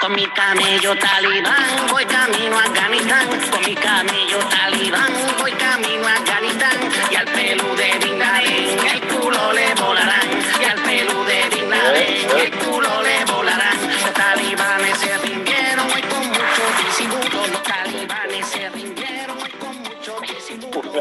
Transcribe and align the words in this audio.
Con 0.00 0.12
mi 0.14 0.26
camello 0.28 0.96
talibán 0.96 1.86
voy 1.90 2.04
camino 2.06 2.56
a 2.56 2.62
Afganistán. 2.64 3.28
Con 3.50 3.60
mi 3.66 3.74
camello 3.74 4.38
talibán 4.48 5.12
voy 5.38 5.52
camino 5.52 6.06
a 6.06 6.14
Afganistán. 6.14 6.76
Y 7.10 7.16
al 7.16 7.26
pelu 7.26 7.76
de 7.76 7.98
Bin 8.02 8.20
el 8.22 9.00
culo 9.08 9.52
le 9.52 9.74
volarán. 9.74 10.28
Y 10.60 10.64
al 10.64 10.82
pelu 10.82 11.24
de 11.24 11.48
Bin 11.54 11.72
el 11.72 12.50
culo 12.58 13.02
le 13.02 13.24
volarán. 13.32 13.76
Los 13.90 14.12
talibanes 14.14 14.98
se 14.98 15.18
rindieron 15.18 15.86
hoy 15.90 16.02
con 16.02 16.26
mucho 16.28 16.64
disimulo. 16.86 17.46
Los 17.48 17.62
talibanes 17.62 18.46
se 18.46 18.68
rindieron 18.70 19.36
hoy 19.38 19.50
con 19.60 19.76
mucho 19.82 20.16
disimulo. 20.22 20.92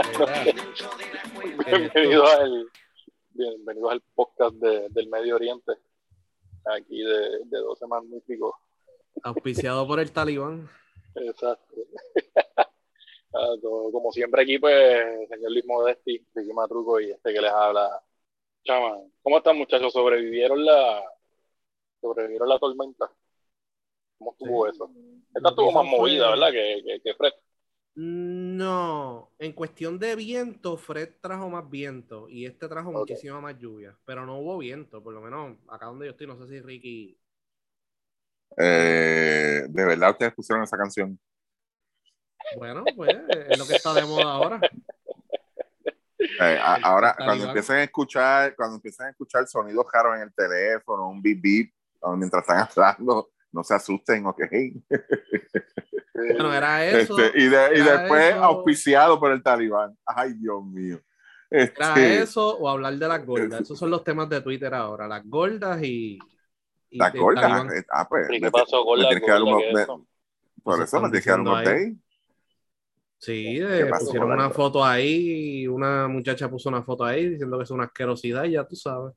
Bienvenidos 1.65 2.31
al, 2.33 2.67
bienvenidos 3.33 3.91
al 3.93 4.01
podcast 4.15 4.55
de- 4.55 4.87
del 4.89 5.07
Medio 5.09 5.35
Oriente, 5.35 5.71
aquí 6.75 7.01
de, 7.01 7.39
de 7.45 7.57
12 7.59 7.87
magníficos. 7.87 8.55
Auspiciado 9.23 9.87
por 9.87 9.99
el 9.99 10.11
talibán. 10.11 10.69
Exacto. 11.15 11.75
Ah, 13.31 13.45
como 13.61 14.11
siempre 14.11 14.41
aquí, 14.41 14.57
pues, 14.57 15.29
señor 15.29 15.51
Luis 15.51 15.63
Modesti, 15.63 16.25
Ricky 16.33 16.51
Matruco 16.51 16.99
y 16.99 17.11
este 17.11 17.31
que 17.31 17.39
les 17.39 17.51
habla. 17.51 18.01
Chama, 18.63 18.97
¿cómo 19.21 19.37
están 19.37 19.55
muchachos? 19.55 19.93
¿Sobrevivieron 19.93 20.65
la 20.65 21.03
sobrevivieron 22.01 22.49
la 22.49 22.57
tormenta? 22.57 23.11
¿Cómo 24.17 24.31
estuvo 24.31 24.65
Sí. 24.65 24.71
eso? 24.73 24.91
Esta 25.35 25.49
estuvo 25.49 25.71
más 25.71 25.85
movida, 25.85 26.31
¿verdad? 26.31 26.51
Que, 26.51 26.81
que, 26.83 27.01
que 27.03 27.13
Fred. 27.13 27.33
No, 27.93 29.31
en 29.37 29.53
cuestión 29.53 29.99
de 29.99 30.15
viento, 30.15 30.75
Fred 30.77 31.09
trajo 31.21 31.49
más 31.49 31.69
viento 31.69 32.29
y 32.29 32.45
este 32.47 32.67
trajo 32.67 32.89
Ok. 32.89 32.95
muchísima 32.99 33.39
más 33.41 33.59
lluvia, 33.59 33.95
pero 34.05 34.25
no 34.25 34.39
hubo 34.39 34.57
viento, 34.57 35.03
por 35.03 35.13
lo 35.13 35.21
menos 35.21 35.55
acá 35.67 35.85
donde 35.85 36.05
yo 36.07 36.11
estoy, 36.11 36.25
no 36.25 36.35
sé 36.37 36.47
si 36.47 36.61
Ricky. 36.61 37.15
Eh, 38.57 39.63
de 39.67 39.85
verdad 39.85 40.11
ustedes 40.11 40.33
pusieron 40.33 40.63
esa 40.63 40.77
canción. 40.77 41.19
Bueno, 42.57 42.83
pues 42.95 43.15
es 43.49 43.57
lo 43.57 43.65
que 43.67 43.75
está 43.75 43.93
de 43.93 44.05
moda 44.05 44.31
ahora. 44.31 44.59
Eh, 46.41 46.59
a- 46.61 46.79
ahora, 46.83 47.15
cuando 47.17 47.45
empiecen 47.45 47.77
a 47.77 47.83
escuchar, 47.83 48.55
cuando 48.55 48.75
empiecen 48.75 49.05
a 49.07 49.09
escuchar 49.11 49.47
sonidos 49.47 49.85
raros 49.93 50.15
en 50.17 50.23
el 50.23 50.33
teléfono, 50.33 51.07
un 51.09 51.21
beep, 51.21 51.71
o 52.01 52.15
mientras 52.15 52.41
están 52.43 52.67
hablando, 52.69 53.29
no 53.51 53.63
se 53.63 53.73
asusten, 53.75 54.25
ok. 54.25 54.41
Bueno, 56.13 56.53
era 56.53 56.85
eso. 56.85 57.17
Este, 57.19 57.39
y, 57.39 57.47
de- 57.47 57.77
y 57.77 57.79
era 57.81 57.97
después 57.99 58.29
eso. 58.31 58.43
auspiciado 58.43 59.19
por 59.19 59.31
el 59.31 59.41
talibán. 59.43 59.97
Ay, 60.05 60.33
Dios 60.33 60.63
mío. 60.65 60.99
Este, 61.49 61.81
Era 61.81 61.97
eso 62.23 62.57
o 62.57 62.69
hablar 62.69 62.95
de 62.95 63.07
las 63.07 63.25
gordas. 63.25 63.61
Esos 63.61 63.79
son 63.79 63.89
los 63.89 64.03
temas 64.03 64.29
de 64.29 64.41
Twitter 64.41 64.73
ahora, 64.73 65.07
las 65.07 65.25
gordas 65.25 65.81
y. 65.83 66.19
talibán. 66.97 67.67
eh, 67.77 67.83
Ah, 67.89 68.07
pues, 68.07 68.27
¿Y 68.29 68.33
me- 68.33 68.39
qué 68.41 68.51
pasó 68.51 68.83
con 68.83 68.99
la 68.99 69.09
tienes 69.09 69.23
que 69.25 69.31
dar 69.31 69.39
gorda 69.41 69.51
unos- 69.55 69.63
que 69.67 69.73
me- 69.73 69.81
eso? 69.83 70.05
Por 70.63 70.83
Eso 70.83 71.01
me 71.01 71.09
tienes 71.09 71.23
que 71.23 71.29
dar 71.31 71.57
ahí. 71.57 71.65
days. 71.65 71.97
Sí, 73.17 73.43
¿Qué 73.59 73.79
eh, 73.81 73.85
pusieron 73.99 74.31
una 74.31 74.43
gorda? 74.43 74.49
foto 74.55 74.85
ahí, 74.85 75.67
una 75.67 76.07
muchacha 76.07 76.49
puso 76.49 76.69
una 76.69 76.83
foto 76.83 77.03
ahí 77.03 77.27
diciendo 77.29 77.57
que 77.57 77.63
es 77.65 77.71
una 77.71 77.83
asquerosidad 77.85 78.45
y 78.45 78.51
ya 78.51 78.63
tú 78.65 78.75
sabes. 78.75 79.13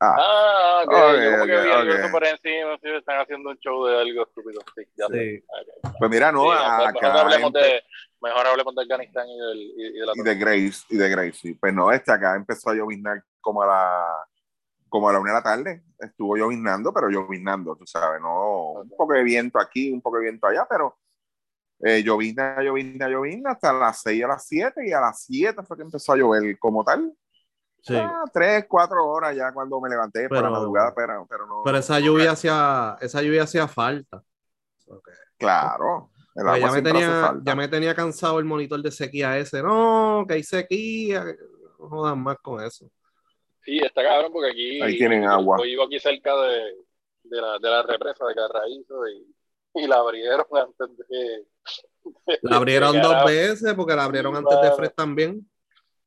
Ah, 0.00 0.16
Ah, 0.18 0.82
ok. 0.86 0.92
Ok, 0.92 0.96
Yo 1.22 1.30
como 1.32 1.46
que 1.46 1.52
vi 1.60 1.70
algo 1.72 2.04
ok. 2.06 2.10
por 2.12 2.24
encima, 2.26 2.78
sí, 2.82 2.88
están 2.96 3.20
haciendo 3.20 3.50
un 3.50 3.58
show 3.58 3.84
de 3.86 4.00
algo 4.00 4.22
estúpido. 4.22 4.60
Sí, 4.74 4.82
ya. 4.96 5.06
Sí. 5.08 5.44
Pues 5.98 6.10
mira, 6.10 6.30
no, 6.32 6.44
Sí, 6.44 6.48
mejor, 6.50 6.86
acá 6.88 6.92
mejor 6.92 7.16
hablemos 7.20 7.52
de, 7.52 7.82
mejor 8.22 8.46
hablemos 8.46 8.74
de 8.74 8.82
Afganistán 8.82 9.28
y, 9.28 9.38
del, 9.38 9.58
y, 9.58 9.86
y 9.86 9.92
de 10.00 10.06
la 10.06 10.12
y 10.14 10.22
de 10.22 10.34
Grace, 10.36 10.84
y 10.88 10.96
de 10.96 11.08
Grace, 11.10 11.32
sí. 11.34 11.54
Pues 11.54 11.74
no, 11.74 11.90
este 11.92 12.12
acá 12.12 12.36
empezó 12.36 12.70
a 12.70 12.74
lloviznar 12.74 13.22
como 13.40 13.62
a 13.62 13.66
la 13.66 14.06
como 14.88 15.08
a 15.08 15.12
la 15.12 15.18
una 15.20 15.30
de 15.32 15.36
la 15.38 15.42
tarde. 15.42 15.82
Estuvo 15.98 16.36
lloviznando, 16.36 16.92
pero 16.92 17.08
lloviznando, 17.08 17.76
tú 17.76 17.86
sabes, 17.86 18.20
no, 18.20 18.72
un 18.82 18.90
poco 18.90 19.14
de 19.14 19.22
viento 19.22 19.58
aquí, 19.58 19.92
un 19.92 20.00
poco 20.02 20.16
de 20.18 20.24
viento 20.24 20.46
allá, 20.46 20.66
pero 20.68 20.98
eh, 21.80 22.02
llovizna, 22.02 22.62
llovizna, 22.62 23.08
llovizna 23.08 23.50
hasta 23.52 23.72
las 23.72 24.00
6 24.02 24.24
a 24.24 24.28
las 24.28 24.46
7 24.46 24.86
y 24.88 24.92
a 24.92 25.00
las 25.00 25.22
7 25.24 25.62
fue 25.62 25.76
que 25.76 25.82
empezó 25.84 26.12
a 26.12 26.16
llover 26.16 26.58
como 26.58 26.84
tal. 26.84 27.12
Sí. 27.82 27.94
Ah, 27.96 28.24
3, 28.32 28.66
4 28.68 29.06
horas 29.06 29.36
ya 29.36 29.52
cuando 29.52 29.80
me 29.80 29.88
levanté 29.88 30.28
por 30.28 30.38
la 30.38 30.42
Pero- 30.42 30.52
madrugada, 30.52 30.94
pero, 30.94 31.26
pero 31.28 31.46
no. 31.46 31.62
Pero 31.64 31.78
esa 31.78 32.00
lluvia 32.00 32.32
hacía, 32.32 32.96
esa 33.00 33.22
lluvia 33.22 33.44
hacía 33.44 33.68
falta. 33.68 34.22
Ok. 34.88 35.08
Claro. 35.38 36.10
Pues 36.34 36.60
ya, 36.60 36.70
me 36.70 36.82
tenía, 36.82 37.34
ya 37.42 37.54
me 37.54 37.68
tenía 37.68 37.94
cansado 37.94 38.38
el 38.38 38.44
monitor 38.44 38.82
de 38.82 38.90
sequía 38.90 39.38
ese. 39.38 39.62
No, 39.62 40.24
que 40.28 40.34
hay 40.34 40.42
sequía. 40.42 41.24
No 41.78 41.88
jodan 41.88 42.18
más 42.22 42.36
con 42.42 42.62
eso. 42.62 42.90
Sí, 43.66 43.78
está 43.78 44.02
cabrón 44.02 44.32
porque 44.32 44.50
aquí. 44.52 44.80
Ahí 44.80 44.96
tienen 44.96 45.24
yo- 45.24 45.30
agua. 45.30 45.58
Yo 45.58 45.64
vivo 45.64 45.82
aquí 45.82 45.98
cerca 45.98 46.34
de, 46.40 46.76
de, 47.24 47.40
la, 47.42 47.58
de 47.58 47.68
la 47.68 47.82
represa 47.82 48.24
de 48.24 48.34
Carraízo 48.34 49.08
y, 49.08 49.26
y 49.74 49.86
la 49.88 49.96
abrieron 49.96 50.46
antes 50.52 51.08
de. 51.08 51.44
La 52.42 52.56
abrieron 52.58 52.92
de 52.92 53.00
dos 53.00 53.24
veces 53.24 53.74
porque 53.74 53.96
la 53.96 54.04
abrieron 54.04 54.36
antes 54.36 54.60
de. 54.62 54.72
Fred 54.72 54.92
también. 54.92 55.50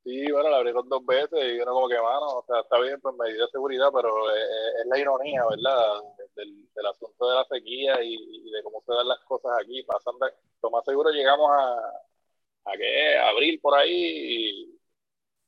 Sí, 0.06 0.31
bueno, 0.31 0.50
la 0.50 0.58
abrieron 0.58 0.88
dos 0.88 1.06
veces 1.06 1.38
y 1.53 1.59
uno 1.59 1.74
como 1.74 1.90
que, 1.90 1.96
mano, 1.96 2.25
o 2.40 2.46
sea, 2.47 2.62
está 2.62 2.80
bien, 2.80 3.00
pues 3.02 3.14
medida 3.18 3.44
de 3.44 3.52
seguridad, 3.52 3.90
pero 3.94 4.31
eh, 4.34 4.80
es 4.81 4.88
la 4.88 4.97
ironía, 4.97 5.44
¿verdad? 5.50 6.02
Del, 6.36 6.66
del 6.74 6.86
asunto 6.86 7.30
de 7.30 7.36
la 7.36 7.44
sequía 7.44 8.02
y, 8.02 8.16
y 8.16 8.50
de 8.50 8.64
cómo 8.64 8.81
se 8.88 8.94
dan 8.94 9.08
las 9.08 9.20
cosas 9.26 9.52
aquí. 9.62 9.84
Pasan 9.84 10.18
de, 10.20 10.28
lo 10.64 10.72
más 10.72 10.86
seguro 10.86 11.12
llegamos 11.12 11.52
a, 11.52 12.72
a 12.72 12.78
que 12.78 13.18
abril 13.18 13.59
por 13.62 13.78
ahí 13.78 13.91
y, 13.91 14.80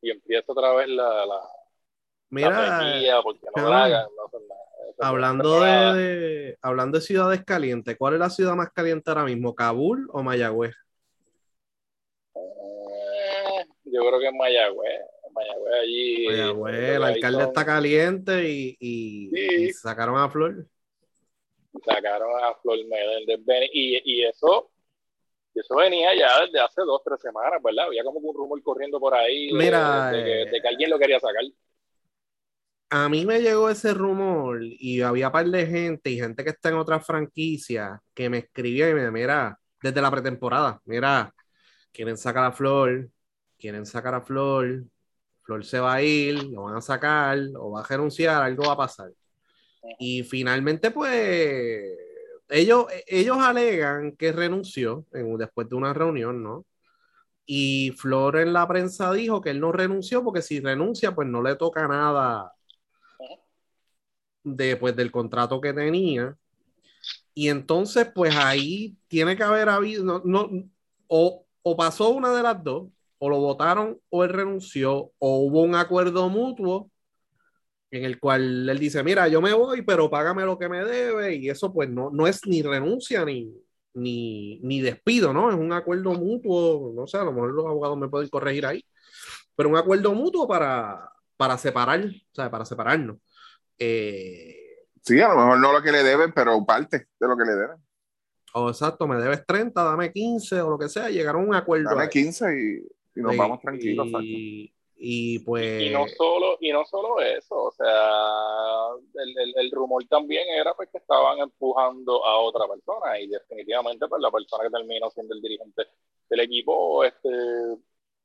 y 0.02 0.12
empieza 0.12 0.52
otra 0.52 0.74
vez 0.74 0.90
la 0.90 1.26
Mira, 2.32 2.80
sequía 2.94 3.22
porque 3.22 3.46
no 3.56 3.66
dragan, 3.66 4.06
no 4.16 4.40
nada. 4.40 4.62
Es 4.90 4.96
hablando 5.00 5.62
de, 5.62 6.02
de- 6.02 6.58
hablando 6.62 6.98
de 6.98 7.04
ciudades 7.04 7.44
calientes, 7.46 7.96
¿cuál 7.98 8.14
es 8.16 8.20
la 8.20 8.30
ciudad 8.30 8.56
más 8.56 8.72
caliente 8.72 9.10
ahora 9.12 9.26
mismo? 9.26 9.54
¿Kabul 9.54 10.08
o 10.12 10.24
Mayagüez? 10.24 10.74
Eh, 12.36 13.66
yo 13.86 14.00
creo 14.08 14.20
que 14.20 14.28
en 14.28 14.38
Mayagüez, 14.38 15.02
Mayagüez 15.34 15.74
allí. 15.82 16.26
Mayagüez, 16.28 16.90
el 16.96 17.04
alcalde 17.04 17.40
son- 17.40 17.48
está 17.50 17.66
caliente 17.66 18.50
y, 18.50 18.78
y- 18.80 19.30
Sí. 19.30 19.56
y 19.66 19.74
sacaron 19.74 20.18
a 20.18 20.30
Flor. 20.30 20.66
sacaron 21.86 22.32
a 22.44 22.54
Flor 22.56 22.78
Meléndez 22.88 23.40
y, 23.74 24.02
y 24.04 24.26
eso 24.26 24.70
y 25.54 25.60
eso 25.62 25.76
venía 25.76 26.14
ya 26.16 26.46
desde 26.46 26.60
hace 26.60 26.82
dos 26.82 27.02
tres 27.04 27.20
semanas 27.22 27.62
verdad 27.64 27.86
había 27.86 28.04
como 28.04 28.20
un 28.20 28.36
rumor 28.36 28.62
corriendo 28.62 29.00
por 29.00 29.14
ahí 29.14 29.48
de, 29.48 29.54
Mira, 29.54 30.12
de 30.12 30.24
que, 30.24 30.52
de 30.52 30.62
que 30.62 30.68
alguien 30.68 30.90
lo 30.90 31.00
quería 31.00 31.20
sacar 31.20 31.44
A 32.94 33.08
mí 33.10 33.26
me 33.26 33.40
llegó 33.42 33.70
ese 33.70 33.94
rumor 33.94 34.60
y 34.64 35.02
había 35.02 35.32
par 35.32 35.46
de 35.50 35.66
gente 35.66 36.10
y 36.10 36.20
gente 36.20 36.44
que 36.44 36.50
está 36.52 36.70
en 36.70 36.76
otras 36.76 37.06
franquicias 37.06 38.00
que 38.14 38.30
me 38.30 38.40
escribía 38.40 38.90
y 38.90 38.94
me 38.94 39.10
mira, 39.12 39.58
desde 39.82 40.02
la 40.02 40.12
pretemporada, 40.12 40.82
mira, 40.86 41.34
quieren 41.94 42.18
sacar 42.18 42.46
a 42.46 42.52
Flor, 42.54 43.10
quieren 43.58 43.86
sacar 43.86 44.16
a 44.16 44.22
Flor, 44.22 44.84
Flor 45.44 45.66
se 45.66 45.80
va 45.80 45.96
a 45.96 46.04
ir, 46.04 46.44
lo 46.46 46.64
van 46.64 46.76
a 46.78 46.82
sacar, 46.82 47.40
o 47.58 47.72
va 47.72 47.82
a 47.82 47.88
renunciar, 47.88 48.44
algo 48.44 48.66
va 48.68 48.74
a 48.74 48.78
pasar. 48.78 49.12
Y 50.00 50.24
finalmente, 50.24 50.92
pues, 50.92 51.82
ellos, 52.50 52.86
ellos 53.08 53.38
alegan 53.40 54.14
que 54.18 54.32
renunció 54.32 55.06
en- 55.14 55.38
después 55.38 55.70
de 55.70 55.76
una 55.76 55.94
reunión, 55.94 56.44
¿no? 56.44 56.66
Y 57.46 57.92
Flor 57.98 58.38
en 58.38 58.54
la 58.54 58.68
prensa 58.68 59.12
dijo 59.14 59.42
que 59.42 59.52
él 59.52 59.60
no 59.60 59.72
renunció 59.72 60.24
porque 60.24 60.42
si 60.42 60.60
renuncia, 60.62 61.14
pues 61.16 61.28
no 61.28 61.42
le 61.44 61.56
toca 61.56 61.88
nada 61.88 62.54
de, 64.44 64.78
pues, 64.78 64.96
del 64.96 65.12
contrato 65.12 65.62
que 65.62 65.74
tenía. 65.74 66.36
Y 67.34 67.50
entonces, 67.50 68.08
pues 68.14 68.36
ahí 68.36 68.98
tiene 69.08 69.36
que 69.38 69.44
haber 69.44 69.70
habido, 69.70 70.04
no, 70.04 70.22
no, 70.26 70.50
o, 71.08 71.46
o 71.64 71.78
pasó 71.78 72.10
una 72.10 72.32
de 72.36 72.44
las 72.44 72.64
dos, 72.64 72.90
o 73.20 73.30
lo 73.30 73.40
votaron 73.40 74.00
o 74.10 74.24
él 74.24 74.32
renunció, 74.32 75.12
o 75.20 75.38
hubo 75.40 75.62
un 75.62 75.76
acuerdo 75.76 76.28
mutuo 76.30 76.90
en 77.92 78.06
el 78.06 78.20
cual 78.20 78.70
él 78.70 78.80
dice, 78.80 79.04
mira, 79.04 79.28
yo 79.28 79.42
me 79.42 79.54
voy, 79.54 79.82
pero 79.82 80.10
págame 80.10 80.44
lo 80.46 80.58
que 80.58 80.70
me 80.70 80.84
debe, 80.84 81.36
y 81.36 81.50
eso 81.50 81.74
pues 81.74 81.90
no, 81.90 82.10
no 82.10 82.26
es 82.26 82.46
ni 82.48 82.62
renuncia 82.62 83.26
ni, 83.26 83.54
ni, 83.94 84.60
ni 84.62 84.82
despido, 84.82 85.34
¿no? 85.34 85.50
Es 85.50 85.58
un 85.58 85.74
acuerdo 85.74 86.14
mutuo, 86.14 86.94
no 86.96 87.06
sé, 87.06 87.18
a 87.18 87.24
lo 87.24 87.34
mejor 87.34 87.52
los 87.52 87.66
abogados 87.66 87.98
me 87.98 88.08
pueden 88.08 88.30
corregir 88.30 88.66
ahí, 88.66 88.86
pero 89.56 89.70
un 89.70 89.76
acuerdo 89.76 90.14
mutuo 90.14 90.48
para, 90.48 91.12
para 91.38 91.58
separar, 91.58 92.06
o 92.06 92.36
sea, 92.36 92.50
para 92.50 92.66
separarnos. 92.66 93.18
Eh, 93.80 94.58
Sí, 95.04 95.20
a 95.20 95.30
lo 95.30 95.36
mejor 95.36 95.60
no 95.60 95.74
lo 95.74 95.82
que 95.82 95.92
le 95.92 96.04
deben, 96.04 96.32
pero 96.32 96.64
parte 96.64 97.08
de 97.20 97.28
lo 97.28 97.36
que 97.36 97.44
le 97.44 97.54
deben. 97.54 97.78
o 98.54 98.70
exacto, 98.70 99.08
me 99.08 99.16
debes 99.18 99.44
30, 99.48 99.84
dame 99.84 100.12
15 100.14 100.62
o 100.62 100.70
lo 100.70 100.78
que 100.78 100.90
sea, 100.90 101.10
llegaron 101.10 101.46
a 101.46 101.48
un 101.48 101.56
acuerdo. 101.56 101.90
Dame 101.90 102.04
ahí. 102.04 102.10
15 102.10 102.46
y, 102.54 103.20
y 103.20 103.22
nos 103.24 103.32
Sí, 103.32 103.38
vamos 103.40 103.60
tranquilos. 103.62 104.08
Y, 104.22 104.72
y 105.04 105.40
pues... 105.40 105.82
y 105.82 105.90
no 105.90 106.08
solo 106.08 106.58
y 106.62 106.72
no 106.72 106.86
solo 106.86 107.20
eso 107.20 107.56
o 107.56 107.72
sea 107.72 108.90
el, 109.24 109.36
el, 109.40 109.54
el 109.58 109.72
rumor 109.72 110.06
también 110.08 110.48
era 110.50 110.76
pues 110.76 110.90
que 110.92 111.00
estaban 111.00 111.40
empujando 111.40 112.24
a 112.24 112.38
otra 112.38 112.68
persona 112.68 113.20
y 113.20 113.26
definitivamente 113.28 114.08
pues 114.08 114.22
la 114.22 114.30
persona 114.30 114.66
que 114.66 114.70
terminó 114.70 115.10
siendo 115.10 115.34
el 115.34 115.42
dirigente 115.42 115.88
del 116.30 116.42
equipo 116.42 117.04
este 117.04 117.30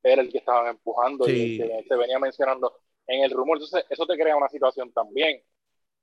era 0.02 0.20
el 0.20 0.30
que 0.30 0.36
estaban 0.38 0.66
empujando 0.68 1.24
Sí. 1.24 1.54
y 1.54 1.58
que 1.58 1.84
se 1.88 1.96
venía 1.96 2.18
mencionando 2.18 2.70
en 3.06 3.22
el 3.22 3.30
rumor. 3.30 3.58
Entonces 3.58 3.84
eso 3.90 4.06
te 4.06 4.16
crea 4.16 4.36
una 4.36 4.48
situación 4.48 4.92
también 4.92 5.42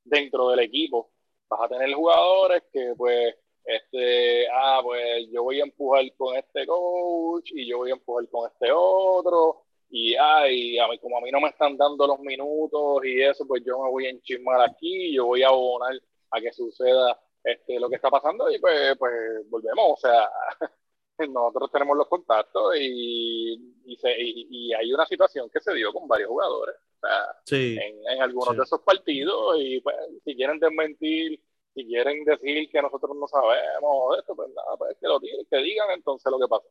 dentro 0.04 0.50
del 0.50 0.60
equipo. 0.62 1.12
Vas 1.50 1.62
a 1.62 1.68
tener 1.68 1.94
jugadores 1.94 2.64
que 2.72 2.94
pues 2.98 3.36
este, 3.66 4.48
ah, 4.50 4.82
pues 4.84 5.28
yo 5.32 5.44
voy 5.44 5.62
a 5.62 5.64
empujar 5.64 6.04
con 6.18 6.36
este 6.36 6.66
coach 6.66 7.52
y 7.54 7.68
yo 7.68 7.78
voy 7.78 7.92
a 7.92 7.94
empujar 7.94 8.28
con 8.30 8.50
este 8.52 8.72
otro 8.72 9.64
y 9.90 10.16
ay, 10.16 10.80
a 10.80 10.88
mí, 10.88 10.98
como 11.00 11.18
a 11.18 11.22
mí 11.22 11.32
no 11.32 11.40
me 11.40 11.50
están 11.50 11.78
dando 11.78 12.08
los 12.08 12.20
minutos 12.20 13.06
y 13.06 13.22
eso, 13.22 13.46
pues 13.48 13.64
yo 13.66 13.80
me 13.84 13.90
voy 13.90 14.08
a 14.08 14.10
enchismar 14.10 14.62
aquí, 14.62 15.14
yo 15.14 15.28
voy 15.28 15.44
a 15.44 15.50
abonar 15.50 15.94
a 16.32 16.42
que 16.42 16.52
suceda 16.52 17.20
este, 17.44 17.80
lo 17.80 17.90
que 17.90 17.98
está 17.98 18.10
pasando 18.10 18.52
y 18.52 18.60
pues, 18.60 18.98
pues 18.98 19.14
volvemos, 19.50 19.92
o 19.92 19.98
sea, 19.98 20.30
nosotros 21.20 21.72
tenemos 21.72 21.98
los 21.98 22.08
contactos 22.08 22.76
y, 22.80 23.54
y, 23.86 23.96
se, 23.98 24.14
y, 24.18 24.74
hay 24.74 24.94
una 24.94 25.06
situación 25.06 25.50
que 25.50 25.60
se 25.60 25.74
dio 25.74 25.94
con 25.94 26.08
varios 26.08 26.30
jugadores 26.30 26.76
o 26.76 27.08
sea, 27.08 27.58
en, 27.58 27.94
en, 28.10 28.22
algunos 28.22 28.58
de 28.58 28.64
esos 28.64 28.82
partidos 28.82 29.58
y 29.60 29.80
pues 29.82 29.96
si 30.26 30.36
quieren 30.36 30.60
desmentir 30.60 31.40
si 31.74 31.86
quieren 31.86 32.24
decir 32.24 32.70
que 32.72 32.82
nosotros 32.82 33.16
no 33.20 33.28
sabemos 33.28 34.18
esto, 34.20 34.36
pues 34.36 34.50
nada, 34.50 34.78
pues 34.78 34.96
que 35.00 35.08
lo 35.08 35.20
digan, 35.20 35.46
que 35.50 35.58
digan 35.58 35.90
entonces 35.92 36.32
lo 36.32 36.40
que 36.40 36.48
pasa. 36.48 36.68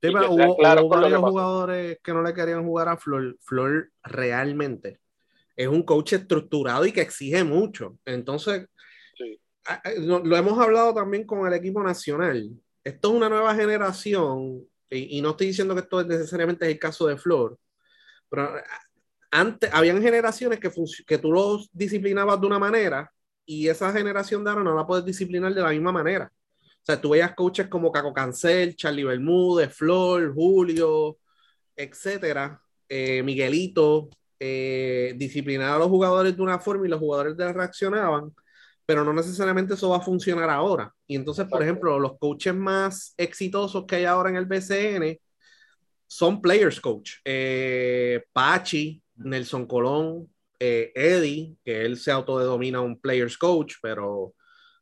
Sí, 0.00 0.10
pero 0.12 0.30
hubo, 0.30 0.54
hubo 0.54 0.56
varios 0.88 1.20
jugadores 1.20 1.98
que 2.02 2.12
no 2.12 2.22
le 2.22 2.32
querían 2.32 2.64
jugar 2.64 2.88
a 2.88 2.96
Flor. 2.96 3.36
Flor 3.40 3.90
realmente 4.02 5.00
es 5.56 5.66
un 5.66 5.82
coach 5.82 6.14
estructurado 6.14 6.86
y 6.86 6.92
que 6.92 7.00
exige 7.00 7.42
mucho. 7.42 7.98
Entonces, 8.04 8.68
lo, 9.98 10.36
hemos 10.36 10.58
hablado 10.58 10.94
también 10.94 11.26
con 11.26 11.46
el 11.46 11.52
equipo 11.52 11.82
nacional. 11.82 12.48
Esto 12.88 13.08
es 13.08 13.14
una 13.14 13.28
nueva 13.28 13.54
generación, 13.54 14.66
y, 14.90 15.18
y 15.18 15.22
no 15.22 15.30
estoy 15.30 15.48
diciendo 15.48 15.74
que 15.74 15.80
esto 15.80 16.00
es 16.00 16.06
necesariamente 16.06 16.66
el 16.70 16.78
caso 16.78 17.06
de 17.06 17.16
Flor, 17.16 17.58
pero 18.30 18.50
antes 19.30 19.70
habían 19.72 20.00
generaciones 20.02 20.58
que, 20.58 20.70
que 21.06 21.18
tú 21.18 21.32
los 21.32 21.68
disciplinabas 21.72 22.40
de 22.40 22.46
una 22.46 22.58
manera 22.58 23.10
y 23.44 23.68
esa 23.68 23.92
generación 23.92 24.44
de 24.44 24.50
ahora 24.50 24.62
no 24.62 24.74
la 24.74 24.86
puedes 24.86 25.04
disciplinar 25.04 25.54
de 25.54 25.62
la 25.62 25.70
misma 25.70 25.92
manera. 25.92 26.30
O 26.34 26.80
sea, 26.82 27.00
tú 27.00 27.10
veías 27.10 27.34
coaches 27.34 27.68
como 27.68 27.92
Caco 27.92 28.12
Cancel, 28.12 28.76
Charlie 28.76 29.04
Bermúdez, 29.04 29.74
Flor, 29.74 30.32
Julio, 30.34 31.18
etcétera, 31.76 32.60
eh, 32.88 33.22
Miguelito, 33.22 34.08
eh, 34.40 35.14
disciplinar 35.16 35.74
a 35.74 35.78
los 35.78 35.88
jugadores 35.88 36.36
de 36.36 36.42
una 36.42 36.58
forma 36.58 36.86
y 36.86 36.90
los 36.90 37.00
jugadores 37.00 37.36
reaccionaban, 37.36 38.34
pero 38.88 39.04
no 39.04 39.12
necesariamente 39.12 39.74
eso 39.74 39.90
va 39.90 39.98
a 39.98 40.00
funcionar 40.00 40.48
ahora. 40.48 40.90
Y 41.06 41.14
entonces, 41.14 41.44
por 41.46 41.62
ejemplo, 41.62 41.98
los 41.98 42.18
coaches 42.18 42.54
más 42.54 43.12
exitosos 43.18 43.84
que 43.84 43.96
hay 43.96 44.06
ahora 44.06 44.30
en 44.30 44.36
el 44.36 44.46
BCN 44.46 45.20
son 46.06 46.40
players 46.40 46.80
coach. 46.80 47.16
Eh, 47.22 48.24
Pachi, 48.32 49.02
Nelson 49.16 49.66
Colón, 49.66 50.32
eh, 50.58 50.90
Eddie, 50.94 51.54
que 51.62 51.82
él 51.82 51.98
se 51.98 52.10
autodenomina 52.10 52.80
un 52.80 52.98
players 52.98 53.36
coach, 53.36 53.74
pero 53.82 54.34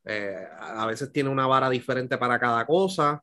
eh, 0.04 0.46
a 0.56 0.86
veces 0.86 1.10
tiene 1.10 1.28
una 1.28 1.48
vara 1.48 1.68
diferente 1.68 2.16
para 2.16 2.38
cada 2.38 2.64
cosa. 2.64 3.20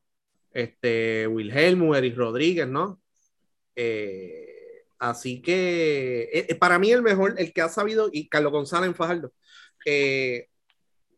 Este, 0.52 1.26
Wilhelm, 1.26 1.94
Eric 1.94 2.14
Rodríguez, 2.14 2.68
¿no? 2.68 3.00
Eh, 3.74 4.84
así 4.98 5.40
que 5.40 6.54
para 6.60 6.78
mí 6.78 6.90
el 6.90 7.00
mejor, 7.00 7.36
el 7.38 7.54
que 7.54 7.62
ha 7.62 7.70
sabido, 7.70 8.10
y 8.12 8.28
Carlos 8.28 8.52
González 8.52 8.88
en 8.88 8.94
Fajardo, 8.94 9.32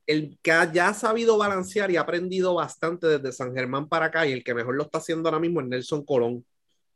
el 0.07 0.39
que 0.43 0.53
ya 0.73 0.89
ha 0.89 0.95
sabido 0.95 1.37
balancear 1.37 1.91
y 1.91 1.97
ha 1.97 2.03
aprendido 2.03 2.55
bastante 2.55 3.07
desde 3.07 3.33
San 3.33 3.55
Germán 3.55 3.89
para 3.89 4.07
acá 4.07 4.27
y 4.27 4.33
el 4.33 4.45
que 4.45 4.55
mejor 4.55 4.77
lo 4.77 4.85
está 4.85 4.99
haciendo 4.99 5.29
ahora 5.29 5.41
mismo 5.41 5.61
es 5.61 5.67
Nelson 5.67 6.05
Colón. 6.05 6.45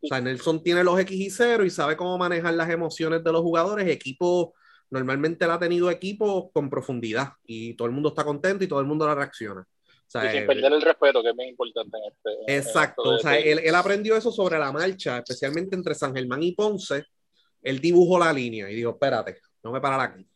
O 0.03 0.07
sea, 0.07 0.21
Nelson 0.21 0.63
tiene 0.63 0.85
los 0.85 0.99
X 1.01 1.19
y 1.19 1.31
0 1.31 1.65
y 1.65 1.71
sabe 1.71 1.97
cómo 1.97 2.17
manejar 2.17 2.55
las 2.55 2.71
emociones 2.71 3.23
de 3.23 3.33
los 3.33 3.43
jugadores. 3.43 3.89
Equipo, 3.89 4.55
normalmente 4.91 5.45
él 5.45 5.51
ha 5.51 5.59
tenido 5.59 5.91
equipo 5.91 6.51
con 6.53 6.71
profundidad 6.71 7.33
y 7.45 7.75
todo 7.75 7.87
el 7.87 7.93
mundo 7.93 8.11
está 8.11 8.25
contento 8.25 8.65
y 8.65 8.69
todo 8.69 8.81
el 8.81 8.87
mundo 8.87 9.07
la 9.07 9.15
reacciona. 9.15 9.61
O 9.63 10.11
sea, 10.11 10.33
y 10.33 10.39
sin 10.39 10.47
perder 10.47 10.73
el 10.73 10.83
respeto, 10.83 11.23
que 11.23 11.29
es 11.29 11.35
muy 11.37 11.47
importante 11.47 11.97
en 11.99 12.13
este. 12.13 12.57
exacto, 12.57 13.03
o 13.03 13.19
sea, 13.19 13.39
él, 13.39 13.61
él, 13.63 13.75
aprendió 13.77 14.17
eso 14.17 14.33
sobre 14.33 14.59
la 14.59 14.73
marcha, 14.73 15.19
especialmente 15.19 15.77
entre 15.77 15.95
San 15.95 16.15
Germán 16.15 16.43
y 16.43 16.53
Ponce. 16.53 17.05
Él 17.63 17.79
dibujó 17.79 18.19
la 18.19 18.33
línea 18.33 18.69
y 18.69 18.75
dijo: 18.75 18.91
Espérate, 18.91 19.39
no 19.63 19.71
me 19.71 19.81
parar 19.81 20.01
aquí. 20.01 20.27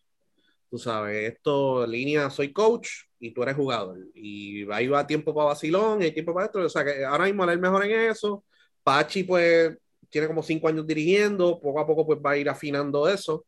Tú 0.74 0.78
sabes, 0.80 1.32
esto, 1.32 1.86
línea, 1.86 2.28
soy 2.30 2.52
coach 2.52 2.88
y 3.20 3.32
tú 3.32 3.44
eres 3.44 3.54
jugador. 3.54 3.96
Y 4.12 4.68
ahí 4.72 4.88
va 4.88 5.06
tiempo 5.06 5.32
para 5.32 5.50
vacilón 5.50 6.02
y 6.02 6.10
tiempo 6.10 6.34
para 6.34 6.46
esto. 6.46 6.58
O 6.58 6.68
sea, 6.68 6.84
que 6.84 7.04
ahora 7.04 7.26
mismo 7.26 7.44
él 7.44 7.50
es 7.50 7.60
mejor 7.60 7.84
en 7.84 8.10
eso 8.10 8.44
Pachi, 8.82 9.22
pues, 9.22 9.78
tiene 10.10 10.26
como 10.26 10.42
cinco 10.42 10.66
años 10.66 10.84
dirigiendo, 10.84 11.60
poco 11.60 11.78
a 11.78 11.86
poco, 11.86 12.04
pues, 12.04 12.18
va 12.18 12.32
a 12.32 12.36
ir 12.36 12.48
afinando 12.48 13.08
eso, 13.08 13.46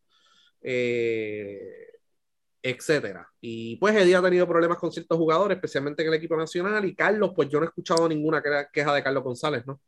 eh, 0.63 1.89
etcétera. 2.63 3.29
Y 3.41 3.75
pues, 3.79 3.97
Eddie 3.97 4.15
ha 4.15 4.23
tenido 4.23 4.47
problemas 4.47 4.79
con 4.79 4.93
ciertos 4.93 5.19
jugadores, 5.19 5.57
especialmente 5.57 6.03
en 6.03 6.09
el 6.11 6.15
equipo 6.15 6.37
nacional, 6.37 6.85
y 6.85 6.95
Carlos, 6.95 7.33
pues, 7.35 7.49
yo 7.49 7.59
no 7.59 7.67
he 7.67 7.69
escuchado 7.71 8.09
ninguna 8.09 8.41
queja 8.73 8.95
de 8.95 9.03
Carlos 9.03 9.25
González, 9.25 9.67
¿no? 9.67 9.81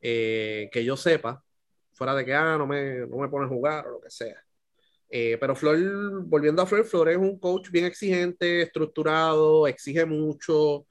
Eh, 0.00 0.70
que 0.72 0.82
yo 0.82 0.96
sepa, 0.96 1.44
fuera 1.92 2.14
de 2.14 2.24
que, 2.24 2.34
ah, 2.34 2.56
no 2.56 2.66
me, 2.66 3.06
no 3.06 3.18
me 3.18 3.28
ponen 3.28 3.48
a 3.48 3.52
jugar 3.52 3.86
o 3.88 3.90
lo 3.92 4.00
que 4.00 4.10
sea. 4.10 4.42
Eh, 5.14 5.36
pero 5.38 5.54
Flor, 5.54 6.24
volviendo 6.24 6.62
a 6.62 6.66
Flor, 6.66 6.86
Flor 6.86 7.10
es 7.10 7.18
un 7.18 7.38
coach 7.38 7.70
bien 7.70 7.84
exigente, 7.84 8.62
estructurado, 8.62 9.66
exige 9.66 10.06
mucho. 10.06 10.86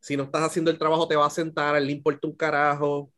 Si 0.00 0.16
no 0.16 0.24
estás 0.24 0.42
haciendo 0.42 0.72
el 0.72 0.78
trabajo, 0.78 1.06
te 1.06 1.14
va 1.16 1.26
a 1.26 1.30
sentar, 1.30 1.80
le 1.80 1.92
importa 1.92 2.26
un 2.26 2.34
carajo. 2.36 3.12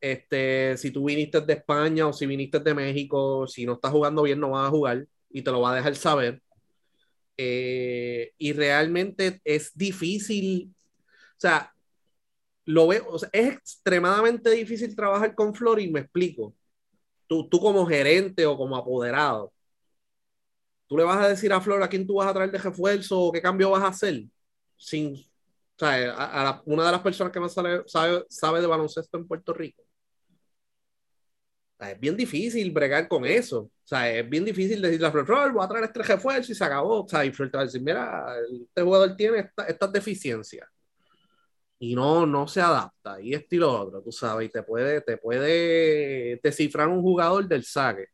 Este, 0.00 0.76
si 0.76 0.90
tú 0.90 1.06
viniste 1.06 1.40
de 1.40 1.54
España 1.54 2.06
o 2.06 2.12
si 2.12 2.26
viniste 2.26 2.60
de 2.60 2.74
México, 2.74 3.46
si 3.46 3.64
no 3.66 3.74
estás 3.74 3.92
jugando 3.92 4.22
bien, 4.22 4.40
no 4.40 4.50
vas 4.50 4.68
a 4.68 4.70
jugar 4.70 5.06
y 5.30 5.42
te 5.42 5.50
lo 5.50 5.62
va 5.62 5.72
a 5.72 5.76
dejar 5.76 5.96
saber. 5.96 6.42
Eh, 7.38 8.32
y 8.38 8.52
realmente 8.52 9.40
es 9.44 9.72
difícil, 9.74 10.74
o 11.36 11.40
sea, 11.40 11.72
lo 12.66 12.88
veo, 12.88 13.08
o 13.08 13.18
sea, 13.18 13.30
es 13.32 13.54
extremadamente 13.54 14.50
difícil 14.50 14.94
trabajar 14.94 15.34
con 15.34 15.54
Flor 15.54 15.80
y 15.80 15.90
me 15.90 16.00
explico. 16.00 16.54
Tú, 17.26 17.48
tú 17.48 17.60
como 17.60 17.86
gerente 17.86 18.44
o 18.46 18.56
como 18.58 18.76
apoderado, 18.76 19.52
tú 20.90 20.98
le 20.98 21.04
vas 21.04 21.24
a 21.24 21.28
decir 21.28 21.52
a 21.54 21.60
Flor 21.62 21.82
a 21.82 21.88
quién 21.88 22.06
tú 22.06 22.16
vas 22.16 22.28
a 22.28 22.34
traer 22.34 22.50
de 22.50 22.58
refuerzo 22.58 23.18
o 23.18 23.32
qué 23.32 23.40
cambio 23.40 23.70
vas 23.70 23.84
a 23.84 23.88
hacer 23.88 24.24
sin, 24.76 25.14
o 25.14 25.78
sea, 25.78 26.14
a, 26.14 26.62
una 26.66 26.84
de 26.86 26.92
las 26.92 27.00
personas 27.00 27.32
que 27.32 27.40
más 27.40 27.54
sabe, 27.54 27.84
sabe 28.28 28.60
de 28.60 28.66
baloncesto 28.66 29.16
en 29.16 29.26
Puerto 29.26 29.54
Rico 29.54 29.82
es 31.88 31.98
bien 31.98 32.16
difícil 32.16 32.70
bregar 32.70 33.08
con 33.08 33.24
eso. 33.24 33.60
O 33.60 33.70
sea, 33.84 34.10
es 34.10 34.28
bien 34.28 34.44
difícil 34.44 34.80
decirle 34.82 35.06
a 35.06 35.10
Flor, 35.10 35.52
voy 35.52 35.64
a 35.64 35.68
traer 35.68 35.84
este 35.84 36.02
refuerzo 36.02 36.52
y 36.52 36.54
se 36.54 36.64
acabó. 36.64 37.04
O 37.04 37.08
sea, 37.08 37.24
y 37.24 37.32
Flor 37.32 37.50
te 37.50 37.56
va 37.56 37.62
a 37.62 37.66
decir, 37.66 37.82
mira, 37.82 38.36
este 38.66 38.82
jugador 38.82 39.16
tiene 39.16 39.50
estas 39.66 39.92
deficiencias. 39.92 40.68
Y 41.78 41.94
no, 41.94 42.26
no 42.26 42.46
se 42.46 42.60
adapta. 42.60 43.20
Y 43.20 43.32
esto 43.34 43.54
y 43.54 43.58
lo 43.58 43.72
otro, 43.80 44.02
tú 44.02 44.12
sabes. 44.12 44.48
Y 44.48 44.52
te 44.52 44.62
puede, 44.62 45.00
te 45.00 45.16
puede 45.16 46.38
descifrar 46.42 46.88
un 46.88 47.00
jugador 47.00 47.48
del 47.48 47.64
saque. 47.64 48.06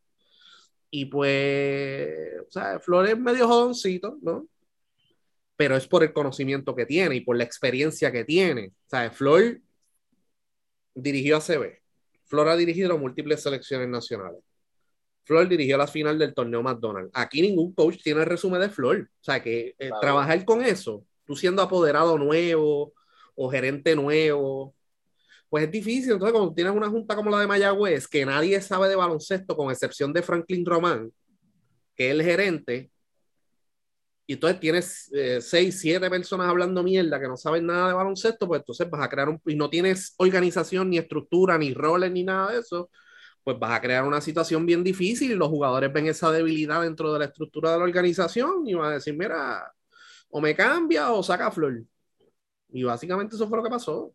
Y 0.91 1.07
pues, 1.07 2.41
o 2.47 2.51
sea, 2.51 2.79
Flor 2.81 3.09
es 3.09 3.19
medio 3.19 3.49
jodoncito, 3.49 4.19
¿no? 4.23 4.47
Pero 5.57 5.77
es 5.77 5.87
por 5.87 6.03
el 6.03 6.13
conocimiento 6.13 6.75
que 6.75 6.87
tiene 6.87 7.17
y 7.17 7.21
por 7.21 7.37
la 7.37 7.45
experiencia 7.45 8.13
que 8.13 8.25
tiene. 8.25 8.69
O 8.69 8.89
sea, 8.89 9.11
Flor 9.11 9.61
dirigió 10.95 11.37
a 11.37 11.41
CB 11.41 11.81
Flor 12.27 12.49
ha 12.49 12.57
dirigido 12.57 12.99
múltiples 12.99 13.43
selecciones 13.43 13.89
nacionales. 13.89 14.41
Flor 15.25 15.49
dirigió 15.49 15.77
la 15.77 15.87
final 15.87 16.19
del 16.19 16.35
torneo 16.35 16.63
McDonald's. 16.63 17.11
Aquí 17.15 17.43
ningún 17.43 17.73
coach 17.75 18.03
tiene 18.03 18.21
el 18.21 18.27
resumen 18.27 18.61
de 18.61 18.69
Flor. 18.69 19.09
O 19.21 19.25
sea 19.25 19.43
que 19.43 19.75
eh, 19.79 19.91
trabajar 20.01 20.45
con 20.45 20.63
eso, 20.63 21.05
tú 21.25 21.35
siendo 21.35 21.63
apoderado 21.63 22.19
nuevo 22.19 22.93
o 23.35 23.51
gerente 23.51 23.95
nuevo, 23.97 24.75
pues 25.49 25.65
es 25.65 25.71
difícil. 25.71 26.13
Entonces, 26.13 26.33
cuando 26.33 26.55
tienes 26.55 26.75
una 26.75 26.89
junta 26.91 27.17
como 27.17 27.31
la 27.31 27.41
de 27.41 27.47
Mayagüez, 27.47 28.09
que 28.09 28.27
nadie 28.27 28.61
sabe 28.61 28.89
de 28.89 28.97
baloncesto, 28.97 29.57
con 29.57 29.71
excepción 29.71 30.13
de 30.13 30.23
Franklin 30.23 30.65
Román, 30.67 31.13
que 31.95 32.09
es 32.09 32.15
el 32.15 32.23
gerente, 32.23 32.91
y 34.27 34.33
entonces 34.35 34.59
tienes 34.59 35.11
eh, 35.15 35.41
seis, 35.41 35.81
siete 35.81 36.11
personas 36.11 36.49
hablando 36.49 36.83
mierda 36.83 37.21
que 37.21 37.29
no 37.29 37.37
saben 37.37 37.67
nada 37.67 37.89
de 37.89 37.95
baloncesto, 37.95 38.49
pues 38.49 38.61
entonces 38.61 38.91
vas 38.91 39.03
a 39.03 39.09
crear 39.09 39.29
un, 39.29 39.41
y 39.47 39.55
no 39.55 39.71
tienes 39.71 40.15
organización, 40.17 40.91
ni 40.91 40.99
estructura, 40.99 41.57
ni 41.57 41.73
roles, 41.73 42.11
ni 42.11 42.25
nada 42.25 42.53
de 42.53 42.59
eso, 42.59 42.91
pues 43.45 43.59
vas 43.61 43.73
a 43.73 43.81
crear 43.81 44.05
una 44.05 44.21
situación 44.21 44.67
bien 44.67 44.83
difícil 44.83 45.31
y 45.31 45.35
los 45.37 45.49
jugadores 45.49 45.93
ven 45.93 46.09
esa 46.09 46.33
debilidad 46.33 46.83
dentro 46.83 47.13
de 47.13 47.21
la 47.21 47.27
estructura 47.27 47.71
de 47.73 47.79
la 47.79 47.85
organización 47.85 48.67
y 48.67 48.75
van 48.75 48.91
a 48.91 48.95
decir, 48.95 49.17
mira, 49.17 49.73
o 50.31 50.41
me 50.41 50.57
cambia 50.57 51.13
o 51.13 51.23
saca 51.23 51.51
flor. 51.53 51.85
Y 52.71 52.83
básicamente 52.83 53.37
eso 53.37 53.49
fue 53.49 53.59
lo 53.59 53.65
que 53.65 53.71
pasó. 53.71 54.13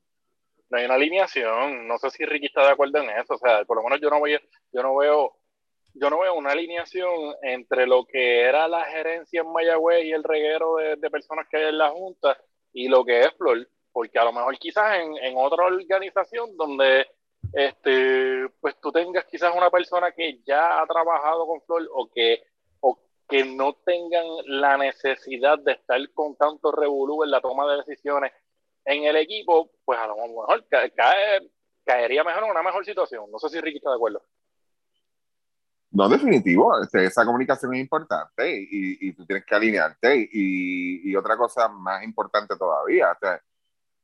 No 0.72 0.78
hay 0.78 0.86
una 0.86 0.96
alineación, 0.96 1.86
no 1.86 1.98
sé 1.98 2.10
si 2.12 2.25
Ricky 2.25 2.46
está 2.46 2.63
de 2.63 2.72
acuerdo 2.72 2.98
en 3.00 3.10
eso, 3.10 3.34
o 3.34 3.38
sea, 3.38 3.66
por 3.66 3.78
lo 3.78 3.84
menos 3.84 4.00
yo 4.01 4.10
no 4.10 4.20
voy, 4.20 4.40
yo 4.72 4.82
no 4.82 4.96
veo 4.96 5.36
yo 5.94 6.10
no 6.10 6.20
veo 6.20 6.36
una 6.36 6.51
alineación 6.51 7.36
entre 7.42 7.86
lo 7.86 8.06
que 8.06 8.44
era 8.44 8.66
la 8.70 8.86
gerencia 8.86 9.42
en 9.42 9.51
Mayagüez 9.51 10.06
y 10.06 10.13
el 10.13 10.24
reguero 10.24 10.78
de, 10.78 11.10
personas 11.10 11.46
que 11.50 11.58
hay 11.58 11.68
en 11.68 11.78
la 11.78 11.90
Junta 11.90 12.38
y 12.72 12.88
lo 12.88 13.04
que 13.04 13.20
es 13.20 13.34
Flor, 13.38 13.68
porque 13.92 14.18
a 14.18 14.24
lo 14.24 14.32
mejor 14.32 14.58
quizás 14.58 15.00
en, 15.00 15.18
en, 15.18 15.36
otra 15.36 15.66
organización 15.66 16.56
donde 16.56 17.06
este 17.51 18.48
pues 18.62 18.80
tú 18.80 18.94
tengas 18.94 19.25
quizás 19.25 19.54
una 19.54 19.70
persona 19.70 20.13
que 20.13 20.40
ya 20.46 20.82
ha 20.82 20.88
trabajado 20.88 21.46
con 21.46 21.62
Flor 21.63 21.90
o 21.94 22.10
que 22.10 22.42
o 22.80 22.96
que 22.96 23.12
que 23.32 23.46
no 23.46 23.74
tengan 23.86 24.25
la 24.46 24.78
necesidad 24.78 25.58
de 25.60 25.72
estar 25.72 25.98
con 26.13 26.36
tanto 26.36 26.70
revolú 26.70 27.24
en 27.24 27.32
la 27.32 27.40
toma 27.40 27.66
de 27.72 27.78
decisiones 27.78 28.34
en 28.86 29.04
el 29.04 29.16
equipo, 29.18 29.72
pues 29.86 30.00
a 30.00 30.08
lo 30.08 30.16
mejor 30.16 30.66
cae, 30.70 31.52
caería 31.86 32.24
mejor 32.24 32.44
en 32.44 32.52
una 32.52 32.64
mejor 32.64 32.86
situación. 32.86 33.26
No 33.32 33.40
sé 33.40 33.50
si 33.50 33.62
Ricky 33.62 33.78
está 33.78 33.90
de 33.90 33.96
acuerdo. 33.96 34.24
No, 35.92 36.08
definitivo, 36.08 36.82
este, 36.82 37.04
esa 37.04 37.26
comunicación 37.26 37.74
es 37.76 37.82
importante 37.82 38.50
y, 38.50 39.10
y, 39.10 39.14
tú 39.14 39.26
tienes 39.26 39.46
que 39.46 39.56
alinearte 39.56 40.30
y, 40.32 41.12
y, 41.12 41.16
otra 41.18 41.36
cosa 41.36 41.68
más 41.68 42.02
importante 42.04 42.56
todavía, 42.56 43.10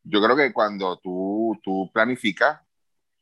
yo 0.04 0.22
creo 0.22 0.36
que 0.36 0.52
cuando 0.52 0.98
tú, 1.00 1.58
tú 1.64 1.90
planificas 1.94 2.60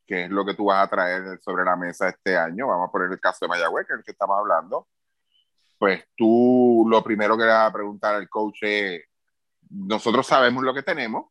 qué 0.04 0.24
es 0.24 0.30
lo 0.30 0.44
que 0.44 0.54
tú 0.54 0.64
vas 0.66 0.84
a 0.84 0.90
traer 0.90 1.40
sobre 1.42 1.64
la 1.64 1.76
mesa 1.76 2.08
este 2.08 2.36
año, 2.36 2.66
vamos 2.66 2.88
a 2.88 2.92
poner 2.92 3.10
el 3.12 3.20
caso 3.20 3.44
de 3.44 3.50
Mayagüez, 3.50 3.86
que 3.86 3.92
es 3.92 3.98
el 4.00 4.04
que 4.04 4.12
estamos 4.12 4.36
hablando, 4.36 4.88
pues 5.78 6.04
tú 6.16 6.86
lo 6.88 7.04
primero 7.04 7.36
que 7.36 7.44
le 7.44 7.50
vas 7.50 7.70
a 7.70 7.72
preguntar 7.72 8.16
al 8.16 8.28
coach 8.28 8.58
es, 8.62 9.04
nosotros 9.70 10.26
sabemos 10.26 10.64
lo 10.64 10.74
que 10.74 10.82
tenemos, 10.82 11.26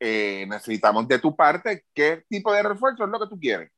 eh, 0.00 0.46
necesitamos 0.48 1.06
de 1.08 1.18
tu 1.18 1.34
parte 1.34 1.84
qué 1.94 2.24
tipo 2.28 2.52
de 2.52 2.62
refuerzo 2.62 3.04
es 3.04 3.10
lo 3.10 3.20
que 3.20 3.28
tú 3.28 3.38
quieres. 3.38 3.70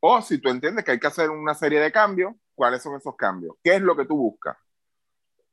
O 0.00 0.20
si 0.20 0.38
tú 0.38 0.48
entiendes 0.48 0.84
que 0.84 0.92
hay 0.92 0.98
que 0.98 1.06
hacer 1.06 1.30
una 1.30 1.54
serie 1.54 1.80
de 1.80 1.92
cambios, 1.92 2.34
¿cuáles 2.54 2.82
son 2.82 2.96
esos 2.96 3.14
cambios? 3.16 3.54
¿Qué 3.62 3.76
es 3.76 3.80
lo 3.80 3.96
que 3.96 4.04
tú 4.04 4.16
buscas? 4.16 4.56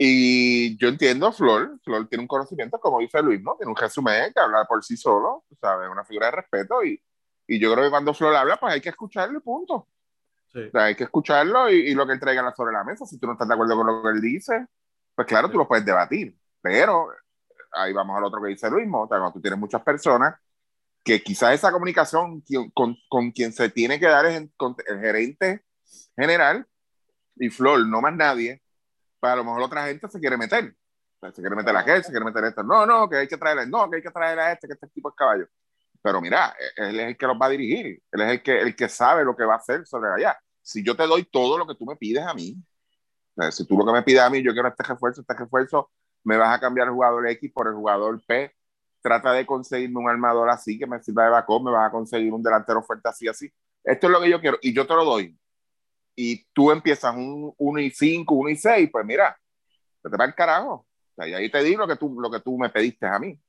Y 0.01 0.77
yo 0.77 0.87
entiendo, 0.87 1.31
Flor, 1.33 1.77
Flor 1.83 2.07
tiene 2.07 2.23
un 2.23 2.27
conocimiento, 2.27 2.79
como 2.79 2.99
dice 2.99 3.21
Luis, 3.21 3.41
¿no? 3.43 3.55
Tiene 3.57 3.69
un 3.69 3.75
resumen 3.75 4.31
que 4.33 4.39
habla 4.39 4.65
por 4.65 4.83
sí 4.83 4.95
solo, 4.95 5.43
¿sabes? 5.59 5.89
Una 5.89 6.05
figura 6.05 6.27
de 6.27 6.37
respeto 6.37 6.83
y, 6.83 7.03
y 7.47 7.59
yo 7.59 7.71
creo 7.73 7.83
que 7.83 7.89
cuando 7.89 8.13
Flor 8.13 8.35
habla, 8.35 8.57
pues 8.57 8.73
hay 8.73 8.81
que 8.81 8.89
escucharlo 8.89 9.41
punto. 9.41 9.87
Sí. 10.47 10.61
O 10.61 10.71
sea, 10.71 10.85
hay 10.85 10.95
que 10.95 11.03
escucharlo 11.03 11.69
y, 11.69 11.89
y, 11.89 11.93
lo 11.93 12.07
que 12.07 12.13
él 12.13 12.19
traiga 12.19 12.51
sobre 12.55 12.73
la 12.73 12.83
mesa. 12.83 13.05
Si 13.05 13.19
tú 13.19 13.27
no 13.27 13.33
estás 13.33 13.47
de 13.47 13.53
acuerdo 13.53 13.75
con 13.75 13.87
lo 13.87 14.01
que 14.01 14.09
él 14.09 14.21
dice, 14.21 14.67
pues 15.13 15.27
claro, 15.27 15.47
sí. 15.47 15.51
tú 15.51 15.59
lo 15.59 15.67
puedes 15.67 15.85
debatir. 15.85 16.35
Pero 16.61 17.09
ahí 17.71 17.93
vamos 17.93 18.17
al 18.17 18.23
otro 18.23 18.41
que 18.41 18.49
dice 18.49 18.69
Luis, 18.69 18.87
sea, 18.87 19.07
cuando 19.07 19.33
tú 19.33 19.41
tienes 19.41 19.59
muchas 19.59 19.81
personas 19.83 20.35
que 21.03 21.21
quizás 21.23 21.53
esa 21.53 21.71
comunicación 21.71 22.43
con, 22.73 22.95
con, 23.07 23.31
quien 23.31 23.53
se 23.53 23.69
tiene 23.69 23.99
que 23.99 24.07
dar 24.07 24.25
es 24.25 24.35
el, 24.35 24.51
el 24.87 24.99
gerente 24.99 25.63
general 26.15 26.67
y 27.35 27.49
Flor, 27.49 27.87
no 27.87 28.01
más 28.01 28.15
nadie, 28.15 28.61
para 29.19 29.35
pues 29.35 29.45
lo 29.45 29.51
mejor 29.51 29.61
otra 29.63 29.87
gente 29.87 30.07
se 30.09 30.19
quiere 30.19 30.37
meter. 30.37 30.75
se 31.21 31.41
quiere 31.41 31.55
meter 31.55 31.75
a 31.75 31.79
aquel, 31.79 32.03
se 32.03 32.11
quiere 32.11 32.25
meter 32.25 32.43
a 32.43 32.49
este. 32.49 32.63
No, 32.63 32.85
no, 32.85 33.09
que 33.09 33.17
hay 33.17 33.27
que 33.27 33.37
traerle, 33.37 33.67
no, 33.67 33.89
que 33.89 33.97
hay 33.97 34.01
que 34.01 34.11
traerle 34.11 34.43
a 34.43 34.51
este, 34.53 34.67
que 34.67 34.73
este 34.73 34.87
tipo 34.87 35.09
es 35.09 35.15
caballo. 35.15 35.47
Pero 36.01 36.21
mira, 36.21 36.55
él 36.77 36.99
es 36.99 37.07
el 37.09 37.17
que 37.17 37.27
los 37.27 37.37
va 37.41 37.47
a 37.47 37.49
dirigir, 37.49 38.01
él 38.11 38.21
es 38.21 38.31
el 38.31 38.43
que, 38.43 38.59
el 38.61 38.75
que 38.75 38.89
sabe 38.89 39.25
lo 39.25 39.35
que 39.35 39.43
va 39.43 39.55
a 39.55 39.57
hacer 39.57 39.85
sobre 39.85 40.09
allá. 40.11 40.37
Si 40.61 40.83
yo 40.83 40.95
te 40.95 41.07
doy 41.07 41.25
todo 41.25 41.57
lo 41.57 41.67
que 41.67 41.75
tú 41.75 41.85
me 41.85 41.95
pides 41.95 42.25
a 42.25 42.33
mí, 42.33 42.55
si 43.51 43.65
tú 43.65 43.77
lo 43.77 43.85
que 43.85 43.91
me 43.91 44.03
pides 44.03 44.21
a 44.21 44.29
mí, 44.29 44.43
yo 44.43 44.53
quiero 44.53 44.67
este 44.69 44.83
refuerzo, 44.83 45.21
este 45.21 45.33
refuerzo, 45.33 45.91
me 46.29 46.37
vas 46.37 46.55
a 46.55 46.59
cambiar 46.59 46.87
el 46.87 46.93
jugador 46.93 47.27
X 47.27 47.51
por 47.51 47.67
el 47.67 47.73
jugador 47.73 48.21
P, 48.23 48.55
trata 49.01 49.33
de 49.33 49.47
conseguirme 49.47 49.99
un 49.99 50.09
armador 50.09 50.47
así 50.51 50.77
que 50.77 50.85
me 50.85 51.01
sirva 51.01 51.23
de 51.23 51.31
backup, 51.31 51.63
me 51.63 51.71
vas 51.71 51.87
a 51.87 51.91
conseguir 51.91 52.31
un 52.31 52.43
delantero 52.43 52.83
fuerte 52.83 53.09
así, 53.09 53.27
así. 53.27 53.51
Esto 53.83 54.05
es 54.05 54.13
lo 54.13 54.21
que 54.21 54.29
yo 54.29 54.39
quiero 54.39 54.59
y 54.61 54.71
yo 54.71 54.85
te 54.85 54.93
lo 54.93 55.03
doy. 55.05 55.35
Y 56.15 56.45
tú 56.53 56.69
empiezas 56.69 57.15
un 57.15 57.51
1 57.57 57.79
y 57.79 57.89
5, 57.89 58.31
1 58.31 58.49
y 58.51 58.55
6, 58.57 58.89
pues 58.91 59.05
mira, 59.07 59.39
te 60.03 60.09
va 60.09 60.25
el 60.25 60.35
carajo. 60.35 60.71
O 60.73 60.85
sea, 61.15 61.27
y 61.27 61.33
ahí 61.33 61.49
te 61.49 61.63
digo 61.63 61.79
lo 61.79 61.87
que, 61.87 61.95
tú, 61.95 62.21
lo 62.21 62.29
que 62.29 62.41
tú 62.41 62.55
me 62.59 62.69
pediste 62.69 63.07
a 63.07 63.17
mí. 63.17 63.39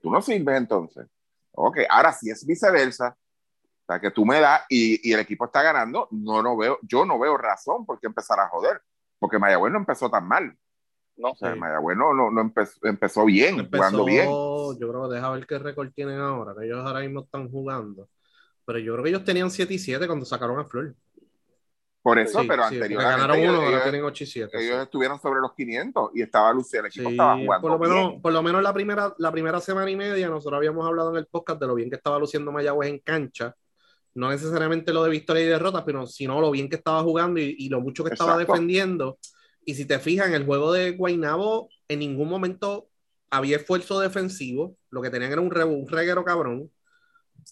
Tú 0.00 0.08
no 0.08 0.22
sirves 0.22 0.56
entonces. 0.56 1.08
Ok, 1.50 1.78
ahora 1.88 2.12
si 2.12 2.30
es 2.30 2.46
viceversa, 2.46 3.08
o 3.08 3.86
sea, 3.88 3.98
que 3.98 4.12
tú 4.12 4.24
me 4.24 4.40
das 4.40 4.62
y, 4.68 5.08
y, 5.08 5.12
el 5.12 5.18
equipo 5.18 5.46
está 5.46 5.62
ganando, 5.62 6.06
no, 6.12 6.42
no 6.42 6.56
veo, 6.56 6.78
yo 6.82 7.04
no 7.04 7.18
veo 7.18 7.36
razón 7.36 7.84
por 7.84 7.98
qué 7.98 8.06
empezar 8.06 8.38
a 8.38 8.48
joder, 8.48 8.80
porque 9.18 9.40
Mayagüez 9.40 9.72
no 9.72 9.80
empezó 9.80 10.08
tan 10.08 10.28
mal. 10.28 10.56
No, 11.16 11.30
o 11.32 11.36
sea, 11.36 11.52
sí. 11.52 11.58
Mayagüez 11.58 11.96
no, 11.96 12.14
no, 12.14 12.30
no 12.30 12.40
empezó, 12.40 12.78
empezó, 12.82 13.24
bien, 13.24 13.60
empezó, 13.60 13.84
jugando 13.84 14.04
bien. 14.04 14.26
Yo 14.26 14.88
creo 14.88 15.08
que 15.08 15.14
deja 15.14 15.30
ver 15.30 15.46
qué 15.46 15.58
récord 15.58 15.90
tienen 15.92 16.18
ahora, 16.18 16.54
que 16.58 16.66
ellos 16.66 16.84
ahora 16.84 17.00
mismo 17.00 17.20
están 17.20 17.50
jugando. 17.50 18.08
Pero 18.64 18.78
yo 18.78 18.92
creo 18.92 19.04
que 19.04 19.10
ellos 19.10 19.24
tenían 19.24 19.50
7 19.50 19.74
y 19.74 19.78
7 19.78 20.06
cuando 20.06 20.24
sacaron 20.24 20.58
a 20.58 20.64
Flor. 20.64 20.94
Por 22.02 22.18
eso, 22.18 22.40
sí, 22.40 22.46
pero 22.48 22.62
sí, 22.68 22.76
anteriormente. 22.76 23.12
Ganaron 23.12 23.38
uno, 23.38 23.52
ellos, 23.52 23.64
ahora 23.64 23.82
tienen 23.82 24.04
8 24.04 24.24
y 24.24 24.26
7. 24.26 24.58
Ellos 24.58 24.76
sí. 24.76 24.82
estuvieron 24.82 25.20
sobre 25.20 25.40
los 25.40 25.52
500 25.52 26.10
y 26.14 26.22
estaba 26.22 26.52
Lucía, 26.52 26.80
el 26.80 26.86
equipo 26.86 27.10
estaba 27.10 27.36
jugando. 27.36 27.60
Por 27.60 27.72
lo, 27.72 27.78
menos, 27.78 28.08
bien. 28.08 28.22
por 28.22 28.32
lo 28.32 28.42
menos 28.42 28.62
la 28.62 28.72
primera, 28.72 29.14
la 29.18 29.30
primera 29.32 29.60
semana 29.60 29.90
y 29.90 29.96
media, 29.96 30.28
nosotros 30.28 30.56
habíamos 30.56 30.86
hablado 30.86 31.10
en 31.10 31.16
el 31.16 31.26
podcast 31.26 31.60
de 31.60 31.66
lo 31.66 31.74
bien 31.74 31.90
que 31.90 31.96
estaba 31.96 32.18
luciendo 32.18 32.52
Mayagüez 32.52 32.88
en 32.88 32.98
cancha. 33.00 33.54
No 34.14 34.30
necesariamente 34.30 34.92
lo 34.92 35.04
de 35.04 35.10
victoria 35.10 35.42
y 35.42 35.46
derrota, 35.46 35.84
pero 35.84 36.06
sino 36.06 36.40
lo 36.40 36.50
bien 36.50 36.68
que 36.68 36.76
estaba 36.76 37.02
jugando 37.02 37.38
y, 37.38 37.54
y 37.58 37.68
lo 37.68 37.80
mucho 37.80 38.02
que 38.02 38.12
estaba 38.12 38.38
defendiendo. 38.38 39.18
Y 39.70 39.74
si 39.74 39.84
te 39.84 40.00
fijas, 40.00 40.26
en 40.26 40.34
el 40.34 40.46
juego 40.46 40.72
de 40.72 40.96
Guainabo, 40.96 41.68
en 41.86 42.00
ningún 42.00 42.28
momento 42.28 42.88
había 43.30 43.56
esfuerzo 43.56 44.00
defensivo. 44.00 44.76
Lo 44.90 45.00
que 45.00 45.10
tenían 45.10 45.30
era 45.30 45.40
un, 45.40 45.48
re, 45.48 45.62
un 45.62 45.86
reguero 45.86 46.24
cabrón. 46.24 46.72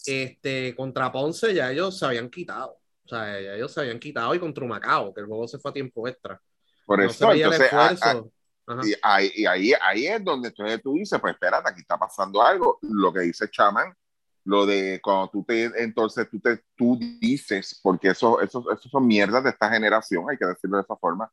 Este, 0.05 0.75
contra 0.75 1.13
Ponce 1.13 1.55
ya 1.55 1.71
ellos 1.71 1.97
se 1.97 2.07
habían 2.07 2.29
quitado. 2.29 2.81
O 3.05 3.09
sea, 3.09 3.41
ya 3.41 3.55
ellos 3.55 3.73
se 3.73 3.83
habían 3.83 4.01
quitado 4.01 4.35
y 4.35 4.41
contra 4.41 4.67
Macao, 4.67 5.15
que 5.15 5.21
el 5.21 5.29
juego 5.29 5.47
se 5.47 5.61
fue 5.61 5.71
a 5.71 5.75
tiempo 5.75 6.09
extra. 6.09 6.43
Por 6.85 7.01
eso, 7.01 7.27
no 7.27 7.33
entonces, 7.33 7.73
a, 7.73 7.87
a, 7.87 8.85
y, 8.85 8.95
ahí, 9.01 9.33
y 9.37 9.47
ahí, 9.47 9.73
ahí 9.81 10.07
es 10.09 10.25
donde 10.25 10.49
entonces 10.49 10.83
tú 10.83 10.95
dices, 10.95 11.21
pues 11.21 11.35
espérate, 11.35 11.71
aquí 11.71 11.83
está 11.83 11.97
pasando 11.97 12.43
algo. 12.43 12.81
Lo 12.83 13.13
que 13.13 13.21
dice 13.21 13.49
Chaman, 13.49 13.95
lo 14.43 14.67
de 14.67 14.99
cuando 15.01 15.31
tú 15.31 15.45
te, 15.45 15.67
entonces 15.81 16.29
tú, 16.29 16.41
te, 16.41 16.65
tú 16.75 16.99
dices, 17.21 17.79
porque 17.81 18.09
eso, 18.09 18.41
eso, 18.41 18.65
eso 18.73 18.89
son 18.89 19.07
mierdas 19.07 19.45
de 19.45 19.51
esta 19.51 19.71
generación, 19.71 20.25
hay 20.29 20.37
que 20.37 20.47
decirlo 20.47 20.79
de 20.79 20.83
esa 20.83 20.97
forma, 20.97 21.31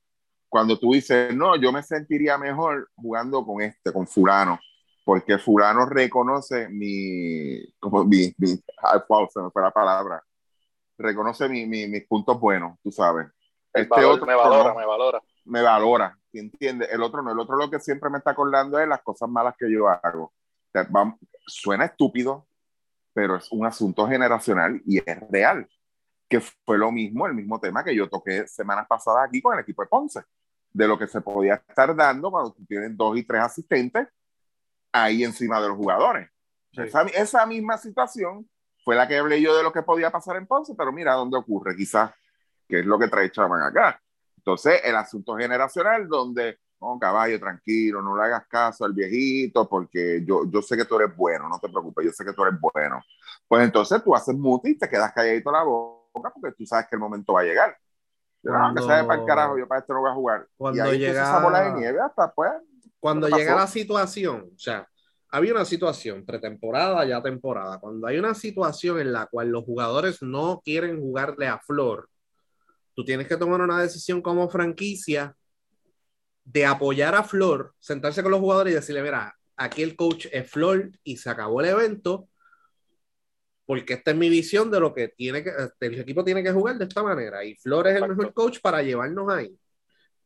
cuando 0.56 0.80
tú 0.80 0.94
dices, 0.94 1.36
no, 1.36 1.58
yo 1.58 1.74
me 1.74 1.84
sentiría 1.84 2.38
mejor 2.38 2.90
jugando 2.96 3.46
con 3.46 3.62
este, 3.62 3.92
con 3.92 4.08
fulano, 4.08 4.58
porque 5.04 5.38
fulano 5.38 5.86
reconoce 5.86 6.70
mi, 6.70 7.62
como 7.78 8.06
mi, 8.06 8.34
mi 8.38 8.48
se 8.48 9.42
me 9.42 9.52
fue 9.52 9.62
la 9.62 9.72
palabra, 9.72 10.24
reconoce 10.98 11.50
mi, 11.50 11.66
mi, 11.66 11.88
mis 11.88 12.08
puntos 12.08 12.40
buenos, 12.40 12.80
tú 12.82 12.90
sabes. 12.90 13.28
Este 13.74 13.90
valor, 13.90 14.14
otro 14.14 14.28
me 14.28 14.34
valora, 14.34 14.70
no, 14.70 14.80
me 14.80 14.86
valora. 14.86 15.22
Me 15.44 15.62
valora, 15.62 16.18
¿entiendes? 16.32 16.88
El 16.90 17.04
otro 17.04 17.22
no, 17.22 17.34
el 17.34 17.40
otro 17.40 17.58
lo 17.58 17.70
que 17.70 17.82
siempre 17.82 18.10
me 18.10 18.20
está 18.20 18.32
acordando 18.32 18.80
es 18.80 18.88
las 18.88 19.02
cosas 19.02 19.28
malas 19.28 19.56
que 19.60 19.70
yo 19.70 19.90
hago. 19.90 20.24
O 20.24 20.34
sea, 20.72 20.84
va, 20.84 21.18
suena 21.46 21.84
estúpido, 21.84 22.48
pero 23.12 23.36
es 23.36 23.52
un 23.52 23.66
asunto 23.66 24.08
generacional 24.08 24.82
y 24.86 25.00
es 25.00 25.20
real. 25.30 25.68
Que 26.30 26.40
fue 26.40 26.78
lo 26.78 26.94
mismo, 26.94 27.28
el 27.28 27.34
mismo 27.34 27.60
tema 27.60 27.84
que 27.84 27.94
yo 27.94 28.08
toqué 28.08 28.48
semanas 28.48 28.88
pasadas 28.88 29.28
aquí 29.28 29.42
con 29.42 29.54
el 29.54 29.60
equipo 29.60 29.82
de 29.82 29.90
Ponce 29.90 30.22
de 30.76 30.90
lo 30.90 31.00
que 31.00 31.08
se 31.08 31.22
podía 31.22 31.54
estar 31.56 31.96
dando 31.96 32.30
cuando 32.30 32.52
tú 32.52 32.66
tienes 32.66 32.98
dos 32.98 33.18
y 33.18 33.24
tres 33.24 33.42
asistentes 33.42 34.10
ahí 34.92 35.24
encima 35.24 35.62
de 35.62 35.70
los 35.70 35.78
jugadores. 35.78 36.30
Sí. 36.74 36.82
Esa, 36.82 37.04
esa, 37.04 37.46
misma 37.46 37.78
situación 37.78 38.50
fue 38.84 38.96
la 38.96 39.08
que 39.08 39.18
hablé 39.18 39.42
yo 39.42 39.56
de 39.56 39.64
lo 39.64 39.72
que 39.72 39.84
podía 39.84 40.12
pasar 40.12 40.36
en 40.36 40.46
Ponce, 40.46 40.74
pero 40.78 40.92
mira 40.92 41.14
dónde 41.14 41.38
ocurre, 41.38 41.78
quizás, 41.78 42.12
que 42.68 42.80
es 42.80 42.86
lo 42.86 43.00
que 43.00 43.08
trae 43.08 43.32
Chaman 43.32 43.62
acá. 43.62 44.02
Entonces, 44.36 44.82
el 44.84 44.98
asunto 44.98 45.38
generacional 45.38 46.10
donde, 46.10 46.60
no, 46.82 47.00
caballo, 47.00 47.40
tranquilo, 47.40 48.02
no 48.02 48.18
le 48.18 48.24
hagas 48.24 48.46
caso 48.46 48.84
al 48.84 48.92
viejito, 48.92 49.70
porque 49.70 50.26
yo, 50.26 50.42
yo 50.52 50.62
sé 50.62 50.76
que 50.76 50.84
tú 50.84 51.00
eres 51.00 51.16
bueno, 51.16 51.48
no 51.48 51.58
te 51.58 51.70
preocupes, 51.70 52.06
yo 52.06 52.12
sé 52.12 52.26
que 52.26 52.34
tú 52.34 52.44
eres 52.44 52.60
bueno. 52.60 53.02
Pues 53.48 53.64
entonces 53.64 54.04
tú 54.04 54.14
haces 54.14 54.36
muti 54.36 54.72
y 54.72 54.78
te 54.78 54.90
quedas 54.90 55.14
calladito 55.14 55.54
la 55.54 55.64
boca 55.64 56.34
porque 56.34 56.54
tú 56.58 56.66
sabes 56.66 56.88
que 56.90 56.98
el 56.98 57.00
momento 57.00 57.32
va 57.32 57.42
a 57.42 57.46
llegar. 57.46 57.78
Cuando, 58.46 58.82
no, 58.82 58.88
que 58.88 58.94
sabe 58.94 59.08
para 59.08 59.22
el 59.22 59.28
carajo, 59.28 59.58
yo 59.58 59.68
para 59.68 59.82
esto 59.82 59.94
no 59.94 60.02
voy 60.02 60.12
a 60.12 60.14
jugar. 60.14 60.48
Cuando 60.56 60.78
y 60.78 60.88
ahí 60.88 61.00
llega 61.00 61.24
esa 61.24 61.44
bola 61.44 61.62
de 61.62 61.80
nieve 61.80 62.00
hasta 62.00 62.32
pues. 62.32 62.52
Cuando 63.00 63.28
llega 63.28 63.56
la 63.56 63.68
situación, 63.68 64.50
o 64.56 64.60
sea, 64.60 64.88
había 65.30 65.54
una 65.54 65.66
situación 65.66 66.26
pretemporada, 66.26 67.04
ya 67.06 67.22
temporada. 67.22 67.80
Cuando 67.80 68.08
hay 68.08 68.18
una 68.18 68.34
situación 68.34 69.00
en 69.00 69.14
la 69.14 69.26
cual 69.28 69.50
los 69.50 69.64
jugadores 69.64 70.22
no 70.22 70.62
quieren 70.64 71.00
jugarle 71.00 71.48
a 71.48 71.60
Flor, 71.60 72.10
tú 72.94 73.04
tienes 73.04 73.28
que 73.28 73.38
tomar 73.38 73.62
una 73.62 73.82
decisión 73.82 74.22
como 74.22 74.50
franquicia 74.50 75.36
de 76.44 76.66
apoyar 76.66 77.16
a 77.16 77.24
Flor, 77.24 77.74
sentarse 77.80 78.22
con 78.22 78.32
los 78.32 78.40
jugadores 78.40 78.72
y 78.72 78.76
decirle, 78.76 79.02
mira, 79.02 79.36
aquí 79.58 79.84
el 79.84 79.96
coach 79.96 80.28
es 80.32 80.50
Flor 80.50 80.92
y 81.04 81.18
se 81.18 81.30
acabó 81.30 81.62
el 81.62 81.70
evento 81.70 82.30
porque 83.66 83.94
esta 83.96 84.12
es 84.12 84.18
mi 84.18 84.30
visión 84.30 84.70
de 84.70 84.80
lo 84.80 84.94
que 84.94 85.10
tiene 85.10 85.44
que, 85.44 85.52
el 85.80 86.00
equipo 86.00 86.24
tiene 86.24 86.44
que 86.44 86.52
jugar 86.52 86.78
de 86.78 86.86
esta 86.86 87.04
manera, 87.04 87.44
y 87.44 87.56
Flor 87.56 87.88
es 87.88 87.96
el 88.02 88.08
mejor 88.08 88.34
coach 88.34 88.60
para 88.62 88.82
llevarnos 88.84 89.32
ahí. 89.32 89.58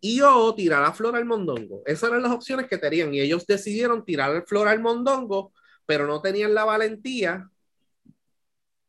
Y 0.02 0.18
yo 0.18 0.54
tirar 0.56 0.84
a 0.84 0.94
Flor 0.94 1.16
al 1.16 1.26
Mondongo. 1.26 1.84
Esas 1.86 2.10
eran 2.10 2.24
las 2.24 2.32
opciones 2.32 2.68
que 2.68 2.78
tenían, 2.78 3.14
y 3.14 3.22
ellos 3.22 3.46
decidieron 3.46 4.04
tirar 4.06 4.36
a 4.36 4.42
Flor 4.44 4.68
al 4.68 4.80
Mondongo, 4.82 5.54
pero 5.86 6.08
no 6.08 6.22
tenían 6.22 6.54
la 6.54 6.66
valentía 6.66 7.50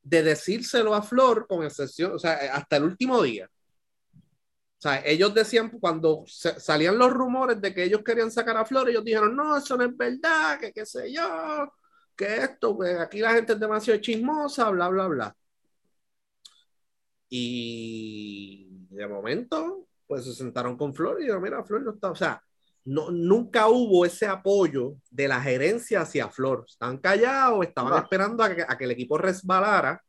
de 0.02 0.22
decírselo 0.22 0.94
a 0.94 1.02
Flor 1.02 1.46
con 1.48 1.64
excepción, 1.64 2.12
o 2.12 2.18
sea, 2.18 2.34
hasta 2.54 2.76
el 2.76 2.84
último 2.84 3.22
día. 3.22 3.48
O 4.78 4.82
sea, 4.82 5.04
ellos 5.04 5.34
decían, 5.34 5.68
cuando 5.78 6.24
salían 6.26 6.96
los 6.96 7.12
rumores 7.12 7.60
de 7.60 7.74
que 7.74 7.84
ellos 7.84 8.02
querían 8.02 8.30
sacar 8.30 8.56
a 8.56 8.64
Flor, 8.64 8.88
ellos 8.88 9.04
dijeron, 9.04 9.36
no, 9.36 9.56
eso 9.56 9.76
no 9.76 9.84
es 9.84 9.96
verdad, 9.96 10.58
que 10.58 10.72
qué 10.72 10.86
sé 10.86 11.12
yo, 11.12 11.70
que 12.20 12.36
esto, 12.44 12.78
que 12.78 12.90
aquí 12.98 13.20
la 13.20 13.32
gente 13.32 13.54
es 13.54 13.60
demasiado 13.60 13.98
chismosa, 14.00 14.68
bla, 14.70 14.88
bla, 14.88 15.08
bla. 15.08 15.36
Y 17.28 18.68
de 18.90 19.06
momento, 19.06 19.86
pues 20.06 20.24
se 20.24 20.34
sentaron 20.34 20.76
con 20.76 20.94
Flor 20.94 21.16
y 21.18 21.22
dijeron, 21.22 21.42
mira, 21.42 21.64
Flor 21.64 21.82
no 21.82 21.92
está, 21.92 22.10
o 22.10 22.16
sea, 22.16 22.42
no, 22.84 23.10
nunca 23.10 23.68
hubo 23.68 24.04
ese 24.04 24.26
apoyo 24.26 24.96
de 25.10 25.28
la 25.28 25.40
gerencia 25.40 26.00
hacia 26.02 26.28
Flor. 26.28 26.64
Estaban 26.68 26.98
callados, 26.98 27.64
estaban 27.66 27.92
No. 27.92 27.98
esperando 27.98 28.42
a 28.42 28.54
que, 28.54 28.62
a 28.66 28.76
que 28.76 28.84
el 28.84 28.90
equipo 28.90 29.16
resbalara 29.16 30.02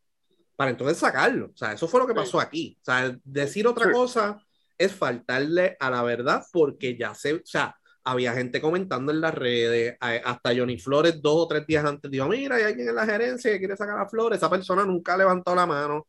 para 0.55 0.71
entonces 0.71 0.97
sacarlo. 0.97 1.47
O 1.53 1.57
sea, 1.57 1.73
eso 1.73 1.87
fue 1.87 1.99
lo 1.99 2.07
que 2.07 2.13
pasó 2.13 2.39
aquí. 2.39 2.77
O 2.81 2.85
sea, 2.85 3.15
decir 3.23 3.67
otra 3.67 3.85
Sí. 3.87 3.91
cosa 3.93 4.41
es 4.77 4.93
faltarle 4.93 5.77
a 5.79 5.89
la 5.91 6.01
verdad 6.03 6.43
porque 6.51 6.97
ya 6.97 7.13
se, 7.13 7.35
o 7.35 7.41
sea, 7.45 7.75
había 8.03 8.33
gente 8.33 8.61
comentando 8.61 9.11
en 9.11 9.21
las 9.21 9.33
redes, 9.33 9.97
hasta 9.99 10.55
Johnny 10.55 10.77
Flores 10.79 11.21
dos 11.21 11.45
o 11.45 11.47
tres 11.47 11.65
días 11.67 11.85
antes 11.85 12.09
dijo, 12.09 12.27
mira, 12.27 12.55
hay 12.55 12.63
alguien 12.63 12.89
en 12.89 12.95
la 12.95 13.05
gerencia 13.05 13.51
que 13.51 13.59
quiere 13.59 13.77
sacar 13.77 13.99
a 13.99 14.09
Flores, 14.09 14.37
esa 14.37 14.49
persona 14.49 14.85
nunca 14.85 15.17
levantó 15.17 15.53
la 15.55 15.65
mano. 15.65 16.07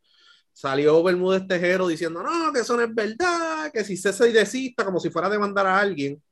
Salió 0.53 1.03
Bermúdez 1.03 1.47
Tejero 1.47 1.89
diciendo, 1.89 2.23
no, 2.23 2.53
que 2.53 2.61
eso 2.61 2.77
no 2.77 2.83
es 2.83 2.95
verdad, 2.95 3.71
que 3.73 3.85
si 3.85 3.97
cese 3.97 4.29
y 4.29 4.33
desista, 4.33 4.85
como 4.85 5.01
si 5.01 5.11
fuera 5.11 5.29
a 5.29 5.31
demandar 5.31 5.67
a 5.67 5.79
alguien, 5.79 6.23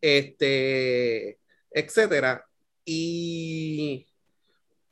este, 0.00 1.38
etcétera. 1.70 2.44
Y 2.84 4.06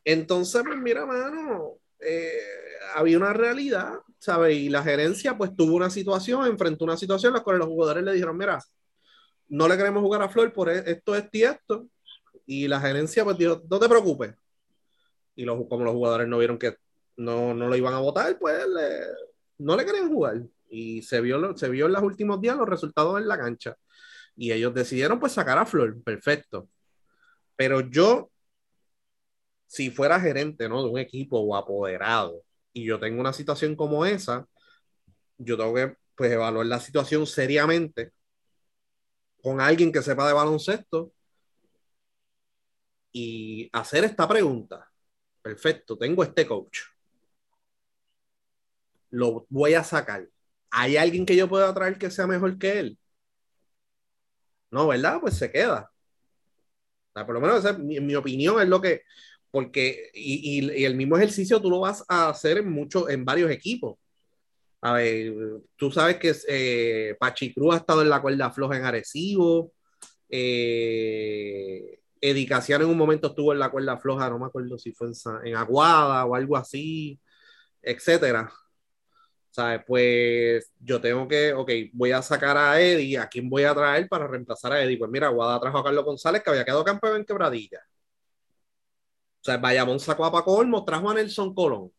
entonces, 0.04 0.62
pues 0.64 0.78
mira, 0.78 1.06
mano, 1.06 1.78
eh, 2.00 2.40
había 2.94 3.18
una 3.18 3.32
realidad, 3.32 3.94
¿sabes? 4.18 4.56
Y 4.56 4.68
la 4.68 4.82
gerencia 4.82 5.36
pues 5.36 5.54
tuvo 5.56 5.76
una 5.76 5.90
situación, 5.90 6.46
enfrentó 6.46 6.84
una 6.84 6.96
situación 6.96 7.30
en 7.30 7.38
la 7.38 7.44
cual 7.44 7.58
los 7.58 7.68
jugadores 7.68 8.04
le 8.04 8.12
dijeron, 8.12 8.36
mira, 8.36 8.58
no 9.48 9.68
le 9.68 9.76
queremos 9.76 10.02
jugar 10.02 10.22
a 10.22 10.28
Flor 10.28 10.52
por 10.52 10.68
e- 10.68 10.90
esto, 10.90 11.14
esto 11.16 11.30
y 11.32 11.42
esto. 11.42 11.88
Y 12.46 12.68
la 12.68 12.80
gerencia 12.80 13.24
pues 13.24 13.36
dijo, 13.38 13.62
no 13.68 13.78
te 13.78 13.88
preocupes. 13.88 14.34
Y 15.34 15.44
los, 15.44 15.66
como 15.68 15.84
los 15.84 15.94
jugadores 15.94 16.28
no 16.28 16.38
vieron 16.38 16.58
que 16.58 16.76
no, 17.16 17.54
no 17.54 17.68
lo 17.68 17.76
iban 17.76 17.94
a 17.94 18.00
votar, 18.00 18.38
pues 18.38 18.58
no 19.58 19.76
le 19.76 19.84
querían 19.84 20.08
jugar. 20.12 20.42
Y 20.70 21.02
se 21.02 21.20
vio, 21.20 21.56
se 21.56 21.68
vio 21.68 21.86
en 21.86 21.92
los 21.92 22.02
últimos 22.02 22.40
días 22.40 22.56
los 22.56 22.68
resultados 22.68 23.18
en 23.20 23.28
la 23.28 23.38
cancha. 23.38 23.76
Y 24.36 24.52
ellos 24.52 24.74
decidieron 24.74 25.18
pues 25.18 25.32
sacar 25.32 25.58
a 25.58 25.66
Flor, 25.66 26.02
perfecto. 26.02 26.68
Pero 27.56 27.80
yo, 27.80 28.30
si 29.66 29.90
fuera 29.90 30.20
gerente, 30.20 30.68
¿no? 30.68 30.82
De 30.82 30.90
un 30.90 30.98
equipo 30.98 31.38
o 31.38 31.56
apoderado, 31.56 32.42
y 32.72 32.84
yo 32.84 33.00
tengo 33.00 33.20
una 33.20 33.32
situación 33.32 33.74
como 33.74 34.06
esa, 34.06 34.46
yo 35.38 35.56
tengo 35.56 35.74
que 35.74 35.96
pues 36.14 36.32
evaluar 36.32 36.66
la 36.66 36.80
situación 36.80 37.26
seriamente 37.26 38.12
con 39.48 39.62
alguien 39.62 39.90
que 39.90 40.02
sepa 40.02 40.28
de 40.28 40.34
baloncesto 40.34 41.10
y 43.12 43.68
hacer 43.72 44.04
esta 44.04 44.28
pregunta. 44.28 44.86
Perfecto, 45.40 45.96
tengo 45.96 46.22
este 46.22 46.46
coach. 46.46 46.80
Lo 49.10 49.46
voy 49.48 49.72
a 49.72 49.82
sacar. 49.82 50.28
¿Hay 50.70 50.98
alguien 50.98 51.24
que 51.24 51.34
yo 51.34 51.48
pueda 51.48 51.72
traer 51.72 51.96
que 51.98 52.10
sea 52.10 52.26
mejor 52.26 52.58
que 52.58 52.78
él? 52.78 52.98
No, 54.70 54.88
¿verdad? 54.88 55.18
Pues 55.20 55.38
se 55.38 55.50
queda. 55.50 55.90
Por 57.14 57.32
lo 57.34 57.40
menos 57.40 57.60
esa 57.60 57.70
es 57.70 57.78
mi, 57.78 58.14
opinión 58.14 58.60
es 58.60 58.68
lo 58.68 58.82
que, 58.82 59.02
porque, 59.50 60.10
y, 60.12 60.84
el 60.84 60.94
mismo 60.94 61.16
ejercicio 61.16 61.60
tú 61.60 61.70
lo 61.70 61.80
vas 61.80 62.04
a 62.06 62.28
hacer 62.28 62.58
en 62.58 62.88
en 63.08 63.24
varios 63.24 63.50
equipos. 63.50 63.96
A 64.80 64.92
ver, 64.92 65.34
tú 65.76 65.90
sabes 65.90 66.16
que 66.18 66.32
eh, 66.48 67.16
Pachi 67.18 67.52
Cruz 67.52 67.74
ha 67.74 67.78
estado 67.78 68.02
en 68.02 68.08
la 68.08 68.22
cuerda 68.22 68.50
floja 68.50 68.76
en 68.76 68.84
Arecibo. 68.84 69.72
Eh, 70.28 72.00
en 72.20 72.84
un 72.84 72.96
momento 72.96 73.28
estuvo 73.28 73.52
en 73.52 73.58
la 73.58 73.70
cuerda 73.70 73.98
floja, 73.98 74.28
no 74.30 74.38
me 74.38 74.46
acuerdo 74.46 74.78
si 74.78 74.92
fue 74.92 75.08
en, 75.44 75.56
Aguada 75.56 76.24
o 76.26 76.34
algo 76.34 76.56
así, 76.56 77.20
etcétera. 77.82 78.52
¿Sabes? 79.50 79.82
Pues 79.86 80.72
yo 80.78 81.00
tengo 81.00 81.26
que, 81.26 81.52
ok, 81.52 81.70
voy 81.92 82.12
a 82.12 82.22
sacar 82.22 82.56
a 82.56 82.80
Eddie, 82.80 83.18
¿a 83.18 83.28
quién 83.28 83.48
voy 83.50 83.64
a 83.64 83.74
traer 83.74 84.08
para 84.08 84.26
reemplazar 84.26 84.72
a 84.72 84.82
Eddie? 84.82 84.98
Pues 84.98 85.10
mira, 85.10 85.28
Aguada 85.28 85.60
trajo 85.60 85.78
a 85.78 85.84
Carlos 85.84 86.04
González, 86.04 86.42
que 86.42 86.50
había 86.50 86.64
quedado 86.64 86.84
campeón 86.84 87.16
en 87.16 87.24
quebradilla. 87.24 87.80
O 89.40 89.44
sea, 89.44 89.56
Bayamón 89.56 89.98
sacó 90.00 90.24
a 90.26 90.32
Paco 90.32 90.52
Olmos, 90.54 90.84
trajo 90.84 91.10
a 91.10 91.14
Nelson 91.14 91.54
Colón. 91.54 91.90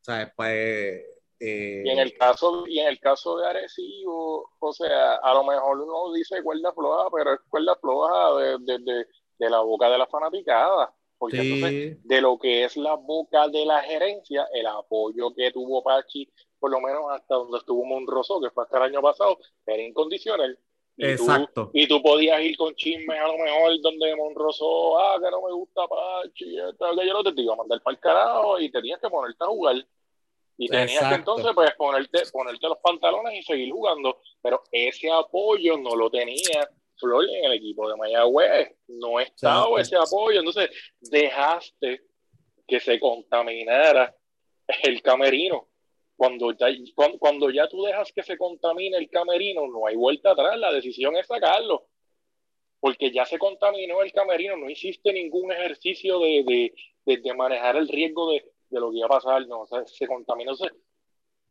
¿Sabes? 0.00 0.28
Pues. 0.36 1.04
eh, 1.40 1.82
Y 1.84 1.90
en 1.90 1.98
el 1.98 2.16
caso, 2.16 2.64
y 2.66 2.78
en 2.80 2.88
el 2.88 2.98
caso 3.00 3.36
de 3.38 3.46
Arecibo, 3.46 4.50
o 4.58 4.72
sea, 4.72 5.16
a 5.16 5.34
lo 5.34 5.44
mejor 5.44 5.80
uno 5.80 6.12
dice 6.12 6.42
cuerda 6.42 6.72
floja, 6.72 7.08
pero 7.12 7.34
es 7.34 7.40
cuerda 7.48 7.76
floja 7.76 8.36
de, 8.36 8.56
de, 8.60 8.78
de, 8.80 9.06
de 9.38 9.50
la 9.50 9.60
boca 9.60 9.88
de 9.90 9.98
la 9.98 10.06
fanaticada. 10.06 10.94
Porque 11.18 11.38
sí. 11.38 11.52
entonces, 11.54 11.98
de 12.06 12.20
lo 12.20 12.38
que 12.38 12.64
es 12.64 12.76
la 12.76 12.94
boca 12.94 13.48
de 13.48 13.66
la 13.66 13.80
gerencia, 13.82 14.48
el 14.52 14.66
apoyo 14.66 15.34
que 15.34 15.50
tuvo 15.50 15.82
Pachi, 15.82 16.32
por 16.60 16.70
lo 16.70 16.80
menos 16.80 17.02
hasta 17.10 17.34
donde 17.34 17.58
estuvo 17.58 17.84
Monroso, 17.84 18.40
que 18.40 18.50
fue 18.50 18.62
hasta 18.64 18.76
el 18.78 18.84
año 18.84 19.02
pasado, 19.02 19.36
era 19.66 19.82
incondicional. 19.82 20.56
Y 20.98 21.06
Exacto. 21.06 21.66
Tú, 21.66 21.70
y 21.74 21.86
tú 21.86 22.02
podías 22.02 22.40
ir 22.40 22.56
con 22.56 22.74
chismes 22.74 23.18
a 23.18 23.28
lo 23.28 23.38
mejor 23.38 23.80
donde 23.80 24.16
Monroso, 24.16 24.98
ah, 24.98 25.16
que 25.22 25.30
no 25.30 25.40
me 25.42 25.52
gusta 25.52 25.82
Pachi, 25.86 26.44
que 26.44 27.06
yo 27.06 27.14
no 27.14 27.22
te 27.22 27.40
iba 27.40 27.54
a 27.54 27.56
mandar 27.56 27.80
para 27.82 27.94
el 27.94 28.00
carajo 28.00 28.58
y 28.58 28.68
tenías 28.68 29.00
que 29.00 29.08
ponerte 29.08 29.44
a 29.44 29.46
jugar. 29.46 29.76
Y 30.56 30.66
tenías 30.66 30.90
Exacto. 30.90 31.08
que 31.08 31.14
entonces 31.14 31.52
pues 31.54 31.74
ponerte, 31.76 32.22
ponerte 32.32 32.68
los 32.68 32.78
pantalones 32.78 33.32
y 33.34 33.42
seguir 33.44 33.70
jugando. 33.70 34.20
Pero 34.42 34.64
ese 34.72 35.08
apoyo 35.08 35.78
no 35.78 35.94
lo 35.94 36.10
tenía 36.10 36.68
Flor 36.96 37.24
en 37.30 37.44
el 37.44 37.52
equipo 37.52 37.88
de 37.88 37.96
Mayagüez. 37.96 38.74
No 38.88 39.20
estaba 39.20 39.78
Exacto. 39.78 39.78
ese 39.78 39.96
apoyo. 39.96 40.40
Entonces 40.40 40.70
dejaste 41.00 42.02
que 42.66 42.80
se 42.80 42.98
contaminara 42.98 44.12
el 44.82 45.00
camerino. 45.00 45.67
Cuando 46.18 46.50
ya, 46.50 46.66
cuando, 47.20 47.48
ya 47.48 47.68
tú 47.68 47.84
dejas 47.84 48.12
que 48.12 48.24
se 48.24 48.36
contamine 48.36 48.98
el 48.98 49.08
camerino, 49.08 49.68
no 49.68 49.86
hay 49.86 49.94
vuelta 49.94 50.32
atrás. 50.32 50.58
La 50.58 50.72
decisión 50.72 51.14
es 51.16 51.28
sacarlo. 51.28 51.86
Porque 52.80 53.12
ya 53.12 53.24
se 53.24 53.38
contaminó 53.38 54.02
el 54.02 54.12
camerino, 54.12 54.56
no 54.56 54.68
hiciste 54.68 55.12
ningún 55.12 55.52
ejercicio 55.52 56.18
de, 56.18 56.72
de, 57.06 57.16
de, 57.18 57.34
manejar 57.34 57.76
el 57.76 57.86
riesgo 57.86 58.32
de, 58.32 58.44
lo 58.70 58.90
que 58.90 58.96
iba 58.96 59.06
a 59.06 59.10
pasar. 59.10 59.46
No, 59.46 59.64
se 59.86 60.08
contaminó. 60.08 60.54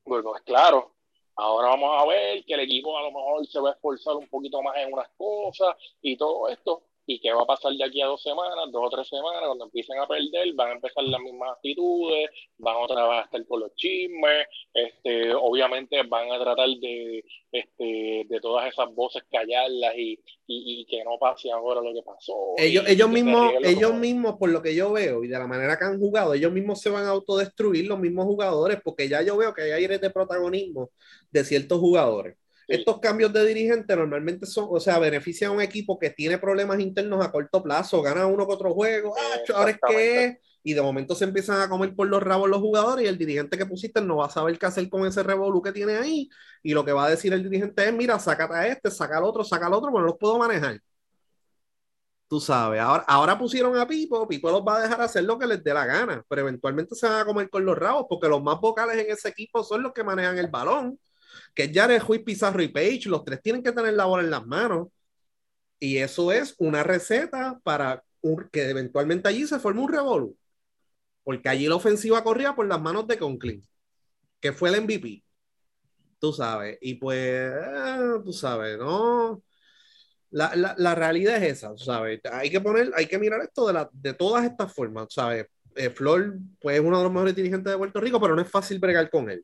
Bueno, 0.03 0.35
es 0.35 0.41
claro, 0.41 0.95
ahora 1.37 1.69
vamos 1.69 2.03
a 2.03 2.05
ver 2.05 2.43
que 2.43 2.53
el 2.53 2.59
equipo 2.59 2.97
a 2.97 3.03
lo 3.03 3.11
mejor 3.13 3.47
se 3.47 3.61
va 3.61 3.69
a 3.69 3.73
esforzar 3.73 4.17
un 4.17 4.27
poquito 4.27 4.61
más 4.61 4.75
en 4.79 4.91
unas 4.91 5.07
cosas 5.15 5.77
y 6.01 6.17
todo 6.17 6.49
esto. 6.49 6.83
¿Y 7.09 7.21
qué 7.21 7.31
va 7.31 7.43
a 7.43 7.45
pasar 7.45 7.71
de 7.71 7.85
aquí 7.85 8.01
a 8.01 8.07
dos 8.07 8.21
semanas, 8.21 8.69
dos 8.69 8.83
o 8.85 8.89
tres 8.89 9.07
semanas, 9.07 9.43
cuando 9.45 9.63
empiecen 9.63 9.97
a 9.97 10.05
perder? 10.05 10.53
Van 10.55 10.71
a 10.71 10.73
empezar 10.73 11.05
las 11.05 11.21
mismas 11.21 11.51
actitudes, 11.55 12.29
van 12.57 12.75
otra 12.75 13.07
vez 13.07 13.19
a 13.19 13.21
estar 13.21 13.47
con 13.47 13.61
los 13.61 13.73
chismes, 13.75 14.45
este, 14.73 15.33
obviamente 15.33 16.03
van 16.03 16.29
a 16.33 16.37
tratar 16.37 16.67
de, 16.67 17.23
este, 17.49 18.25
de 18.27 18.39
todas 18.41 18.67
esas 18.67 18.93
voces 18.93 19.23
callarlas 19.31 19.95
y, 19.95 20.19
y, 20.47 20.81
y, 20.81 20.85
que 20.85 21.01
no 21.05 21.17
pase 21.17 21.49
ahora 21.49 21.79
lo 21.79 21.93
que 21.93 22.03
pasó. 22.03 22.55
Ellos, 22.57 22.83
y, 22.85 22.91
ellos 22.91 23.09
mismos, 23.09 23.53
ellos 23.63 23.91
como... 23.91 23.99
mismos, 24.01 24.35
por 24.37 24.49
lo 24.49 24.61
que 24.61 24.75
yo 24.75 24.91
veo 24.91 25.23
y 25.23 25.29
de 25.29 25.39
la 25.39 25.47
manera 25.47 25.77
que 25.77 25.85
han 25.85 25.99
jugado, 25.99 26.33
ellos 26.33 26.51
mismos 26.51 26.81
se 26.81 26.89
van 26.89 27.05
a 27.05 27.11
autodestruir 27.11 27.87
los 27.87 27.99
mismos 27.99 28.25
jugadores, 28.25 28.79
porque 28.83 29.07
ya 29.07 29.21
yo 29.21 29.37
veo 29.37 29.53
que 29.53 29.61
hay 29.61 29.71
aires 29.71 30.01
de 30.01 30.09
protagonismo 30.09 30.89
de 31.31 31.45
ciertos 31.45 31.79
jugadores. 31.79 32.35
Estos 32.67 32.99
cambios 32.99 33.31
de 33.31 33.45
dirigente 33.45 33.95
normalmente 33.95 34.45
son, 34.45 34.67
o 34.69 34.79
sea, 34.79 34.99
benefician 34.99 35.51
a 35.51 35.53
un 35.53 35.61
equipo 35.61 35.97
que 35.97 36.09
tiene 36.09 36.37
problemas 36.37 36.79
internos 36.79 37.25
a 37.25 37.31
corto 37.31 37.63
plazo, 37.63 38.01
gana 38.01 38.27
uno 38.27 38.45
que 38.45 38.53
otro 38.53 38.73
juego, 38.73 39.15
ah, 39.17 39.53
ahora 39.55 39.71
es 39.71 39.79
que 39.87 40.25
es, 40.25 40.37
y 40.63 40.73
de 40.73 40.81
momento 40.81 41.15
se 41.15 41.23
empiezan 41.23 41.61
a 41.61 41.69
comer 41.69 41.95
por 41.95 42.07
los 42.09 42.21
rabos 42.21 42.49
los 42.49 42.59
jugadores 42.59 43.05
y 43.05 43.07
el 43.07 43.17
dirigente 43.17 43.57
que 43.57 43.65
pusiste 43.65 44.01
no 44.01 44.17
va 44.17 44.25
a 44.25 44.29
saber 44.29 44.59
qué 44.59 44.65
hacer 44.65 44.89
con 44.89 45.07
ese 45.07 45.23
revolú 45.23 45.61
que 45.61 45.71
tiene 45.71 45.95
ahí. 45.95 46.29
Y 46.61 46.73
lo 46.73 46.83
que 46.83 46.91
va 46.91 47.05
a 47.05 47.09
decir 47.09 47.31
el 47.31 47.41
dirigente 47.43 47.87
es, 47.87 47.93
mira, 47.93 48.19
sácate 48.19 48.53
a 48.53 48.67
este, 48.67 48.91
saca 48.91 49.17
al 49.17 49.23
otro, 49.23 49.45
saca 49.45 49.67
al 49.67 49.73
otro, 49.73 49.89
pero 49.91 50.01
no 50.01 50.07
los 50.07 50.17
puedo 50.19 50.37
manejar. 50.37 50.81
Tú 52.27 52.41
sabes, 52.41 52.81
ahora, 52.81 53.05
ahora 53.07 53.37
pusieron 53.37 53.77
a 53.77 53.87
Pipo, 53.87 54.27
Pipo 54.27 54.51
los 54.51 54.61
va 54.61 54.77
a 54.77 54.81
dejar 54.81 54.99
hacer 54.99 55.23
lo 55.23 55.39
que 55.39 55.47
les 55.47 55.63
dé 55.63 55.73
la 55.73 55.85
gana, 55.85 56.25
pero 56.27 56.41
eventualmente 56.41 56.93
se 56.95 57.07
van 57.07 57.21
a 57.21 57.25
comer 57.25 57.49
con 57.49 57.63
los 57.63 57.77
rabos 57.77 58.05
porque 58.09 58.27
los 58.27 58.43
más 58.43 58.59
vocales 58.59 58.97
en 58.97 59.09
ese 59.09 59.29
equipo 59.29 59.63
son 59.63 59.83
los 59.83 59.93
que 59.93 60.03
manejan 60.03 60.37
el 60.37 60.47
balón 60.47 60.99
que 61.57 61.63
es 61.63 61.71
Jared 61.73 62.03
Ruiz, 62.03 62.21
Pizarro 62.21 62.61
y 62.61 62.67
Page, 62.67 63.09
los 63.09 63.25
tres 63.25 63.41
tienen 63.41 63.63
que 63.63 63.71
tener 63.71 63.95
la 63.95 64.05
bola 64.05 64.23
en 64.23 64.29
las 64.29 64.45
manos. 64.45 64.89
Y 65.79 65.97
eso 65.97 66.31
es 66.31 66.53
una 66.59 66.83
receta 66.83 67.59
para 67.63 68.03
que 68.51 68.69
eventualmente 68.69 69.27
allí 69.27 69.47
se 69.47 69.57
forme 69.57 69.81
un 69.81 69.91
revolú. 69.91 70.37
Porque 71.23 71.49
allí 71.49 71.67
la 71.67 71.75
ofensiva 71.75 72.23
corría 72.23 72.53
por 72.53 72.67
las 72.67 72.79
manos 72.79 73.07
de 73.07 73.17
Conklin, 73.17 73.67
que 74.39 74.53
fue 74.53 74.69
el 74.69 74.83
MVP. 74.83 75.23
Tú 76.19 76.31
sabes. 76.31 76.77
Y 76.79 76.93
pues, 76.95 77.17
eh, 77.19 78.19
tú 78.23 78.33
sabes, 78.33 78.77
¿no? 78.77 79.41
La, 80.29 80.55
la, 80.55 80.75
la, 80.77 80.93
realidad 80.93 81.37
es 81.37 81.53
esa, 81.57 81.75
¿sabes? 81.77 82.21
Hay 82.31 82.51
que 82.51 82.61
poner, 82.61 82.91
hay 82.95 83.07
que 83.07 83.17
mirar 83.17 83.41
esto 83.41 83.65
de, 83.65 83.73
la, 83.73 83.89
de 83.93 84.13
todas 84.13 84.45
estas 84.45 84.71
formas, 84.71 85.07
¿sabes? 85.09 85.47
Eh, 85.75 85.89
Flor, 85.89 86.37
pues 86.61 86.75
es 86.79 86.85
uno 86.85 86.99
de 86.99 87.03
los 87.03 87.13
mejores 87.13 87.35
dirigentes 87.35 87.71
de 87.71 87.77
Puerto 87.79 87.99
Rico, 87.99 88.21
pero 88.21 88.35
no 88.35 88.43
es 88.43 88.49
fácil 88.49 88.77
bregar 88.77 89.09
con 89.09 89.29
él. 89.31 89.43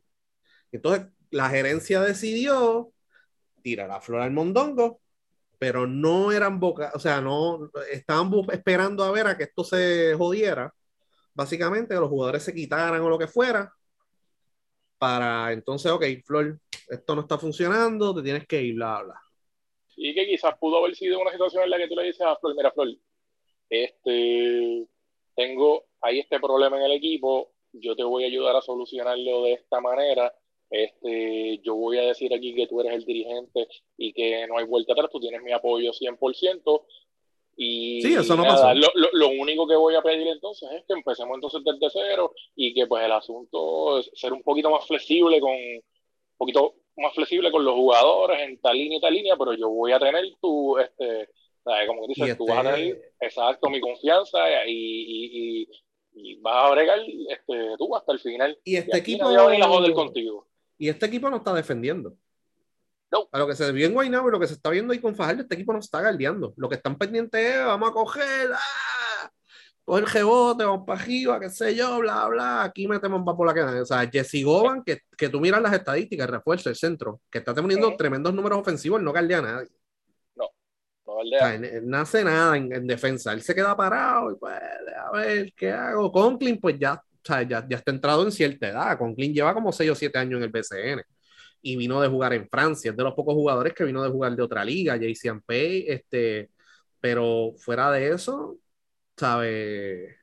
Entonces, 0.71 1.07
la 1.33 1.49
gerencia 1.49 1.99
decidió 1.99 2.91
tirar 3.61 3.89
a 3.91 3.99
Flor 3.99 4.21
al 4.21 4.31
Mondongo, 4.31 5.01
pero 5.57 5.87
no 5.87 6.31
eran 6.31 6.59
boca, 6.59 6.91
o 6.93 6.99
sea, 6.99 7.21
no 7.21 7.71
estaban 7.91 8.31
esperando 8.51 9.03
a 9.03 9.11
ver 9.11 9.27
a 9.27 9.37
que 9.37 9.43
esto 9.45 9.63
se 9.63 10.13
jodiera, 10.15 10.73
básicamente, 11.33 11.95
que 11.95 11.99
los 11.99 12.09
jugadores 12.09 12.43
se 12.43 12.53
quitaran 12.53 13.01
o 13.01 13.09
lo 13.09 13.17
que 13.17 13.27
fuera, 13.27 13.73
para 14.97 15.51
entonces, 15.51 15.91
ok, 15.91 16.05
Flor, 16.23 16.59
esto 16.89 17.15
no 17.15 17.21
está 17.21 17.37
funcionando, 17.37 18.13
te 18.13 18.21
tienes 18.21 18.47
que 18.47 18.61
ir, 18.61 18.75
bla, 18.75 19.01
bla. 19.03 19.21
Y 19.95 20.13
que 20.13 20.25
quizás 20.27 20.55
pudo 20.59 20.77
haber 20.77 20.95
sido 20.95 21.19
una 21.19 21.31
situación 21.31 21.63
en 21.63 21.69
la 21.71 21.77
que 21.77 21.87
tú 21.87 21.95
le 21.95 22.03
dices 22.03 22.21
a 22.21 22.35
Flor, 22.35 22.55
mira, 22.55 22.71
Flor, 22.71 22.89
este, 23.69 24.87
tengo 25.35 25.85
ahí 26.01 26.19
este 26.19 26.39
problema 26.39 26.77
en 26.77 26.83
el 26.83 26.91
equipo, 26.91 27.53
yo 27.73 27.95
te 27.95 28.03
voy 28.03 28.23
a 28.23 28.27
ayudar 28.27 28.55
a 28.55 28.61
solucionarlo 28.61 29.43
de 29.43 29.53
esta 29.53 29.81
manera. 29.81 30.31
Este, 30.75 31.59
yo 31.63 31.75
voy 31.75 31.99
a 31.99 32.01
decir 32.01 32.33
aquí 32.33 32.55
que 32.55 32.65
tú 32.65 32.81
eres 32.81 32.93
el 32.93 33.05
dirigente 33.05 33.67
y 33.95 34.11
que 34.11 34.47
no 34.47 34.57
hay 34.57 34.65
vuelta 34.65 34.93
atrás, 34.93 35.09
tú 35.11 35.19
tienes 35.19 35.41
mi 35.43 35.51
apoyo 35.51 35.91
100%. 35.93 36.85
Y 37.55 38.01
Sí, 38.01 38.15
eso 38.15 38.35
no 38.35 38.41
nada, 38.41 38.55
pasó. 38.55 38.73
Lo, 38.73 38.87
lo- 38.95 39.11
lo 39.13 39.29
único 39.29 39.67
que 39.67 39.75
voy 39.75 39.93
a 39.93 40.01
pedir 40.01 40.27
entonces 40.27 40.67
es 40.71 40.83
que 40.87 40.93
empecemos 40.93 41.35
entonces 41.35 41.61
desde 41.63 41.87
cero 41.91 42.33
y 42.55 42.73
que 42.73 42.87
pues 42.87 43.05
el 43.05 43.11
asunto 43.11 43.99
es 43.99 44.09
ser 44.15 44.33
un 44.33 44.41
poquito 44.41 44.71
más 44.71 44.87
flexible 44.87 45.39
con 45.39 45.51
un 45.51 45.83
poquito 46.37 46.73
más 46.97 47.13
flexible 47.13 47.51
con 47.51 47.63
los 47.63 47.75
jugadores 47.75 48.39
en 48.41 48.59
tal 48.59 48.75
línea 48.75 48.97
y 48.97 49.01
tal 49.01 49.13
línea, 49.13 49.35
pero 49.37 49.53
yo 49.53 49.69
voy 49.69 49.91
a 49.91 49.99
tener 49.99 50.23
tu, 50.41 50.77
este, 50.79 51.29
¿sabes? 51.63 51.87
como 51.87 52.07
dices, 52.07 52.29
Y 52.29 52.35
tú 52.37 52.47
vas 52.47 52.65
a 52.65 52.69
este- 52.71 52.81
tener, 52.95 53.11
exacto, 53.19 53.69
mi 53.69 53.79
confianza 53.79 54.39
y, 54.67 54.71
y, 54.71 55.61
y- 55.61 55.67
y 56.15 56.35
vas 56.35 56.69
a 56.69 56.71
bregar 56.73 56.99
este, 57.29 57.75
tú 57.77 57.95
hasta 57.95 58.13
el 58.13 58.19
final. 58.19 58.57
Y 58.63 58.75
este 58.77 58.97
aquí 58.97 59.13
equipo. 59.13 59.25
nadie 59.25 59.37
va 59.37 59.43
a 59.43 59.47
venir 59.47 59.63
a 59.63 59.67
joder 59.67 59.93
contigo. 59.93 60.47
Y 60.83 60.89
este 60.89 61.05
equipo 61.05 61.29
no 61.29 61.37
está 61.37 61.53
defendiendo. 61.53 62.13
No. 63.09 63.29
A 63.31 63.39
lo 63.39 63.47
que 63.47 63.55
se 63.55 63.71
vio 63.71 63.87
en 63.87 63.93
Guaynabo 63.93 64.27
y 64.27 64.31
lo 64.33 64.39
que 64.39 64.47
se 64.47 64.55
está 64.55 64.69
viendo 64.69 64.91
ahí 64.91 64.99
con 64.99 65.15
Fajardo, 65.15 65.43
este 65.43 65.55
equipo 65.55 65.71
no 65.71 65.79
está 65.79 66.01
guardiando. 66.01 66.53
Lo 66.57 66.67
que 66.67 66.75
están 66.75 66.97
pendientes 66.97 67.39
es, 67.55 67.65
vamos 67.65 67.89
a 67.89 67.93
coger, 67.93 68.51
¡ah! 68.53 69.29
coger 69.85 70.03
rebote, 70.05 70.65
vamos 70.65 70.85
para 70.85 70.99
arriba, 71.01 71.39
qué 71.39 71.49
sé 71.49 71.73
yo, 71.73 71.99
bla, 71.99 72.27
bla. 72.27 72.63
Aquí 72.65 72.85
metemos 72.85 73.21
va 73.21 73.33
por 73.37 73.47
la 73.47 73.53
que 73.53 73.61
O 73.79 73.85
sea, 73.85 74.09
Jesse 74.11 74.43
Govan, 74.43 74.83
que, 74.83 74.99
que 75.17 75.29
tú 75.29 75.39
miras 75.39 75.61
las 75.61 75.71
estadísticas, 75.73 76.27
el 76.27 76.33
refuerzo, 76.33 76.69
el 76.69 76.75
centro, 76.75 77.21
que 77.31 77.37
está 77.37 77.53
teniendo 77.53 77.95
tremendos 77.95 78.33
números 78.33 78.59
ofensivos, 78.59 78.99
él 78.99 79.05
no 79.05 79.11
guardia 79.11 79.37
a 79.37 79.41
nadie. 79.41 79.69
No, 80.35 80.49
O 81.05 81.17
¿verdad? 81.23 81.39
sea, 81.39 81.55
él- 81.55 81.63
él 81.65 81.87
no 81.89 81.97
hace 81.99 82.25
nada 82.25 82.57
en, 82.57 82.73
en 82.73 82.85
defensa. 82.87 83.31
Él 83.31 83.41
se 83.41 83.55
queda 83.55 83.77
parado 83.77 84.31
y 84.31 84.35
pues, 84.35 84.53
a 84.53 85.11
ver, 85.11 85.53
¿qué 85.55 85.71
hago? 85.71 86.11
Conklin, 86.11 86.59
pues 86.59 86.77
ya, 86.77 87.01
sea, 87.25 87.43
ya, 87.43 87.65
ya 87.69 87.77
está 87.77 87.91
entrado 87.91 88.23
en 88.23 88.31
cierta 88.31 88.69
edad. 88.69 88.97
Conklin 88.97 89.33
lleva 89.33 89.53
como 89.53 89.71
6 89.71 89.91
o 89.91 89.95
7 89.95 90.17
años 90.19 90.37
en 90.37 90.43
el 90.43 90.51
BCN 90.51 91.03
y 91.61 91.77
vino 91.77 92.01
de 92.01 92.09
jugar 92.09 92.33
en 92.33 92.47
Francia. 92.49 92.91
Es 92.91 92.97
de 92.97 93.03
los 93.03 93.13
pocos 93.13 93.33
jugadores 93.33 93.73
que 93.73 93.85
vino 93.85 94.03
de 94.03 94.09
jugar 94.09 94.35
de 94.35 94.43
otra 94.43 94.65
liga, 94.65 94.97
JC 94.97 95.41
Pay, 95.45 95.85
este, 95.87 96.51
pero 96.99 97.53
fuera 97.57 97.91
de 97.91 98.09
eso, 98.11 98.59
¿sabe? 99.17 100.17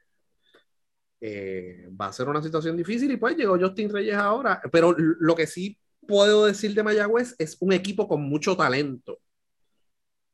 Eh, 1.20 1.88
va 2.00 2.06
a 2.06 2.12
ser 2.12 2.28
una 2.28 2.42
situación 2.42 2.76
difícil 2.76 3.10
y 3.10 3.16
pues 3.18 3.36
llegó 3.36 3.58
Justin 3.58 3.90
Reyes 3.90 4.16
ahora. 4.16 4.60
Pero 4.72 4.94
lo 4.96 5.34
que 5.34 5.46
sí 5.46 5.78
puedo 6.06 6.46
decir 6.46 6.74
de 6.74 6.82
Mayagüez 6.82 7.34
es 7.38 7.56
un 7.60 7.72
equipo 7.72 8.08
con 8.08 8.22
mucho 8.22 8.56
talento. 8.56 9.18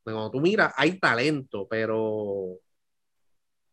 Cuando 0.02 0.30
tú 0.30 0.40
miras, 0.40 0.72
hay 0.76 0.98
talento, 0.98 1.66
pero 1.68 2.58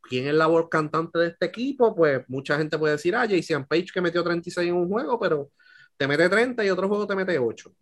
¿quién 0.04 0.28
es 0.28 0.34
la 0.34 0.48
voz 0.48 0.68
cantante 0.70 1.18
de 1.20 1.28
este 1.30 1.46
equipo? 1.48 1.96
Pues 1.96 2.24
mucha 2.30 2.58
gente 2.58 2.78
puede 2.78 2.94
decir, 2.94 3.16
ah, 3.16 3.26
Jason 3.30 3.66
Page 3.66 3.88
que 3.94 4.02
metió 4.02 4.24
36 4.24 4.70
en 4.70 4.76
un 4.76 4.90
juego, 4.90 5.20
pero 5.20 5.52
te 5.98 6.08
mete 6.08 6.30
30 6.30 6.64
y 6.64 6.70
otro 6.70 6.88
juego 6.88 7.08
te 7.08 7.16
mete 7.16 7.38
8. 7.40 7.74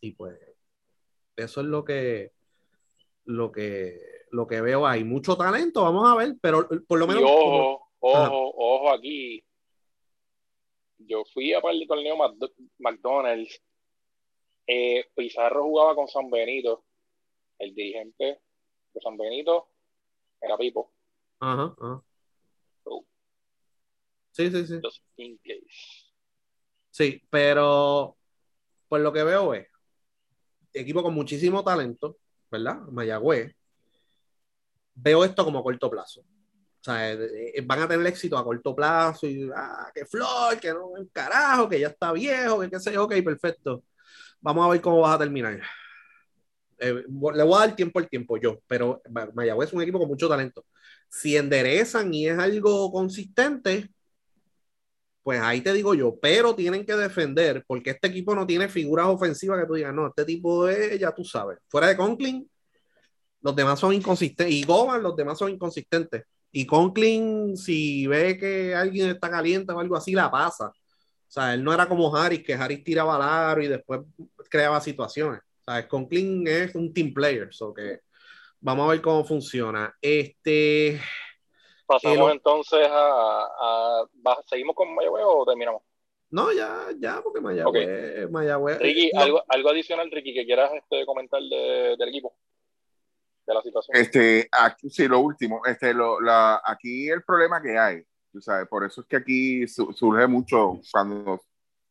Y 0.00 0.12
pues 0.12 0.38
eso 1.36 1.60
es 1.60 1.66
lo 1.66 1.84
que 1.84 2.32
lo 3.24 3.50
que 3.50 4.00
lo 4.30 4.46
que 4.46 4.60
veo 4.60 4.86
ahí. 4.86 5.04
Mucho 5.04 5.36
talento, 5.36 5.82
vamos 5.82 6.06
a 6.10 6.16
ver, 6.16 6.36
pero 6.40 6.68
por 6.86 6.98
lo 6.98 7.06
Y 7.06 7.08
menos 7.08 7.22
ojo, 7.30 7.88
Ajá. 8.02 8.28
ojo, 8.28 8.54
ojo 8.56 8.92
aquí. 8.92 9.44
Yo 10.98 11.24
fui 11.32 11.52
a 11.52 11.60
par 11.60 11.74
de 11.74 11.86
torneo 11.86 12.16
Mc- 12.16 12.52
McDonald's. 12.78 13.60
Eh, 14.66 15.04
Pizarro 15.14 15.62
jugaba 15.64 15.94
con 15.94 16.08
San 16.08 16.30
Benito. 16.30 16.84
El 17.58 17.74
dirigente 17.74 18.40
de 18.92 19.00
San 19.00 19.16
Benito 19.16 19.68
era 20.44 20.56
Pipo. 20.56 20.92
Ajá, 21.40 21.74
ajá. 21.80 22.02
So, 22.84 23.04
Sí, 24.32 24.50
sí, 24.50 24.66
sí. 24.66 24.80
just 24.82 25.02
in 25.16 25.38
case. 25.38 26.12
Sí, 26.90 27.22
pero 27.30 28.16
por 28.88 29.00
lo 29.00 29.12
que 29.12 29.22
veo 29.24 29.54
es 29.54 29.66
equipo 30.72 31.02
con 31.02 31.14
muchísimo 31.14 31.62
talento, 31.62 32.18
¿verdad? 32.50 32.80
Mayagüez. 32.90 33.54
Veo 34.94 35.24
esto 35.24 35.44
como 35.44 35.58
a 35.58 35.62
corto 35.62 35.90
plazo. 35.90 36.20
O 36.20 36.84
sea, 36.84 37.12
eh, 37.12 37.52
eh, 37.54 37.62
van 37.64 37.82
a 37.82 37.88
tener 37.88 38.06
éxito 38.06 38.36
a 38.36 38.44
corto 38.44 38.74
plazo 38.74 39.26
y, 39.26 39.50
ah, 39.54 39.90
que 39.94 40.04
Flor, 40.04 40.60
que 40.60 40.72
no, 40.72 40.96
el 40.96 41.10
carajo, 41.10 41.68
que 41.68 41.80
ya 41.80 41.88
está 41.88 42.12
viejo, 42.12 42.60
que 42.60 42.70
qué 42.70 42.78
sé 42.78 42.92
yo, 42.92 43.04
ok, 43.04 43.14
perfecto. 43.24 43.84
Vamos 44.40 44.66
a 44.66 44.70
ver 44.70 44.80
cómo 44.80 45.00
vas 45.00 45.14
a 45.14 45.18
terminar. 45.18 45.62
Eh, 46.78 47.04
le 47.08 47.42
voy 47.44 47.54
a 47.56 47.66
dar 47.66 47.76
tiempo 47.76 47.98
al 47.98 48.08
tiempo 48.08 48.36
yo, 48.36 48.60
pero 48.66 49.00
Ma- 49.10 49.30
Mayagüez 49.34 49.68
es 49.68 49.74
un 49.74 49.82
equipo 49.82 49.98
con 49.98 50.08
mucho 50.08 50.28
talento. 50.28 50.64
Si 51.08 51.36
enderezan 51.36 52.12
y 52.12 52.28
es 52.28 52.38
algo 52.38 52.90
consistente, 52.92 53.88
pues 55.22 55.40
ahí 55.40 55.60
te 55.62 55.72
digo 55.72 55.94
yo, 55.94 56.18
pero 56.20 56.54
tienen 56.54 56.84
que 56.84 56.94
defender 56.94 57.64
porque 57.66 57.90
este 57.90 58.08
equipo 58.08 58.34
no 58.34 58.46
tiene 58.46 58.68
figuras 58.68 59.06
ofensivas 59.06 59.60
que 59.60 59.66
tú 59.66 59.74
digas, 59.74 59.94
no, 59.94 60.06
este 60.08 60.24
tipo 60.24 60.68
es, 60.68 60.98
ya 60.98 61.12
tú 61.14 61.24
sabes, 61.24 61.58
fuera 61.68 61.88
de 61.88 61.96
Conklin, 61.96 62.48
los 63.42 63.54
demás 63.56 63.78
son 63.80 63.92
inconsistentes, 63.94 64.54
y 64.54 64.64
Goban, 64.64 65.02
los 65.02 65.16
demás 65.16 65.38
son 65.38 65.50
inconsistentes. 65.50 66.24
Y 66.50 66.66
Conklin, 66.66 67.56
si 67.56 68.06
ve 68.06 68.38
que 68.38 68.74
alguien 68.74 69.10
está 69.10 69.30
caliente 69.30 69.72
o 69.72 69.80
algo 69.80 69.96
así, 69.96 70.12
la 70.12 70.30
pasa. 70.30 70.68
O 70.68 70.72
sea, 71.28 71.54
él 71.54 71.64
no 71.64 71.72
era 71.72 71.88
como 71.88 72.14
Harris, 72.14 72.42
que 72.44 72.54
Harris 72.54 72.84
tiraba 72.84 73.16
al 73.16 73.22
aro 73.22 73.62
y 73.62 73.68
después 73.68 74.00
creaba 74.50 74.80
situaciones. 74.80 75.40
Sea, 75.66 75.88
Conklin 75.88 76.46
es 76.46 76.74
un 76.74 76.92
team 76.92 77.12
player, 77.14 77.52
so 77.52 77.72
que 77.72 78.00
vamos 78.60 78.86
a 78.86 78.92
ver 78.92 79.00
cómo 79.02 79.24
funciona. 79.24 79.94
Este, 80.00 81.00
Pasamos 81.86 82.30
El- 82.30 82.36
entonces 82.36 82.86
a, 82.90 83.46
a- 83.60 84.08
¿Seguimos 84.46 84.74
con 84.74 84.94
Mayagüez 84.94 85.24
o 85.26 85.44
terminamos? 85.46 85.82
no, 86.30 86.52
ya, 86.52 86.88
ya, 86.98 87.20
porque 87.22 87.40
Mayagüez, 87.40 88.28
Mayagüez. 88.30 88.78
Ricky, 88.80 89.10
no, 89.14 89.20
algo, 89.22 89.44
algo 89.48 89.70
adicional, 89.70 90.10
Ricky, 90.10 90.34
que 90.34 90.44
quieras 90.44 90.70
este, 90.74 91.06
comentar 91.06 91.40
de- 91.40 91.94
del 91.96 92.08
equipo, 92.08 92.36
de 93.46 93.54
la 93.54 93.62
situación. 93.62 93.96
Este, 93.96 94.48
aquí, 94.50 94.90
sí, 94.90 95.06
lo 95.06 95.20
último, 95.20 95.62
este, 95.64 95.94
lo, 95.94 96.20
la, 96.20 96.60
aquí 96.64 97.08
el 97.08 97.22
problema 97.22 97.62
que 97.62 97.78
hay, 97.78 98.02
tú 98.32 98.40
sabes, 98.40 98.66
por 98.68 98.84
eso 98.84 99.02
es 99.02 99.06
que 99.06 99.16
aquí 99.16 99.68
su- 99.68 99.92
surge 99.92 100.26
mucho, 100.26 100.80
cuando 100.92 101.40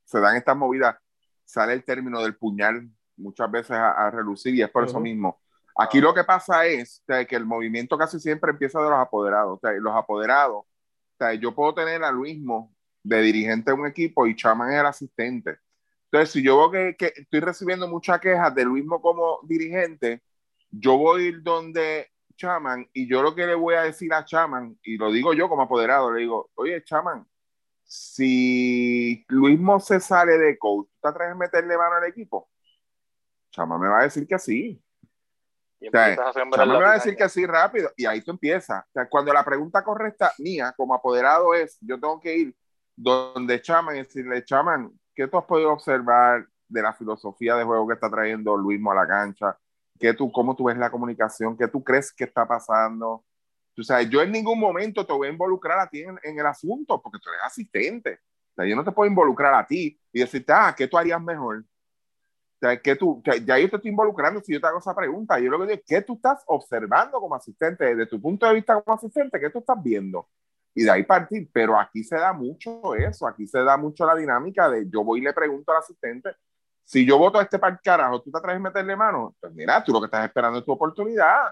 se 0.03 0.19
dan 0.19 0.35
estas 0.35 0.57
movidas, 0.57 0.97
sale 1.45 1.73
el 1.73 1.83
término 1.85 2.21
del 2.21 2.35
puñal 2.35 2.87
muchas 3.17 3.49
veces 3.51 3.71
a, 3.71 3.91
a 4.07 4.11
relucir 4.11 4.55
y 4.55 4.61
es 4.61 4.69
por 4.69 4.83
eso 4.85 4.97
Ujú. 4.97 5.03
mismo. 5.03 5.39
Aquí 5.75 5.99
lo 6.01 6.13
que 6.13 6.23
pasa 6.23 6.65
es 6.65 7.01
o 7.01 7.05
sea, 7.07 7.25
que 7.25 7.35
el 7.35 7.45
movimiento 7.45 7.97
casi 7.97 8.19
siempre 8.19 8.51
empieza 8.51 8.79
de 8.81 8.89
los 8.89 8.99
apoderados. 8.99 9.57
O 9.57 9.59
sea, 9.59 9.71
los 9.73 9.95
apoderados, 9.95 10.57
o 10.65 10.67
sea, 11.17 11.33
yo 11.33 11.53
puedo 11.55 11.73
tener 11.73 12.03
a 12.03 12.11
Luismo 12.11 12.75
de 13.03 13.21
dirigente 13.21 13.71
de 13.71 13.77
un 13.79 13.87
equipo 13.87 14.27
y 14.27 14.35
Chaman 14.35 14.71
es 14.71 14.79
el 14.79 14.85
asistente. 14.85 15.57
Entonces, 16.05 16.31
si 16.31 16.43
yo 16.43 16.57
veo 16.57 16.71
que, 16.71 16.95
que 16.95 17.21
estoy 17.21 17.39
recibiendo 17.39 17.87
muchas 17.87 18.19
quejas 18.19 18.53
de 18.53 18.65
Luismo 18.65 19.01
como 19.01 19.39
dirigente, 19.43 20.21
yo 20.71 20.97
voy 20.97 21.23
a 21.23 21.27
ir 21.29 21.43
donde 21.43 22.11
Chaman 22.35 22.87
y 22.93 23.07
yo 23.07 23.21
lo 23.23 23.35
que 23.35 23.45
le 23.47 23.55
voy 23.55 23.75
a 23.75 23.83
decir 23.83 24.13
a 24.13 24.25
Chaman, 24.25 24.77
y 24.83 24.97
lo 24.97 25.11
digo 25.11 25.33
yo 25.33 25.49
como 25.49 25.63
apoderado, 25.63 26.11
le 26.11 26.21
digo, 26.21 26.51
oye, 26.55 26.83
Chaman, 26.83 27.25
si 27.83 29.25
Luismo 29.29 29.79
se 29.79 29.99
sale 29.99 30.37
de 30.37 30.57
coach, 30.57 30.87
¿tú 30.87 30.99
te 31.01 31.09
atreves 31.09 31.33
a 31.33 31.37
meterle 31.37 31.77
mano 31.77 31.95
al 31.95 32.05
equipo? 32.05 32.49
Chaman 33.53 33.79
me 33.79 33.87
va 33.87 33.99
a 33.99 34.03
decir 34.03 34.27
que 34.27 34.39
sí. 34.39 34.81
O 35.79 35.89
sea, 35.91 36.09
empiezas 36.09 36.35
a 36.35 36.39
sembrar 36.39 36.61
Chaman 36.61 36.73
la 36.73 36.79
me 36.79 36.85
va 36.85 36.91
a 36.91 36.95
decir 36.95 37.15
que 37.15 37.29
sí 37.29 37.45
rápido 37.45 37.91
y 37.95 38.05
ahí 38.05 38.21
tú 38.21 38.31
empiezas. 38.31 38.83
O 38.83 38.91
sea, 38.91 39.07
cuando 39.07 39.31
la 39.31 39.45
pregunta 39.45 39.83
correcta 39.83 40.33
mía 40.39 40.73
como 40.75 40.93
apoderado 40.93 41.53
es, 41.53 41.77
yo 41.81 41.99
tengo 41.99 42.19
que 42.19 42.35
ir 42.35 42.55
donde 42.95 43.61
Chaman 43.61 43.95
y 43.95 43.99
decirle, 43.99 44.43
Chaman, 44.43 44.91
¿qué 45.15 45.27
tú 45.27 45.37
has 45.37 45.45
podido 45.45 45.71
observar 45.71 46.47
de 46.67 46.81
la 46.81 46.93
filosofía 46.93 47.55
de 47.55 47.63
juego 47.63 47.87
que 47.87 47.93
está 47.93 48.09
trayendo 48.09 48.57
Luismo 48.57 48.91
a 48.91 48.95
la 48.95 49.07
cancha? 49.07 49.57
¿Qué 49.99 50.13
tú, 50.13 50.31
¿Cómo 50.31 50.55
tú 50.55 50.65
ves 50.65 50.77
la 50.77 50.89
comunicación? 50.89 51.57
¿Qué 51.57 51.67
tú 51.67 51.83
crees 51.83 52.11
que 52.11 52.23
está 52.23 52.47
pasando? 52.47 53.23
Tú 53.75 53.83
sabes, 53.83 54.09
yo 54.09 54.21
en 54.21 54.31
ningún 54.31 54.59
momento 54.59 55.05
te 55.05 55.13
voy 55.13 55.27
a 55.27 55.31
involucrar 55.31 55.79
a 55.79 55.89
ti 55.89 56.01
en, 56.01 56.19
en 56.23 56.39
el 56.39 56.45
asunto 56.45 57.01
porque 57.01 57.19
tú 57.19 57.29
eres 57.29 57.41
asistente. 57.43 58.19
O 58.51 58.55
sea, 58.55 58.65
yo 58.65 58.75
no 58.75 58.83
te 58.83 58.91
puedo 58.91 59.09
involucrar 59.09 59.53
a 59.53 59.65
ti 59.65 59.99
y 60.11 60.19
decirte, 60.19 60.53
ah, 60.53 60.73
¿qué 60.75 60.87
tú 60.87 60.97
harías 60.97 61.21
mejor? 61.21 61.63
Sea, 62.63 62.81
¿qué 62.81 62.95
tú, 62.95 63.21
que 63.21 63.43
ya 63.43 63.59
yo 63.59 63.69
te 63.69 63.75
estoy 63.75 63.91
involucrando 63.91 64.39
si 64.39 64.53
yo 64.53 64.61
te 64.61 64.67
hago 64.67 64.79
esa 64.79 64.95
pregunta. 64.95 65.37
Yo 65.37 65.51
lo 65.51 65.59
que 65.59 65.63
digo 65.65 65.81
es, 65.81 65.83
¿qué 65.85 66.01
tú 66.01 66.13
estás 66.13 66.43
observando 66.47 67.19
como 67.19 67.35
asistente? 67.35 67.83
Desde 67.83 68.05
tu 68.05 68.21
punto 68.21 68.47
de 68.47 68.53
vista 68.53 68.81
como 68.81 68.95
asistente, 68.95 69.37
¿qué 69.37 69.49
tú 69.49 69.59
estás 69.59 69.75
viendo? 69.83 70.29
Y 70.73 70.83
de 70.83 70.91
ahí 70.91 71.03
partir. 71.03 71.49
Pero 71.51 71.77
aquí 71.77 72.05
se 72.05 72.15
da 72.15 72.31
mucho 72.31 72.95
eso, 72.95 73.27
aquí 73.27 73.47
se 73.47 73.61
da 73.61 73.75
mucho 73.75 74.05
la 74.05 74.15
dinámica 74.15 74.69
de 74.69 74.89
yo 74.89 75.03
voy 75.03 75.19
y 75.19 75.23
le 75.23 75.33
pregunto 75.33 75.73
al 75.73 75.79
asistente, 75.79 76.29
si 76.85 77.05
yo 77.05 77.17
voto 77.17 77.37
a 77.37 77.43
este 77.43 77.59
par 77.59 77.77
carajo, 77.81 78.21
¿tú 78.21 78.31
te 78.31 78.37
atreves 78.37 78.61
a 78.61 78.63
meterle 78.63 78.95
mano? 78.95 79.35
Pues 79.41 79.53
mira, 79.53 79.83
tú 79.83 79.91
lo 79.91 79.99
que 79.99 80.05
estás 80.05 80.25
esperando 80.25 80.59
es 80.59 80.63
tu 80.63 80.71
oportunidad. 80.71 81.51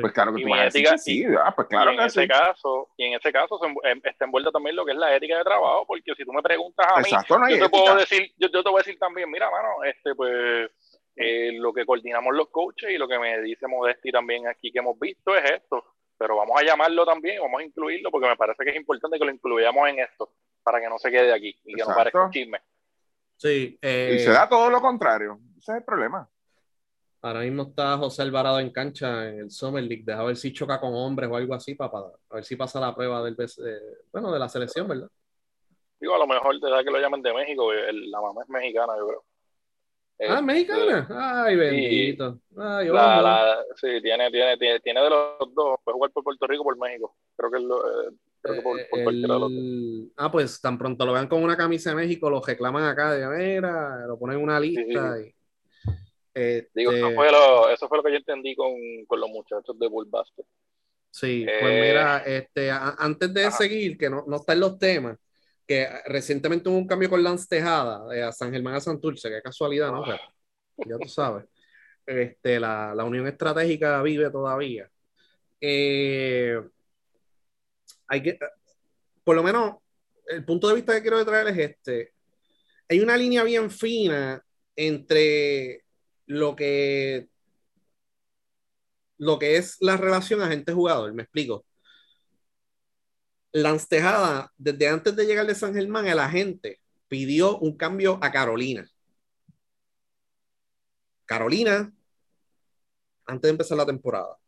Pues 0.00 0.12
claro 0.12 0.32
que 0.34 0.40
Y 0.40 0.44
tú 0.44 0.50
vas 0.50 0.60
a 0.60 0.64
decir 0.64 0.82
ética- 0.86 0.98
sí, 0.98 1.24
ah, 1.42 1.52
pues 1.54 1.68
claro 1.68 1.90
y 1.90 1.94
en 1.94 2.00
que 2.00 2.06
ese 2.06 2.22
sí. 2.22 2.28
caso, 2.28 2.88
y 2.96 3.04
en 3.04 3.14
ese 3.14 3.32
caso 3.32 3.58
se 3.58 4.08
está 4.08 4.24
envuelta 4.24 4.50
también 4.50 4.76
lo 4.76 4.84
que 4.84 4.92
es 4.92 4.98
la 4.98 5.14
ética 5.14 5.38
de 5.38 5.44
trabajo, 5.44 5.84
porque 5.86 6.14
si 6.16 6.24
tú 6.24 6.32
me 6.32 6.42
preguntas 6.42 6.86
a 6.94 6.96
mí, 7.00 7.04
Exacto, 7.08 7.38
no 7.38 7.44
hay 7.46 7.54
yo 7.58 7.64
te 7.64 7.68
puedo 7.70 7.84
ética. 7.84 8.00
decir, 8.00 8.32
yo, 8.38 8.48
yo 8.48 8.62
te 8.62 8.70
voy 8.70 8.78
a 8.78 8.84
decir 8.84 8.98
también, 8.98 9.30
mira, 9.30 9.50
mano, 9.50 9.82
este 9.84 10.14
pues 10.14 10.70
eh, 11.16 11.52
lo 11.58 11.72
que 11.72 11.84
coordinamos 11.84 12.34
los 12.34 12.48
coaches 12.50 12.90
y 12.90 12.96
lo 12.98 13.08
que 13.08 13.18
me 13.18 13.40
dice 13.42 13.66
Modesti 13.66 14.12
también 14.12 14.46
aquí 14.46 14.70
que 14.70 14.78
hemos 14.78 14.98
visto 15.00 15.34
es 15.34 15.50
esto, 15.50 15.84
pero 16.16 16.36
vamos 16.36 16.60
a 16.60 16.64
llamarlo 16.64 17.04
también, 17.04 17.40
vamos 17.42 17.60
a 17.60 17.64
incluirlo 17.64 18.10
porque 18.10 18.28
me 18.28 18.36
parece 18.36 18.62
que 18.64 18.70
es 18.70 18.76
importante 18.76 19.18
que 19.18 19.24
lo 19.24 19.32
incluyamos 19.32 19.88
en 19.88 19.98
esto 19.98 20.30
para 20.62 20.80
que 20.80 20.88
no 20.88 20.98
se 20.98 21.10
quede 21.10 21.32
aquí 21.32 21.58
y 21.64 21.74
que 21.74 21.82
no 21.82 21.94
parezca 21.94 22.24
un 22.24 22.30
chisme. 22.30 22.60
Sí, 23.36 23.78
eh, 23.80 24.14
Y 24.16 24.18
se 24.20 24.30
da 24.30 24.48
todo 24.48 24.68
lo 24.70 24.80
contrario. 24.80 25.38
Ese 25.58 25.72
es 25.72 25.78
el 25.78 25.84
problema. 25.84 26.28
Ahora 27.28 27.40
mismo 27.40 27.64
está 27.64 27.96
José 27.96 28.22
Alvarado 28.22 28.60
en 28.60 28.70
cancha 28.70 29.28
en 29.28 29.40
el 29.40 29.50
Summer 29.50 29.82
League. 29.82 30.02
Deja 30.04 30.22
ver 30.24 30.36
si 30.36 30.52
choca 30.52 30.80
con 30.80 30.92
hombres 30.94 31.30
o 31.30 31.36
algo 31.36 31.54
así 31.54 31.74
para, 31.74 31.90
para- 31.90 32.06
a 32.30 32.34
ver 32.36 32.44
si 32.44 32.56
pasa 32.56 32.80
la 32.80 32.94
prueba 32.94 33.22
del 33.22 33.34
eh, 33.38 33.80
bueno, 34.12 34.32
de 34.32 34.38
la 34.38 34.48
selección, 34.48 34.88
¿verdad? 34.88 35.08
Digo, 36.00 36.14
a 36.14 36.18
lo 36.18 36.26
mejor 36.26 36.58
te 36.60 36.68
da 36.70 36.84
que 36.84 36.90
lo 36.90 36.98
llamen 37.00 37.22
de 37.22 37.32
México, 37.34 37.72
el- 37.72 38.10
la 38.10 38.20
mamá 38.20 38.42
es 38.42 38.48
mexicana, 38.48 38.92
yo 38.98 39.06
creo. 39.08 39.24
Ah, 40.20 40.34
Este, 40.40 40.42
mexicana. 40.42 41.06
Ay, 41.44 41.56
bendito. 41.56 42.40
Ay, 42.56 42.88
La, 42.88 43.22
la, 43.22 43.56
sí, 43.76 43.86
tiene, 44.02 44.30
tiene, 44.30 44.56
tiene, 44.56 44.80
tiene 44.80 45.00
de 45.00 45.10
los 45.10 45.54
dos. 45.54 45.78
Puede 45.84 45.94
jugar 45.94 46.10
por 46.10 46.24
Puerto 46.24 46.46
Rico 46.46 46.62
o 46.62 46.64
por 46.64 46.76
México. 46.76 47.16
Creo 47.36 47.50
que, 47.52 47.60
lo, 47.60 47.78
eh, 48.08 48.12
creo 48.40 48.54
que 48.56 48.62
por, 48.62 48.88
por 48.88 48.98
Eh, 48.98 49.02
cualquiera 49.04 49.34
de 49.34 49.40
los 49.40 49.54
dos. 49.54 49.64
el- 49.64 50.12
Ah, 50.16 50.30
pues 50.30 50.60
tan 50.60 50.76
pronto 50.76 51.06
lo 51.06 51.12
vean 51.12 51.28
con 51.28 51.42
una 51.42 51.56
camisa 51.56 51.90
de 51.90 51.96
México, 51.96 52.28
lo 52.30 52.40
reclaman 52.40 52.84
acá 52.84 53.12
de 53.12 53.26
mira, 53.28 54.06
lo 54.08 54.18
ponen 54.18 54.38
en 54.38 54.42
una 54.42 54.58
lista. 54.58 55.20
y- 55.20 55.32
Digo, 56.74 56.90
Este, 56.92 57.06
eso, 57.06 57.14
fue 57.14 57.32
lo, 57.32 57.68
eso 57.70 57.88
fue 57.88 57.98
lo 57.98 58.04
que 58.04 58.10
yo 58.12 58.16
entendí 58.18 58.54
con, 58.54 58.72
con 59.06 59.20
los 59.20 59.30
muchachos 59.30 59.78
de 59.78 59.88
Bull 59.88 60.06
Basket. 60.08 60.44
Sí, 61.10 61.44
Eh, 61.48 61.58
pues 61.60 61.72
mira, 61.80 62.18
este, 62.18 62.70
a- 62.70 62.94
antes 62.98 63.32
de 63.32 63.46
ajá. 63.46 63.56
seguir, 63.56 63.96
que 63.98 64.10
no, 64.10 64.24
no 64.26 64.36
está 64.36 64.52
en 64.52 64.60
los 64.60 64.78
temas, 64.78 65.16
que 65.66 65.88
recientemente 66.06 66.68
hubo 66.68 66.78
un 66.78 66.86
cambio 66.86 67.10
con 67.10 67.22
Lance 67.22 67.46
Tejada, 67.48 68.06
de 68.08 68.22
a 68.22 68.32
San 68.32 68.52
Germán 68.52 68.74
a 68.74 68.80
Santurce, 68.80 69.28
qué 69.28 69.42
casualidad, 69.42 69.90
¿no? 69.90 70.02
Pero, 70.04 70.18
ya 70.76 70.98
tú 70.98 71.08
sabes. 71.08 71.44
Este, 72.06 72.58
la, 72.60 72.94
la 72.94 73.04
unión 73.04 73.26
estratégica 73.26 74.00
vive 74.02 74.30
todavía. 74.30 74.88
Eh, 75.60 76.58
hay 78.06 78.22
que, 78.22 78.38
por 79.24 79.36
lo 79.36 79.42
menos, 79.42 79.76
el 80.26 80.44
punto 80.44 80.68
de 80.68 80.74
vista 80.74 80.94
que 80.94 81.02
quiero 81.02 81.24
traer 81.24 81.48
es 81.48 81.58
este. 81.58 82.12
Hay 82.88 83.00
una 83.00 83.16
línea 83.16 83.42
bien 83.44 83.70
fina 83.70 84.42
entre 84.76 85.84
lo 86.28 86.54
que 86.54 87.28
lo 89.16 89.38
que 89.38 89.56
es 89.56 89.78
la 89.80 89.96
relación 89.96 90.40
agente-jugador. 90.42 91.12
Me 91.12 91.24
explico. 91.24 91.64
Lance 93.52 93.86
Tejada, 93.88 94.52
desde 94.56 94.88
antes 94.88 95.16
de 95.16 95.24
llegar 95.26 95.46
de 95.46 95.54
San 95.54 95.74
Germán, 95.74 96.06
el 96.06 96.20
agente 96.20 96.80
pidió 97.08 97.58
un 97.58 97.76
cambio 97.76 98.18
a 98.22 98.30
Carolina. 98.30 98.88
Carolina, 101.24 101.92
antes 103.26 103.42
de 103.42 103.50
empezar 103.50 103.76
la 103.76 103.86
temporada. 103.86 104.38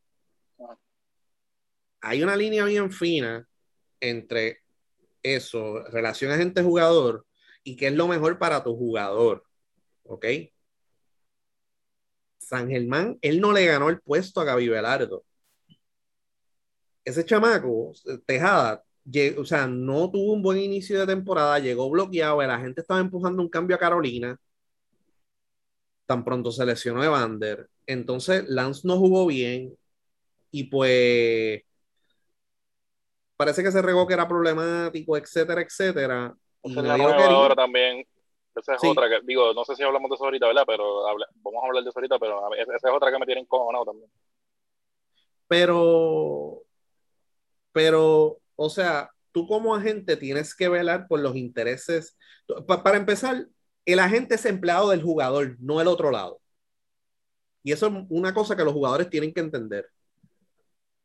Hay 2.02 2.22
una 2.22 2.36
línea 2.36 2.64
bien 2.64 2.92
fina 2.92 3.46
entre 4.00 4.62
eso, 5.22 5.82
relación 5.88 6.30
agente-jugador, 6.30 7.26
y 7.64 7.76
qué 7.76 7.88
es 7.88 7.94
lo 7.94 8.06
mejor 8.06 8.38
para 8.38 8.62
tu 8.62 8.76
jugador. 8.76 9.44
¿Ok? 10.04 10.26
San 12.50 12.68
Germán, 12.68 13.16
él 13.22 13.40
no 13.40 13.52
le 13.52 13.64
ganó 13.64 13.88
el 13.88 14.00
puesto 14.00 14.40
a 14.40 14.44
Gaby 14.44 14.68
Velardo. 14.68 15.22
Ese 17.04 17.24
chamaco, 17.24 17.92
Tejada, 18.26 18.82
o 19.38 19.44
sea, 19.44 19.68
no 19.68 20.10
tuvo 20.10 20.32
un 20.32 20.42
buen 20.42 20.58
inicio 20.58 20.98
de 20.98 21.06
temporada, 21.06 21.60
llegó 21.60 21.88
bloqueado, 21.88 22.42
la 22.42 22.58
gente 22.58 22.80
estaba 22.80 22.98
empujando 22.98 23.40
un 23.40 23.48
cambio 23.48 23.76
a 23.76 23.78
Carolina. 23.78 24.36
Tan 26.06 26.24
pronto 26.24 26.50
se 26.50 26.66
lesionó 26.66 27.04
Evander. 27.04 27.68
Entonces, 27.86 28.42
Lance 28.48 28.80
no 28.82 28.98
jugó 28.98 29.26
bien 29.28 29.72
y 30.50 30.64
pues 30.64 31.62
parece 33.36 33.62
que 33.62 33.70
se 33.70 33.80
regó 33.80 34.08
que 34.08 34.14
era 34.14 34.26
problemático, 34.26 35.16
etcétera, 35.16 35.62
etcétera. 35.62 36.34
Y 36.64 36.74
nadie 36.74 37.04
lo 37.04 37.16
quería. 37.16 37.54
también. 37.54 38.04
Esa 38.60 38.74
es 38.74 38.80
Sí. 38.80 38.88
otra 38.88 39.08
que, 39.08 39.20
digo, 39.24 39.52
no 39.54 39.64
sé 39.64 39.74
si 39.74 39.82
hablamos 39.82 40.08
de 40.10 40.14
eso 40.16 40.24
ahorita, 40.24 40.46
¿verdad? 40.46 40.64
Pero 40.66 41.06
habla- 41.06 41.26
vamos 41.36 41.62
a 41.62 41.66
hablar 41.66 41.82
de 41.82 41.90
eso 41.90 41.98
ahorita, 41.98 42.18
pero 42.18 42.54
esa 42.54 42.88
es 42.88 42.94
otra 42.94 43.10
que 43.10 43.18
me 43.18 43.26
tiene 43.26 43.40
encojonado 43.42 43.84
también. 43.86 44.10
Pero, 45.48 46.62
pero, 47.72 48.38
o 48.56 48.70
sea, 48.70 49.10
tú 49.32 49.46
como 49.46 49.74
agente 49.74 50.16
tienes 50.16 50.54
que 50.54 50.68
velar 50.68 51.06
por 51.08 51.20
los 51.20 51.36
intereses. 51.36 52.16
Pa- 52.66 52.82
para 52.82 52.96
empezar, 52.96 53.46
el 53.84 53.98
agente 53.98 54.36
es 54.36 54.44
empleado 54.46 54.90
del 54.90 55.02
jugador, 55.02 55.56
no 55.60 55.80
el 55.80 55.88
otro 55.88 56.10
lado. 56.10 56.40
Y 57.62 57.72
eso 57.72 57.86
es 57.88 57.92
una 58.08 58.32
cosa 58.32 58.56
que 58.56 58.64
los 58.64 58.72
jugadores 58.72 59.10
tienen 59.10 59.34
que 59.34 59.40
entender. 59.40 59.88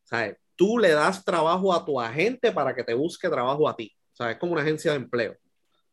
¿Sabes? 0.03 0.37
Tú 0.55 0.77
le 0.77 0.91
das 0.91 1.23
trabajo 1.25 1.73
a 1.73 1.83
tu 1.83 1.99
agente 1.99 2.51
para 2.51 2.73
que 2.73 2.83
te 2.83 2.93
busque 2.93 3.27
trabajo 3.29 3.67
a 3.67 3.75
ti. 3.75 3.91
¿Sabes? 4.13 4.35
Es 4.35 4.39
como 4.39 4.53
una 4.53 4.61
agencia 4.61 4.91
de 4.91 4.97
empleo. 4.97 5.35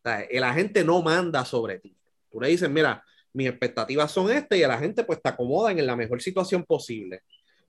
El 0.05 0.45
agente 0.45 0.85
no 0.85 1.03
manda 1.03 1.45
sobre 1.45 1.79
ti. 1.79 1.97
Tú 2.31 2.41
le 2.41 2.49
dices, 2.49 2.69
mira, 2.71 3.05
mis 3.33 3.49
expectativas 3.49 4.11
son 4.11 4.31
estas 4.31 4.59
y 4.59 4.62
el 4.62 4.71
agente 4.71 5.05
pues 5.05 5.21
te 5.23 5.29
acomoda 5.29 5.71
en 5.71 5.87
la 5.87 5.97
mejor 5.97 6.21
situación 6.21 6.65
posible. 6.65 7.23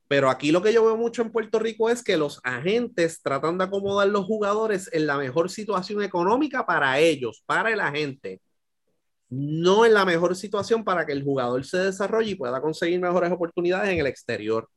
Pero 0.08 0.30
aquí 0.30 0.52
lo 0.52 0.62
que 0.62 0.74
yo 0.74 0.86
veo 0.86 0.98
mucho 0.98 1.22
en 1.22 1.32
Puerto 1.32 1.60
Rico 1.60 1.90
es 1.90 2.04
que 2.04 2.18
los 2.18 2.40
agentes 2.44 3.22
tratan 3.22 3.58
de 3.58 3.64
acomodar 3.66 4.08
los 4.10 4.26
jugadores 4.26 4.90
en 4.94 5.08
la 5.08 5.18
mejor 5.18 5.50
situación 5.50 6.04
económica 6.04 6.66
para 6.66 7.00
ellos, 7.00 7.44
para 7.46 7.72
el 7.72 7.80
agente. 7.80 8.42
No 9.30 9.86
en 9.86 9.94
la 9.94 10.06
mejor 10.06 10.36
situación 10.36 10.84
para 10.84 11.06
que 11.06 11.14
el 11.14 11.24
jugador 11.24 11.66
se 11.66 11.78
desarrolle 11.78 12.32
y 12.32 12.36
pueda 12.36 12.62
conseguir 12.62 13.00
mejores 13.00 13.32
oportunidades 13.32 13.90
en 13.92 14.00
el 14.00 14.08
exterior. 14.08 14.70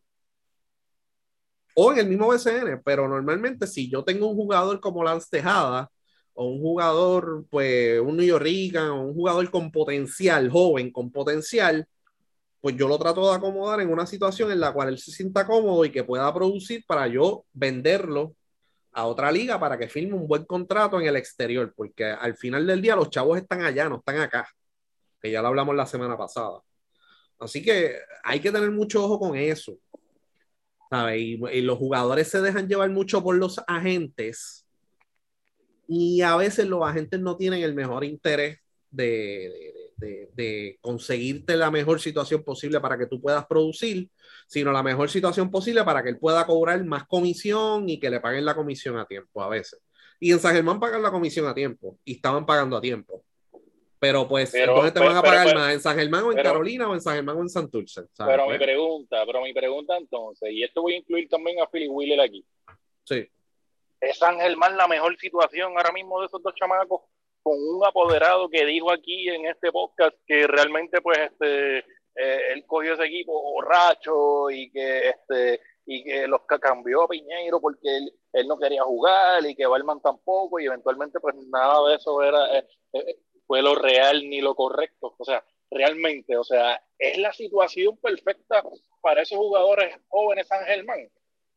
O 1.74 1.92
en 1.92 1.98
el 1.98 2.08
mismo 2.08 2.28
BCN, 2.28 2.80
pero 2.82 3.06
normalmente 3.06 3.66
si 3.66 3.90
yo 3.90 4.02
tengo 4.02 4.28
un 4.28 4.36
jugador 4.36 4.80
como 4.80 5.04
Lance 5.04 5.28
Tejada, 5.30 5.90
o 6.36 6.44
un 6.46 6.60
jugador, 6.60 7.46
pues 7.50 7.98
un 8.00 8.16
New 8.16 8.26
York 8.26 8.46
o 8.76 9.00
un 9.00 9.14
jugador 9.14 9.50
con 9.50 9.72
potencial, 9.72 10.50
joven, 10.50 10.92
con 10.92 11.10
potencial, 11.10 11.88
pues 12.60 12.76
yo 12.76 12.88
lo 12.88 12.98
trato 12.98 13.28
de 13.30 13.36
acomodar 13.36 13.80
en 13.80 13.90
una 13.90 14.06
situación 14.06 14.52
en 14.52 14.60
la 14.60 14.72
cual 14.72 14.88
él 14.88 14.98
se 14.98 15.12
sienta 15.12 15.46
cómodo 15.46 15.84
y 15.84 15.90
que 15.90 16.04
pueda 16.04 16.32
producir 16.34 16.84
para 16.86 17.06
yo 17.06 17.44
venderlo 17.52 18.34
a 18.92 19.06
otra 19.06 19.32
liga 19.32 19.58
para 19.58 19.78
que 19.78 19.88
firme 19.88 20.14
un 20.14 20.28
buen 20.28 20.44
contrato 20.44 21.00
en 21.00 21.06
el 21.06 21.16
exterior, 21.16 21.72
porque 21.74 22.04
al 22.04 22.36
final 22.36 22.66
del 22.66 22.82
día 22.82 22.96
los 22.96 23.10
chavos 23.10 23.38
están 23.38 23.62
allá, 23.62 23.88
no 23.88 23.96
están 23.96 24.18
acá, 24.20 24.48
que 25.20 25.30
ya 25.30 25.42
lo 25.42 25.48
hablamos 25.48 25.74
la 25.74 25.86
semana 25.86 26.16
pasada. 26.18 26.60
Así 27.38 27.62
que 27.62 27.96
hay 28.24 28.40
que 28.40 28.52
tener 28.52 28.70
mucho 28.70 29.04
ojo 29.04 29.18
con 29.18 29.36
eso. 29.36 29.78
¿sabes? 30.90 31.18
Y 31.18 31.62
los 31.62 31.78
jugadores 31.78 32.28
se 32.28 32.40
dejan 32.40 32.68
llevar 32.68 32.90
mucho 32.90 33.22
por 33.22 33.36
los 33.36 33.60
agentes 33.66 34.65
y 35.88 36.22
a 36.22 36.36
veces 36.36 36.66
los 36.66 36.82
agentes 36.82 37.20
no 37.20 37.36
tienen 37.36 37.62
el 37.62 37.74
mejor 37.74 38.04
interés 38.04 38.58
de, 38.90 39.72
de, 39.96 39.96
de, 39.96 40.30
de, 40.34 40.78
conseguirte 40.80 41.56
la 41.56 41.70
mejor 41.70 42.00
situación 42.00 42.42
posible 42.42 42.80
para 42.80 42.98
que 42.98 43.06
tú 43.06 43.20
puedas 43.20 43.46
producir, 43.46 44.08
sino 44.46 44.72
la 44.72 44.82
mejor 44.82 45.10
situación 45.10 45.50
posible 45.50 45.84
para 45.84 46.02
que 46.02 46.10
él 46.10 46.18
pueda 46.18 46.46
cobrar 46.46 46.82
más 46.84 47.06
comisión 47.06 47.88
y 47.88 47.98
que 47.98 48.10
le 48.10 48.20
paguen 48.20 48.44
la 48.44 48.54
comisión 48.54 48.98
a 48.98 49.06
tiempo 49.06 49.42
a 49.42 49.48
veces. 49.48 49.80
Y 50.18 50.32
en 50.32 50.38
San 50.38 50.54
Germán 50.54 50.80
pagan 50.80 51.02
la 51.02 51.10
comisión 51.10 51.46
a 51.46 51.54
tiempo 51.54 51.98
y 52.04 52.14
estaban 52.14 52.46
pagando 52.46 52.76
a 52.76 52.80
tiempo. 52.80 53.22
Pero 53.98 54.28
pues, 54.28 54.50
Pero, 54.50 54.76
¿dónde 54.76 54.90
te 54.90 55.00
pero, 55.00 55.06
van 55.06 55.16
a 55.16 55.22
pagar 55.22 55.46
pero, 55.46 55.58
más? 55.58 55.72
¿En 55.72 55.80
San 55.80 55.96
Germán 55.96 56.24
o 56.24 56.32
en 56.32 56.42
Carolina 56.42 56.88
o 56.88 56.94
en 56.94 57.00
San 57.00 57.14
Germán 57.14 57.36
o 57.36 57.40
en 57.40 57.48
Santurce? 57.48 58.02
¿sabes? 58.12 58.34
Pero 58.34 58.44
Pues, 58.44 58.58
mi 58.58 58.64
pregunta, 58.64 59.24
pero 59.26 59.42
mi 59.42 59.52
pregunta 59.52 59.96
entonces, 59.96 60.50
y 60.52 60.62
esto 60.62 60.82
voy 60.82 60.94
a 60.94 60.96
incluir 60.98 61.28
también 61.28 61.60
a 61.60 61.66
Philly 61.66 61.88
Wheeler 61.88 62.20
aquí. 62.20 62.44
Sí. 63.04 63.26
¿Es 64.00 64.18
San 64.18 64.38
Germán 64.38 64.76
la 64.76 64.88
mejor 64.88 65.16
situación 65.18 65.76
ahora 65.76 65.92
mismo 65.92 66.20
de 66.20 66.26
esos 66.26 66.42
dos 66.42 66.54
chamacos? 66.54 67.02
Con 67.42 67.54
un 67.58 67.84
apoderado 67.86 68.48
que 68.48 68.64
dijo 68.64 68.90
aquí 68.90 69.28
en 69.28 69.46
este 69.46 69.70
podcast 69.70 70.16
que 70.26 70.46
realmente 70.46 71.00
pues 71.00 71.18
este 71.18 71.78
eh, 71.78 72.40
él 72.52 72.64
cogió 72.66 72.94
ese 72.94 73.04
equipo 73.04 73.40
borracho 73.40 74.50
y 74.50 74.70
que 74.70 75.10
este 75.10 75.60
y 75.84 76.02
que 76.02 76.26
los 76.26 76.40
cambió 76.60 77.02
a 77.02 77.08
Piñeiro 77.08 77.60
porque 77.60 77.96
él, 77.96 78.12
él 78.32 78.48
no 78.48 78.58
quería 78.58 78.82
jugar 78.82 79.44
y 79.46 79.54
que 79.54 79.66
Balman 79.66 80.00
tampoco 80.00 80.58
y 80.58 80.66
eventualmente 80.66 81.20
pues 81.20 81.36
nada 81.48 81.88
de 81.88 81.96
eso 81.96 82.22
era 82.22 82.58
eh, 82.58 82.66
eh, 82.94 83.20
fue 83.46 83.62
lo 83.62 83.74
real 83.74 84.28
ni 84.28 84.40
lo 84.40 84.54
correcto. 84.54 85.14
O 85.18 85.24
sea, 85.24 85.44
realmente, 85.70 86.36
o 86.36 86.44
sea, 86.44 86.82
es 86.98 87.18
la 87.18 87.32
situación 87.32 87.96
perfecta 87.98 88.62
para 89.00 89.22
esos 89.22 89.38
jugadores 89.38 89.94
jóvenes 90.08 90.48
San 90.48 90.64
Germán, 90.64 91.08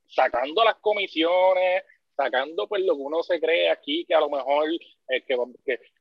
sacando 0.08 0.64
las 0.64 0.76
comisiones, 0.76 1.84
sacando 2.20 2.68
pues 2.68 2.84
lo 2.84 2.96
que 2.96 3.02
uno 3.02 3.24
se 3.24 3.40
cree 3.40 3.70
aquí, 3.70 4.04
que 4.06 4.14
a 4.14 4.20
lo 4.20 4.30
mejor 4.30 4.70
eh, 4.70 5.24
que, 5.26 5.38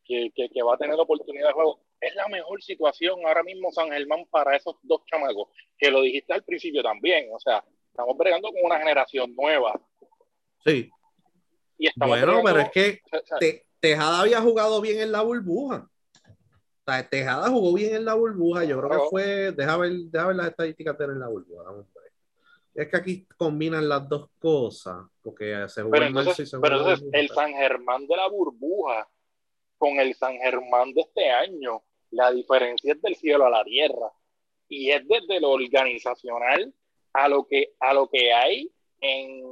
que, 0.05 0.33
que, 0.35 0.49
que, 0.51 0.63
va 0.63 0.75
a 0.75 0.79
tener 0.79 0.99
oportunidad 0.99 1.49
de 1.49 1.53
juego. 1.53 1.81
Es 2.01 2.15
la 2.17 2.27
mejor 2.29 2.61
situación 2.61 3.21
ahora 3.25 3.45
mismo 3.45 3.71
San 3.71 3.91
Germán 3.91 4.25
para 4.29 4.57
esos 4.57 4.77
dos 4.83 5.03
chamacos, 5.07 5.49
que 5.79 5.91
lo 5.91 6.03
dijiste 6.03 6.33
al 6.33 6.43
principio 6.43 6.83
también, 6.83 7.29
o 7.33 7.39
sea, 7.39 7.65
estamos 7.91 8.17
bregando 8.17 8.49
con 8.51 8.65
una 8.65 8.79
generación 8.79 9.35
nueva. 9.37 9.81
Sí. 10.65 10.91
Y 11.79 11.87
estamos 11.87 12.21
Bueno, 12.21 12.43
pero 12.45 12.61
es 12.61 12.71
que 12.71 13.01
o 13.13 13.27
sea, 13.27 13.39
Te- 13.39 13.65
Tejada 13.81 14.23
había 14.23 14.41
jugado 14.41 14.81
bien 14.81 15.01
en 15.01 15.13
la 15.13 15.23
burbuja. 15.23 15.89
O 16.27 16.91
sea, 16.91 17.09
Tejada 17.09 17.49
jugó 17.49 17.73
bien 17.75 17.95
en 17.95 18.05
la 18.05 18.15
burbuja. 18.15 18.65
Yo 18.65 18.81
creo 18.81 18.91
que 18.91 19.09
fue. 19.09 19.53
Deja 19.53 19.77
ver, 19.77 19.93
deja 19.93 20.27
ver 20.27 20.37
las 20.37 20.49
estadísticas 20.49 20.99
de 20.99 21.05
en 21.05 21.21
la 21.21 21.29
burbuja. 21.29 21.63
Es 22.79 22.89
que 22.89 22.97
aquí 22.97 23.27
combinan 23.37 23.89
las 23.89 24.09
dos 24.09 24.31
cosas. 24.39 24.99
Porque 25.21 25.69
se 25.69 25.85
Pero 25.85 26.07
en 26.07 26.17
y 26.17 26.33
se 26.47 26.57
entonces 26.57 27.05
el 27.13 27.29
San 27.29 27.53
Germán 27.53 28.07
de 28.07 28.17
la 28.17 28.29
burbuja 28.29 29.09
con 29.77 29.99
el 29.99 30.15
San 30.15 30.37
Germán 30.39 30.93
de 30.95 31.01
este 31.01 31.29
año, 31.29 31.83
la 32.13 32.31
diferencia 32.31 32.93
es 32.93 33.03
del 33.03 33.17
cielo 33.17 33.47
a 33.47 33.51
la 33.51 33.65
tierra. 33.65 34.13
Y 34.69 34.91
es 34.91 35.03
desde 35.09 35.41
lo 35.41 35.51
organizacional 35.51 36.73
a 37.15 37.29
lo 37.29 37.45
que, 37.49 37.73
a 37.81 37.93
lo 37.95 38.09
que 38.09 38.33
hay 38.33 38.71
en, 39.01 39.43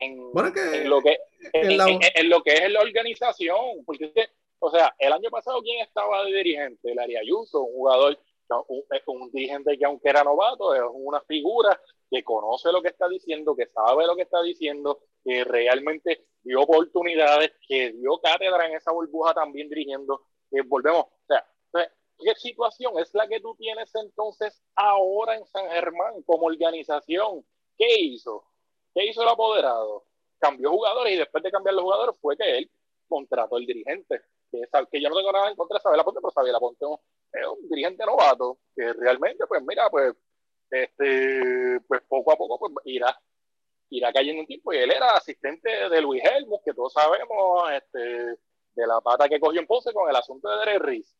en, 0.00 0.32
Bueno, 0.32 0.48
es 0.48 0.54
que 0.54 0.82
en 0.82 0.90
lo 0.90 1.00
que 1.00 1.18
en 1.52 1.76
la- 1.76 1.86
lo 2.24 2.42
que 2.42 2.52
es 2.52 2.72
la 2.72 2.80
organización. 2.80 3.84
Porque 3.86 4.12
o 4.58 4.70
sea, 4.72 4.92
el 4.98 5.12
año 5.12 5.30
pasado, 5.30 5.62
¿quién 5.62 5.86
estaba 5.86 6.24
de 6.24 6.32
dirigente? 6.36 6.92
Larry 6.96 7.16
Ayuso, 7.16 7.60
un 7.62 7.74
jugador, 7.74 8.18
un, 9.06 9.30
dirigente 9.30 9.76
que 9.78 9.84
aunque 9.84 10.08
era 10.08 10.24
novato, 10.24 10.74
es 10.74 10.82
una 10.92 11.20
figura 11.22 11.80
que 12.10 12.22
conoce 12.22 12.72
lo 12.72 12.82
que 12.82 12.88
está 12.88 13.08
diciendo, 13.08 13.54
que 13.54 13.66
sabe 13.66 14.06
lo 14.06 14.16
que 14.16 14.22
está 14.22 14.42
diciendo, 14.42 15.00
que 15.24 15.44
realmente 15.44 16.26
dio 16.42 16.62
oportunidades, 16.62 17.52
que 17.66 17.92
dio 17.92 18.18
cátedra 18.20 18.66
en 18.66 18.76
esa 18.76 18.92
burbuja 18.92 19.34
también 19.34 19.68
dirigiendo. 19.68 20.22
Que 20.50 20.62
volvemos, 20.62 21.04
o 21.04 21.26
sea, 21.26 21.44
¿qué 22.18 22.34
situación 22.36 22.98
es 22.98 23.12
la 23.14 23.28
que 23.28 23.40
tú 23.40 23.54
tienes 23.56 23.94
entonces 23.94 24.62
ahora 24.74 25.36
en 25.36 25.46
San 25.46 25.68
Germán 25.68 26.22
como 26.22 26.46
organización? 26.46 27.44
¿Qué 27.76 28.00
hizo? 28.00 28.44
¿Qué 28.94 29.06
hizo 29.06 29.22
el 29.22 29.28
apoderado? 29.28 30.04
Cambió 30.38 30.70
jugadores 30.70 31.14
y 31.14 31.18
después 31.18 31.42
de 31.42 31.50
cambiar 31.50 31.74
los 31.74 31.84
jugadores 31.84 32.16
fue 32.20 32.36
que 32.36 32.58
él 32.58 32.70
contrató 33.08 33.56
al 33.56 33.66
dirigente. 33.66 34.22
Que, 34.50 34.62
que 34.90 35.02
yo 35.02 35.10
no 35.10 35.16
tengo 35.16 35.32
nada 35.32 35.50
en 35.50 35.56
contra 35.56 35.76
de 35.76 35.82
Sabela 35.82 36.04
Ponte, 36.04 36.20
pero 36.20 36.30
Sabela 36.30 36.58
Ponte 36.58 36.86
es 37.32 37.46
un- 37.46 37.68
dirigente 37.68 38.04
novato 38.06 38.58
que 38.74 38.92
realmente, 38.94 39.46
pues 39.46 39.62
mira, 39.62 39.88
pues, 39.90 40.14
este, 40.70 41.80
pues 41.88 42.02
poco 42.08 42.32
a 42.32 42.36
poco 42.36 42.58
pues, 42.58 42.72
irá, 42.86 43.18
irá 43.90 44.12
cayendo 44.12 44.40
un 44.42 44.46
tiempo. 44.46 44.72
Y 44.72 44.78
él 44.78 44.90
era 44.90 45.10
asistente 45.16 45.70
de 45.88 46.00
Luis 46.02 46.22
Helmus, 46.24 46.60
que 46.64 46.74
todos 46.74 46.92
sabemos, 46.92 47.70
este, 47.72 47.98
de 47.98 48.86
la 48.86 49.00
pata 49.00 49.28
que 49.28 49.40
cogió 49.40 49.60
en 49.60 49.66
Ponce 49.66 49.92
con 49.92 50.08
el 50.08 50.16
asunto 50.16 50.48
de 50.48 50.58
Derek 50.58 50.82
Riz. 50.82 51.14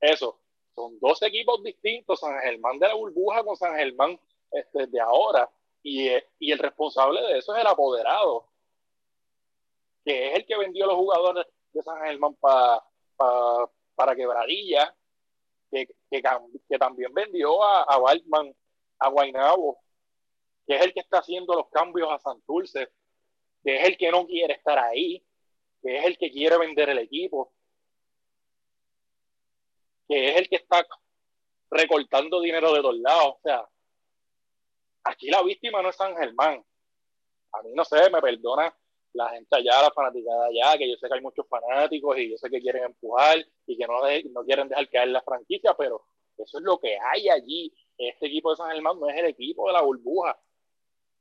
Eso, 0.00 0.40
son 0.74 0.98
dos 1.00 1.20
equipos 1.22 1.62
distintos, 1.62 2.20
San 2.20 2.38
Germán 2.40 2.78
de 2.78 2.88
la 2.88 2.94
burbuja 2.94 3.42
con 3.44 3.56
San 3.56 3.74
Germán 3.76 4.18
este, 4.52 4.86
de 4.86 5.00
ahora. 5.00 5.50
Y, 5.82 6.08
y 6.38 6.52
el 6.52 6.58
responsable 6.58 7.20
de 7.22 7.38
eso 7.38 7.54
es 7.54 7.60
el 7.60 7.66
apoderado, 7.66 8.46
que 10.04 10.28
es 10.28 10.36
el 10.38 10.46
que 10.46 10.56
vendió 10.56 10.86
los 10.86 10.96
jugadores 10.96 11.46
de 11.72 11.82
San 11.82 11.98
Germán 12.02 12.34
pa- 12.36 12.84
pa- 13.16 13.70
para 13.94 14.14
Quebradilla, 14.16 14.94
que, 15.70 15.86
que, 16.10 16.22
que 16.68 16.78
también 16.78 17.12
vendió 17.12 17.62
a, 17.62 17.82
a 17.84 17.98
Baltman, 17.98 18.54
a 18.98 19.08
Guaynabo, 19.08 19.78
que 20.66 20.76
es 20.76 20.82
el 20.82 20.92
que 20.92 21.00
está 21.00 21.18
haciendo 21.18 21.54
los 21.54 21.68
cambios 21.70 22.10
a 22.10 22.18
Santurce, 22.18 22.88
que 23.62 23.76
es 23.76 23.88
el 23.88 23.96
que 23.96 24.10
no 24.10 24.26
quiere 24.26 24.54
estar 24.54 24.78
ahí, 24.78 25.24
que 25.82 25.98
es 25.98 26.04
el 26.04 26.18
que 26.18 26.30
quiere 26.30 26.58
vender 26.58 26.90
el 26.90 26.98
equipo, 26.98 27.52
que 30.08 30.30
es 30.30 30.36
el 30.36 30.48
que 30.48 30.56
está 30.56 30.86
recortando 31.70 32.40
dinero 32.40 32.72
de 32.72 32.82
dos 32.82 32.96
lados. 32.98 33.34
O 33.36 33.40
sea, 33.42 33.68
aquí 35.04 35.28
la 35.28 35.42
víctima 35.42 35.82
no 35.82 35.90
es 35.90 35.96
San 35.96 36.16
Germán. 36.16 36.64
A 37.52 37.62
mí 37.62 37.72
no 37.74 37.84
sé, 37.84 38.10
me 38.10 38.20
perdona 38.20 38.74
la 39.12 39.28
gente 39.30 39.56
allá, 39.56 39.82
la 39.82 39.90
fanaticada 39.90 40.46
allá, 40.46 40.78
que 40.78 40.88
yo 40.90 40.96
sé 40.96 41.08
que 41.08 41.14
hay 41.14 41.20
muchos 41.20 41.46
fanáticos 41.48 42.18
y 42.18 42.30
yo 42.30 42.36
sé 42.38 42.48
que 42.48 42.60
quieren 42.60 42.84
empujar 42.84 43.44
y 43.66 43.76
que 43.76 43.86
no, 43.86 44.02
de- 44.04 44.24
no 44.30 44.44
quieren 44.44 44.68
dejar 44.68 44.88
caer 44.88 45.08
la 45.08 45.22
franquicia, 45.22 45.74
pero 45.76 46.02
eso 46.36 46.58
es 46.58 46.64
lo 46.64 46.78
que 46.78 46.96
hay 46.98 47.28
allí. 47.28 47.72
Este 47.98 48.26
equipo 48.26 48.50
de 48.50 48.56
San 48.56 48.70
Germán 48.70 48.98
no 48.98 49.08
es 49.08 49.16
el 49.16 49.26
equipo 49.26 49.66
de 49.66 49.72
la 49.74 49.82
burbuja. 49.82 50.38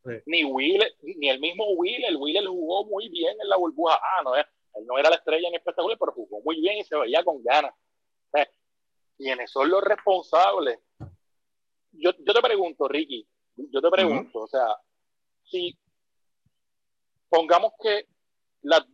Sí. 0.06 0.12
Ni 0.28 0.45
Wheeler, 0.45 0.95
ni 1.02 1.30
el 1.30 1.39
mismo 1.39 1.65
Wheeler. 1.73 2.15
Wheeler 2.15 2.47
jugó 2.47 2.86
muy 2.86 3.10
bien 3.10 3.36
en 3.41 3.49
la 3.49 3.58
burbuja. 3.58 3.99
Ah, 4.02 4.21
no 4.23 4.36
él 4.36 4.45
no 4.86 4.97
era 4.97 5.10
la 5.10 5.17
estrella 5.17 5.49
ni 5.49 5.58
espectacular, 5.58 5.97
pero 5.99 6.13
jugó 6.13 6.41
muy 6.41 6.62
bien 6.62 6.78
y 6.78 6.84
se 6.84 6.95
veía 6.95 7.23
con 7.23 7.43
ganas. 7.43 7.73
¿Quiénes 9.17 9.52
son 9.52 9.69
los 9.69 9.84
responsables? 9.84 10.80
Yo, 11.91 12.12
yo 12.19 12.34
te 12.34 12.41
pregunto, 12.41 12.88
Ricky, 12.88 13.28
yo 13.58 13.82
te 13.82 13.89
pregunto, 13.89 14.39
o 14.39 14.47
sea, 14.47 14.78
si 15.43 15.78
pongamos 17.29 17.73
que 17.81 18.07
la- 18.61 18.85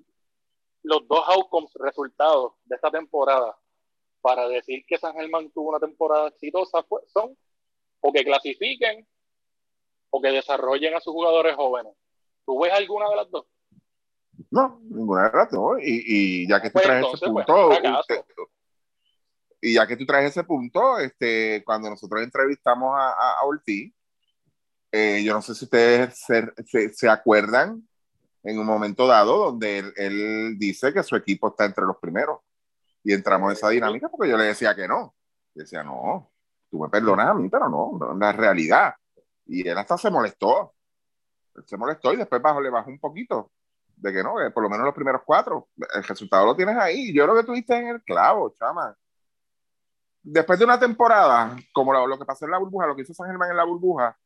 los 0.84 1.08
dos 1.08 1.24
outcomes 1.30 1.71
resultados 1.76 2.54
de 2.65 2.76
esta 2.76 2.91
temporada 2.91 3.58
para 4.21 4.48
decir 4.48 4.84
que 4.88 4.98
San 4.98 5.13
Germán 5.13 5.52
tuvo 5.52 5.69
una 5.69 5.80
temporada 5.80 6.28
exitosa 6.28 6.84
fue- 6.84 7.02
son 7.08 7.38
o 8.02 8.12
que 8.13 8.24
clasifiquen 8.24 9.08
o 10.12 10.21
que 10.21 10.30
desarrollen 10.30 10.93
a 10.95 11.00
sus 11.02 11.13
jugadores 11.13 11.56
jóvenes. 11.56 11.93
¿Tú 12.45 12.60
ves 12.62 12.71
alguna 12.74 13.10
de 13.10 13.15
las 13.15 13.30
dos? 13.32 13.45
No, 14.52 14.80
ninguna 14.84 15.30
de 15.30 15.38
las 15.38 15.52
dos. 15.52 15.78
Y, 15.82 16.43
y 16.43 16.48
ya 16.48 16.62
que 16.62 16.69
tú 16.69 16.74
Pues 16.74 16.86
traes 16.86 17.00
entonces, 17.04 17.21
ese 17.24 17.32
pues, 17.34 17.45
punto, 17.45 17.69
usted- 18.00 18.26
y 19.62 19.74
ya 19.74 19.88
que 19.88 19.98
tú 19.98 20.06
traes 20.06 20.30
ese 20.30 20.43
punto, 20.43 21.00
este, 21.00 21.63
cuando 21.65 21.89
nosotros 21.89 22.21
entrevistamos 22.21 22.93
a, 22.95 23.10
a- 23.10 23.39
a 23.39 23.45
Ortiz, 23.45 23.91
eh, 24.91 25.24
yo 25.26 25.34
no 25.34 25.41
sé 25.41 25.56
si 25.56 25.65
ustedes 25.65 26.19
se, 26.19 26.45
se- 26.65 26.93
se 26.93 27.10
acuerdan 27.10 27.88
en 28.46 28.60
un 28.60 28.66
momento 28.66 29.08
dado 29.08 29.38
donde 29.38 29.80
él, 29.80 29.94
él 29.98 30.60
dice 30.60 30.94
que 30.94 31.04
su 31.04 31.16
equipo 31.16 31.48
está 31.50 31.66
entre 31.66 31.84
los 31.84 31.98
primeros. 31.98 32.40
Y 33.04 33.12
entramos 33.12 33.50
en 33.50 33.58
esa 33.58 33.70
dinámica 33.70 34.08
porque 34.08 34.30
yo 34.30 34.38
le 34.38 34.46
decía 34.46 34.76
que 34.76 34.88
no. 34.88 35.16
Yo 35.56 35.62
decía, 35.64 35.84
no, 35.84 36.32
tú 36.70 36.80
me 36.80 36.90
perdonas 36.90 37.28
a 37.28 37.34
mí, 37.34 37.50
pero 37.50 37.68
no, 37.70 37.98
no 37.98 38.14
es 38.14 38.20
la 38.20 38.32
realidad. 38.32 38.94
Y 39.46 39.68
él 39.68 39.78
hasta 39.78 39.98
se 39.98 40.12
molestó. 40.12 40.74
Él 41.56 41.64
se 41.66 41.76
molestó 41.76 42.14
y 42.14 42.18
después 42.18 42.42
bajo, 42.42 42.62
le 42.62 42.70
bajó 42.70 42.90
un 42.90 43.00
poquito 43.00 43.52
de 43.96 44.14
que 44.14 44.24
no, 44.24 44.36
que 44.38 44.52
por 44.52 44.62
lo 44.62 44.70
menos 44.70 44.86
los 44.86 44.94
primeros 44.94 45.22
cuatro, 45.26 45.70
el 45.94 46.04
resultado 46.04 46.46
lo 46.46 46.56
tienes 46.56 46.78
ahí. 46.78 47.14
Yo 47.14 47.26
lo 47.26 47.36
que 47.36 47.44
tuviste 47.44 47.76
en 47.76 47.88
el 47.88 48.04
clavo, 48.04 48.54
chama. 48.54 48.96
Después 50.22 50.60
de 50.60 50.66
una 50.66 50.80
temporada, 50.80 51.56
como 51.74 51.94
lo, 51.94 52.06
lo 52.06 52.20
que 52.20 52.26
pasó 52.26 52.46
en 52.46 52.52
la 52.52 52.58
burbuja, 52.60 52.88
lo 52.88 52.96
que 52.96 53.04
hizo 53.04 53.14
San 53.14 53.28
Germán 53.28 53.52
en 53.52 53.58
la 53.58 53.64
burbuja, 53.64 54.18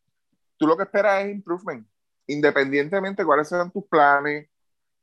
tú 0.58 0.68
lo 0.68 0.76
que 0.76 0.84
esperas 0.84 1.24
es 1.24 1.32
improvement, 1.32 1.88
independientemente 2.30 3.24
de 3.24 3.26
cuáles 3.26 3.48
sean 3.48 3.72
tus 3.72 3.86
planes. 3.86 4.48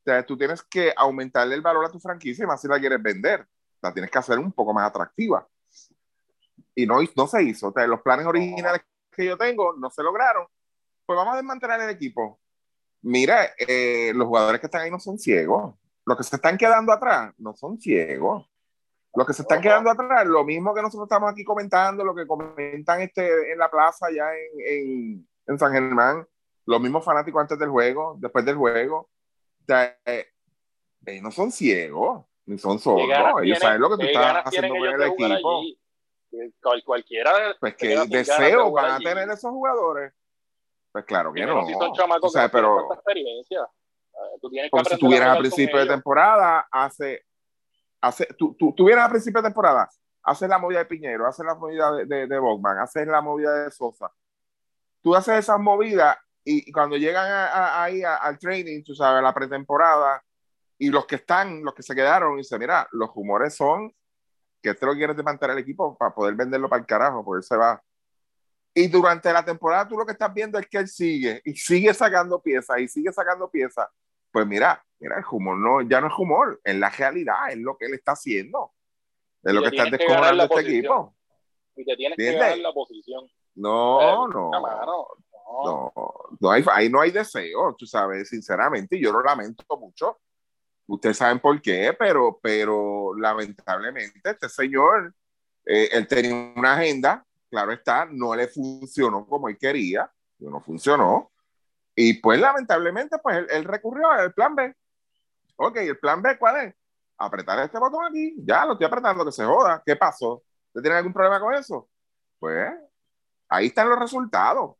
O 0.01 0.03
sea, 0.05 0.25
tú 0.25 0.39
tienes 0.39 0.63
que 0.63 0.93
aumentarle 0.97 1.57
el 1.57 1.61
valor 1.61 1.85
a 1.85 1.91
tu 1.91 1.99
franquicia 1.99 2.45
y 2.45 2.47
más 2.47 2.61
si 2.61 2.69
la 2.69 2.79
quieres 2.79 3.03
vender. 3.03 3.47
La 3.83 3.93
tienes 3.93 4.11
que 4.11 4.19
hacer 4.19 4.39
un 4.39 4.53
poco 4.53 4.73
más 4.73 4.89
atractiva. 4.89 5.47
Y 6.75 6.87
no, 6.87 6.99
no 7.17 7.27
se 7.27 7.43
hizo. 7.43 7.69
O 7.69 7.73
sea, 7.73 7.87
los 7.87 8.01
planes 8.01 8.27
originales 8.27 8.83
que 9.11 9.25
yo 9.25 9.37
tengo 9.37 9.75
no 9.77 9.91
se 9.91 10.03
lograron. 10.03 10.47
Pues 11.05 11.17
vamos 11.17 11.35
a 11.35 11.37
desmantelar 11.37 11.81
el 11.81 11.91
equipo. 11.91 12.41
Mira, 13.03 13.51
eh, 13.59 14.13
los 14.15 14.27
jugadores 14.29 14.61
que 14.61 14.67
están 14.67 14.83
ahí 14.83 14.91
no 14.91 15.01
son 15.01 15.19
ciegos. 15.19 15.75
Los 16.05 16.17
que 16.17 16.25
se 16.25 16.37
están 16.37 16.57
quedando 16.57 16.93
atrás 16.93 17.35
no 17.39 17.55
son 17.55 17.79
ciegos. 17.79 18.49
Los 19.15 19.27
que 19.27 19.33
se 19.33 19.43
están 19.43 19.63
quedando 19.63 19.91
atrás, 19.91 20.27
lo 20.27 20.45
mismo 20.45 20.75
que 20.75 20.83
nosotros 20.83 21.07
estamos 21.07 21.31
aquí 21.33 21.43
comentando, 21.43 22.05
lo 22.05 22.15
que 22.15 22.27
comentan 22.27 23.01
este, 23.01 23.51
en 23.51 23.59
la 23.59 23.71
plaza 23.71 24.07
allá 24.07 24.27
en, 24.37 24.61
en, 24.61 25.29
en 25.47 25.59
San 25.59 25.73
Germán, 25.73 26.27
los 26.67 26.81
mismos 26.81 27.05
fanáticos 27.05 27.41
antes 27.41 27.59
del 27.59 27.71
juego, 27.71 28.17
después 28.19 28.45
del 28.45 28.57
juego. 28.57 29.09
Eh, 29.69 30.27
ellos 31.07 31.23
no 31.23 31.31
son 31.31 31.51
ciegos, 31.53 32.25
ni 32.47 32.59
son 32.59 32.79
sordos. 32.79 33.03
¿Qué 33.07 33.13
ganas 33.13 33.33
Ellos 33.33 33.43
tienen- 33.43 33.61
saben 33.61 33.81
lo 33.81 33.91
que 33.91 33.97
tú 33.97 34.03
estás 34.03 34.43
haciendo 34.45 34.75
con 34.75 34.87
el 34.89 35.03
equipo. 35.03 35.63
cual- 36.61 36.85
cualquiera 36.85 37.33
Pues 37.61 37.77
que 37.77 37.97
deseo 38.09 38.71
van 38.73 38.93
a 38.93 38.99
tener 38.99 39.29
esos 39.31 39.51
jugadores. 39.51 40.13
Pues 40.93 41.05
claro 41.05 41.33
que 41.33 41.45
no. 41.47 41.67
si 41.67 41.75
son 41.75 41.93
chamacos 41.93 42.31
O 42.31 42.33
sea, 42.33 42.45
que 42.49 42.53
pero 42.53 42.93
experiencia. 42.93 43.67
Tú 44.41 44.49
tienes 44.51 44.69
que 44.69 44.71
como 44.71 44.85
si 44.85 44.95
aprender 44.95 45.23
a 45.23 45.39
principio 45.39 45.79
de 45.79 45.87
temporada, 45.87 46.67
hace, 46.71 47.23
hace 48.01 48.27
tú, 48.39 48.55
tú, 48.57 48.85
vienes 48.85 49.05
a 49.05 49.09
principio 49.11 49.43
de 49.43 49.49
temporada, 49.49 49.89
haces 50.23 50.49
la 50.49 50.59
movida 50.59 50.79
de 50.81 50.87
Piñero, 50.87 51.27
haces 51.27 51.45
la 51.45 51.55
movida 51.55 51.93
de, 51.93 52.07
de, 52.07 52.27
de 52.27 52.39
Bogman, 52.39 52.79
haces 52.79 53.07
la 53.07 53.21
movida 53.21 53.65
de 53.65 53.71
Sosa. 53.71 54.11
Tú 55.03 55.15
haces 55.15 55.37
esas 55.41 55.61
movidas 55.61 56.17
y, 56.47 56.69
y 56.69 56.73
cuando 56.73 56.97
llegan 56.97 57.27
a- 57.31 57.47
a- 57.49 57.83
ahí 57.85 58.03
a- 58.03 58.17
al 58.17 58.39
training, 58.39 58.83
tú 58.85 58.95
sabes, 58.95 59.19
a 59.19 59.23
la 59.23 59.35
pretemporada, 59.35 60.23
y 60.79 60.89
los 60.91 61.05
que 61.07 61.17
están, 61.17 61.63
los 61.65 61.75
que 61.75 61.83
se 61.83 61.95
quedaron, 61.95 62.37
dicen, 62.37 62.59
mira, 62.59 62.87
los 62.93 63.13
rumores 63.15 63.55
son 63.55 63.93
que 64.63 64.71
este 64.71 64.87
lo 64.87 64.95
quieres 64.95 65.17
desmantelar 65.17 65.57
el 65.57 65.63
equipo 65.63 65.97
para 65.97 66.15
poder 66.15 66.35
venderlo 66.35 66.69
para 66.69 66.81
el 66.81 66.87
carajo, 66.87 67.25
porque 67.25 67.39
él 67.41 67.45
se 67.45 67.57
va. 67.57 67.83
Y 68.75 68.89
durante 68.89 69.33
la 69.33 69.45
temporada 69.45 69.89
tú 69.89 69.97
lo 69.97 70.05
que 70.05 70.13
estás 70.13 70.33
viendo 70.35 70.59
es 70.59 70.67
que 70.67 70.79
él 70.79 70.89
sigue 70.89 71.41
y 71.45 71.55
sigue 71.55 71.95
sacando 71.95 72.43
piezas 72.43 72.79
y 72.81 72.89
sigue 72.89 73.13
sacando 73.13 73.49
piezas. 73.51 73.89
Pues 74.31 74.47
mira, 74.47 74.85
mira, 74.99 75.17
el 75.19 75.25
humor 75.31 75.57
no, 75.57 75.81
ya 75.83 76.01
no 76.01 76.09
es 76.09 76.15
humor, 76.19 76.61
es 76.63 76.77
la 76.77 76.91
realidad, 76.91 77.51
es 77.51 77.57
lo 77.59 77.77
que 77.79 77.87
él 77.87 77.95
está 77.95 78.13
haciendo. 78.13 78.73
Es 79.43 79.55
lo 79.55 79.63
que 79.63 79.69
está 79.69 79.85
que 79.85 79.97
descojonando 79.97 80.43
este 80.43 80.55
posición. 80.55 80.77
equipo. 80.77 81.15
Y 81.77 81.85
te 81.85 81.97
tienes 81.97 82.17
que 82.17 82.25
¿Entiendes? 82.25 82.49
ganar 82.51 82.59
la 82.59 82.73
posición. 82.73 83.31
No, 83.55 84.29
no. 84.29 84.51
no. 84.51 85.07
No, 85.47 85.93
no 86.41 86.51
hay, 86.51 86.65
ahí 86.73 86.89
no 86.89 87.01
hay 87.01 87.11
deseo, 87.11 87.75
tú 87.77 87.87
sabes, 87.87 88.29
sinceramente, 88.29 88.97
y 88.97 89.03
yo 89.03 89.13
lo 89.13 89.23
lamento 89.23 89.65
mucho. 89.79 90.19
Ustedes 90.87 91.17
saben 91.17 91.41
por 91.41 91.61
qué, 91.63 91.95
pero, 91.99 92.39
pero 92.43 93.15
lamentablemente 93.17 94.31
este 94.31 94.49
señor, 94.49 95.15
eh, 95.65 95.89
él 95.93 96.07
tenía 96.07 96.53
una 96.57 96.75
agenda, 96.75 97.25
claro 97.51 97.73
está, 97.73 98.07
no 98.07 98.35
le 98.35 98.49
funcionó 98.49 99.27
como 99.27 99.49
él 99.49 99.59
quería, 99.59 100.11
no 100.39 100.61
funcionó, 100.61 101.33
y 101.95 102.15
pues 102.21 102.39
lamentablemente, 102.41 103.17
pues 103.23 103.39
él, 103.39 103.47
él 103.51 103.65
recurrió 103.65 104.11
al 104.11 104.33
plan 104.35 104.55
B. 104.55 104.75
Ok, 105.57 105.79
el 105.79 105.99
plan 105.99 106.23
B, 106.23 106.39
¿cuál 106.39 106.67
es? 106.67 106.75
Apretar 107.19 107.59
este 107.61 107.79
botón 107.79 108.05
aquí, 108.05 108.35
ya 108.39 108.67
lo 108.67 108.73
estoy 108.73 108.87
apretando, 108.87 109.25
que 109.25 109.33
se 109.33 109.45
joda. 109.45 109.83
¿Qué 109.85 109.97
pasó? 109.97 110.43
¿Usted 110.69 110.83
tiene 110.83 110.99
algún 110.99 111.15
problema 111.15 111.41
con 111.41 111.55
eso? 111.55 111.89
Pues 112.39 112.71
ahí 113.49 113.67
están 113.69 113.89
los 113.89 113.99
resultados. 113.99 114.77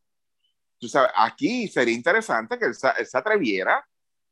Tú 0.79 0.89
sabes, 0.89 1.11
aquí 1.17 1.69
sería 1.69 1.95
interesante 1.95 2.59
que 2.59 2.67
él 2.67 2.75
se, 2.75 2.89
él 2.99 3.07
se 3.07 3.19
atreviera 3.19 3.85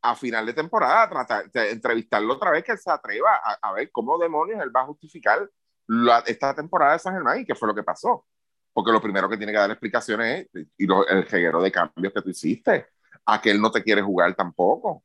a 0.03 0.15
final 0.15 0.45
de 0.45 0.53
temporada 0.53 1.03
a 1.05 1.09
tratar 1.09 1.51
de 1.51 1.71
entrevistarlo 1.71 2.35
otra 2.35 2.51
vez, 2.51 2.63
que 2.65 2.73
él 2.73 2.79
se 2.79 2.91
atreva 2.91 3.37
a, 3.43 3.59
a 3.63 3.73
ver 3.73 3.91
cómo 3.91 4.19
demonios 4.19 4.61
él 4.63 4.75
va 4.75 4.83
a 4.83 4.87
justificar 4.87 5.49
la, 5.87 6.19
esta 6.27 6.55
temporada 6.55 6.93
de 6.95 6.99
San 6.99 7.15
Germán 7.15 7.41
y 7.41 7.45
qué 7.47 7.55
fue 7.55 7.69
lo 7.69 7.75
que 7.75 7.83
pasó. 7.83 8.27
Porque 8.73 8.93
lo 8.93 9.01
primero 9.01 9.29
que 9.29 9.37
tiene 9.39 9.53
que 9.53 9.59
dar 9.59 9.71
explicaciones 9.71 10.49
es 10.53 10.67
y 10.77 10.87
lo, 10.87 11.07
el 11.07 11.27
reguero 11.27 11.63
de 11.63 11.73
cambios 11.73 12.13
que 12.13 12.21
tú 12.23 12.31
hiciste, 12.31 12.89
a 13.25 13.41
que 13.41 13.51
él 13.51 13.61
no 13.61 13.71
te 13.71 13.83
quiere 13.83 14.03
jugar 14.03 14.35
tampoco. 14.35 14.89
O 14.91 15.05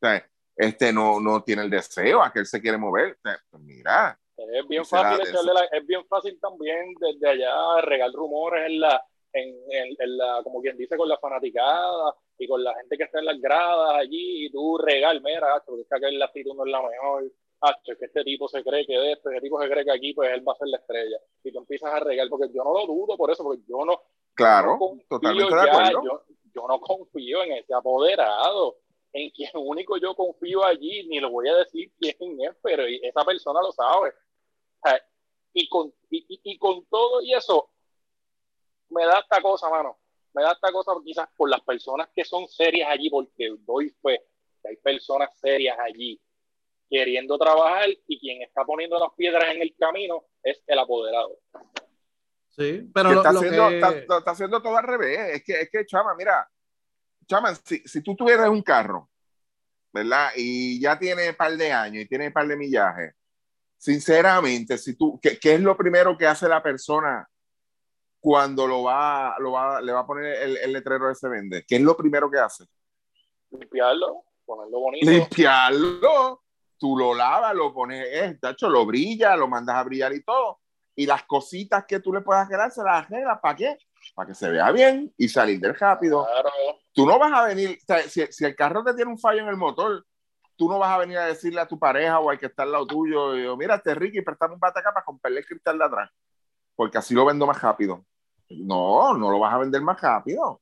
sea, 0.00 0.24
este 0.56 0.92
no, 0.92 1.20
no 1.20 1.42
tiene 1.42 1.62
el 1.62 1.70
deseo, 1.70 2.22
a 2.22 2.32
que 2.32 2.40
él 2.40 2.46
se 2.46 2.60
quiere 2.60 2.76
mover. 2.76 3.12
O 3.12 3.20
sea, 3.22 3.38
pues 3.48 3.62
mira, 3.62 4.18
Es 4.36 4.68
bien 4.68 4.84
fácil 4.84 5.18
la- 5.46 5.64
es 5.78 5.86
bien 5.86 6.04
fácil 6.06 6.38
también 6.40 6.94
desde 6.98 7.28
allá 7.28 7.80
regar 7.82 8.10
rumores 8.12 8.66
en 8.66 8.80
la, 8.80 9.02
en, 9.32 9.48
en- 9.70 9.96
en 9.98 10.16
la, 10.16 10.40
como 10.42 10.60
quien 10.60 10.76
dice, 10.76 10.96
con 10.96 11.08
la 11.08 11.18
fanaticada 11.18 12.14
y 12.38 12.46
con 12.48 12.62
la 12.64 12.74
gente 12.74 12.96
que 12.96 13.04
está 13.04 13.18
en 13.20 13.26
las 13.26 13.40
gradas 13.40 13.94
allí, 13.96 14.46
y 14.46 14.50
tú 14.50 14.78
regal, 14.78 15.20
mira, 15.22 15.62
porque 15.64 15.82
es 15.82 15.88
que 16.00 16.12
la 16.12 16.24
actitud 16.26 16.54
no 16.54 16.64
es 16.64 16.70
la 16.72 16.82
mejor, 16.82 17.24
acho, 17.60 17.92
es 17.92 17.98
que 17.98 18.04
este 18.06 18.24
tipo 18.24 18.48
se 18.48 18.62
cree 18.64 18.86
que 18.86 18.96
de 18.98 19.12
esto, 19.12 19.28
este 19.30 19.42
tipo 19.42 19.60
se 19.60 19.68
cree 19.68 19.84
que 19.84 19.92
aquí, 19.92 20.14
pues 20.14 20.30
él 20.32 20.46
va 20.46 20.52
a 20.52 20.56
ser 20.56 20.68
la 20.68 20.78
estrella. 20.78 21.18
Y 21.44 21.52
tú 21.52 21.58
empiezas 21.58 21.92
a 21.92 22.00
regar, 22.00 22.28
porque 22.28 22.48
yo 22.52 22.64
no 22.64 22.72
lo 22.72 22.86
dudo 22.86 23.16
por 23.16 23.30
eso, 23.30 23.42
porque 23.44 23.62
yo 23.68 23.84
no, 23.84 24.00
claro, 24.34 24.78
no 24.80 24.98
totalmente 25.08 25.54
de 25.54 25.64
ya, 25.66 25.70
acuerdo. 25.70 26.02
Yo, 26.04 26.22
yo 26.54 26.66
no 26.68 26.80
confío 26.80 27.42
en 27.44 27.52
ese 27.52 27.74
apoderado. 27.74 28.76
En 29.12 29.28
quien 29.30 29.50
único 29.54 29.96
yo 29.98 30.14
confío 30.14 30.64
allí, 30.64 31.06
ni 31.08 31.18
lo 31.20 31.30
voy 31.30 31.48
a 31.48 31.56
decir 31.56 31.90
quién 31.98 32.40
es, 32.40 32.52
pero 32.62 32.84
esa 32.84 33.24
persona 33.24 33.60
lo 33.60 33.72
sabe. 33.72 34.12
Y, 35.52 35.68
con, 35.68 35.92
y, 36.10 36.18
y- 36.28 36.40
y 36.44 36.58
con 36.58 36.84
todo 36.86 37.20
y 37.20 37.34
eso, 37.34 37.70
me 38.90 39.04
da 39.06 39.18
esta 39.20 39.40
cosa, 39.40 39.68
mano. 39.70 39.98
Me 40.32 40.42
da 40.42 40.52
esta 40.52 40.70
cosa 40.70 40.92
quizás 41.04 41.28
por 41.36 41.48
las 41.50 41.60
personas 41.62 42.08
que 42.14 42.24
son 42.24 42.46
serias 42.48 42.88
allí, 42.90 43.10
porque 43.10 43.50
doy 43.60 43.90
fe 44.02 44.20
que 44.62 44.68
hay 44.68 44.76
personas 44.76 45.30
serias 45.38 45.76
allí 45.78 46.20
queriendo 46.88 47.38
trabajar 47.38 47.88
y 48.06 48.18
quien 48.20 48.42
está 48.42 48.64
poniendo 48.64 48.98
las 48.98 49.10
piedras 49.16 49.54
en 49.54 49.62
el 49.62 49.74
camino 49.76 50.24
es 50.42 50.62
el 50.66 50.78
apoderado. 50.78 51.38
Sí, 52.48 52.90
pero 52.92 53.10
que 53.10 53.16
está, 53.16 53.32
lo 53.32 53.38
haciendo, 53.40 53.68
que- 53.68 53.74
está, 53.76 53.88
está- 53.90 54.18
está 54.18 54.30
haciendo 54.32 54.62
todo 54.62 54.76
al 54.76 54.84
revés. 54.84 55.18
Es 55.36 55.44
que, 55.44 55.60
es 55.62 55.70
que 55.70 55.86
chama, 55.86 56.14
mira, 56.14 56.48
chama, 57.26 57.54
si, 57.54 57.78
si 57.86 58.02
tú 58.02 58.14
tuvieras 58.16 58.48
un 58.48 58.62
carro, 58.62 59.08
¿verdad? 59.92 60.30
Y 60.36 60.80
ya 60.80 60.98
tiene 60.98 61.30
un 61.30 61.36
par 61.36 61.56
de 61.56 61.72
años 61.72 62.02
y 62.04 62.08
tiene 62.08 62.26
un 62.26 62.32
par 62.32 62.46
de 62.46 62.56
millaje, 62.56 63.12
sinceramente, 63.78 64.76
si 64.78 64.96
tú, 64.96 65.18
¿qué, 65.22 65.38
qué 65.38 65.54
es 65.54 65.60
lo 65.60 65.76
primero 65.76 66.16
que 66.18 66.26
hace 66.26 66.48
la 66.48 66.62
persona 66.62 67.26
cuando 68.20 68.66
lo 68.66 68.82
va, 68.82 69.34
lo 69.38 69.52
va, 69.52 69.80
le 69.80 69.92
va 69.92 70.00
a 70.00 70.06
poner 70.06 70.42
el, 70.42 70.56
el 70.58 70.72
letrero 70.72 71.08
de 71.08 71.14
se 71.14 71.28
vende? 71.28 71.64
¿Qué 71.66 71.76
es 71.76 71.82
lo 71.82 71.96
primero 71.96 72.30
que 72.30 72.38
hace? 72.38 72.64
Limpiarlo, 73.50 74.24
ponerlo 74.44 74.80
bonito. 74.80 75.10
limpiarlo, 75.10 76.42
tú 76.78 76.96
lo 76.96 77.14
lavas, 77.14 77.54
lo 77.54 77.72
pones, 77.72 78.06
eh, 78.10 78.38
tacho, 78.40 78.68
lo 78.68 78.86
brilla, 78.86 79.36
lo 79.36 79.48
mandas 79.48 79.76
a 79.76 79.84
brillar 79.84 80.12
y 80.12 80.22
todo. 80.22 80.60
Y 80.94 81.06
las 81.06 81.24
cositas 81.24 81.84
que 81.86 82.00
tú 82.00 82.12
le 82.12 82.20
puedas 82.20 82.46
arreglar, 82.46 82.70
se 82.70 82.82
las 82.82 83.06
arreglas, 83.06 83.38
¿para 83.40 83.56
qué? 83.56 83.78
Para 84.14 84.28
que 84.28 84.34
se 84.34 84.50
vea 84.50 84.70
bien 84.70 85.12
y 85.16 85.28
salir 85.28 85.58
del 85.60 85.74
rápido. 85.74 86.26
Claro, 86.26 86.50
Tú 86.92 87.06
no 87.06 87.18
vas 87.18 87.32
a 87.32 87.46
venir, 87.46 87.78
o 87.80 87.86
sea, 87.86 88.02
si, 88.02 88.26
si 88.30 88.44
el 88.44 88.54
carro 88.54 88.82
te 88.84 88.94
tiene 88.94 89.10
un 89.10 89.18
fallo 89.18 89.40
en 89.40 89.48
el 89.48 89.56
motor, 89.56 90.04
tú 90.60 90.68
no 90.68 90.78
vas 90.78 90.90
a 90.90 90.98
venir 90.98 91.16
a 91.16 91.24
decirle 91.24 91.60
a 91.60 91.66
tu 91.66 91.78
pareja 91.78 92.18
o 92.18 92.28
al 92.28 92.38
que 92.38 92.44
está 92.46 92.64
al 92.64 92.72
lado 92.72 92.86
tuyo, 92.86 93.34
yo, 93.36 93.56
mira, 93.56 93.76
este 93.76 93.94
Ricky, 93.94 94.20
préstame 94.20 94.54
un 94.54 94.60
bate 94.60 94.80
acá 94.80 94.92
para 94.92 95.06
comprarle 95.06 95.40
el 95.40 95.46
cristal 95.46 95.78
de 95.78 95.84
atrás, 95.84 96.10
porque 96.74 96.98
así 96.98 97.14
lo 97.14 97.24
vendo 97.24 97.46
más 97.46 97.62
rápido. 97.62 98.04
No, 98.50 99.14
no 99.14 99.30
lo 99.30 99.38
vas 99.38 99.54
a 99.54 99.58
vender 99.58 99.80
más 99.82 100.00
rápido. 100.00 100.60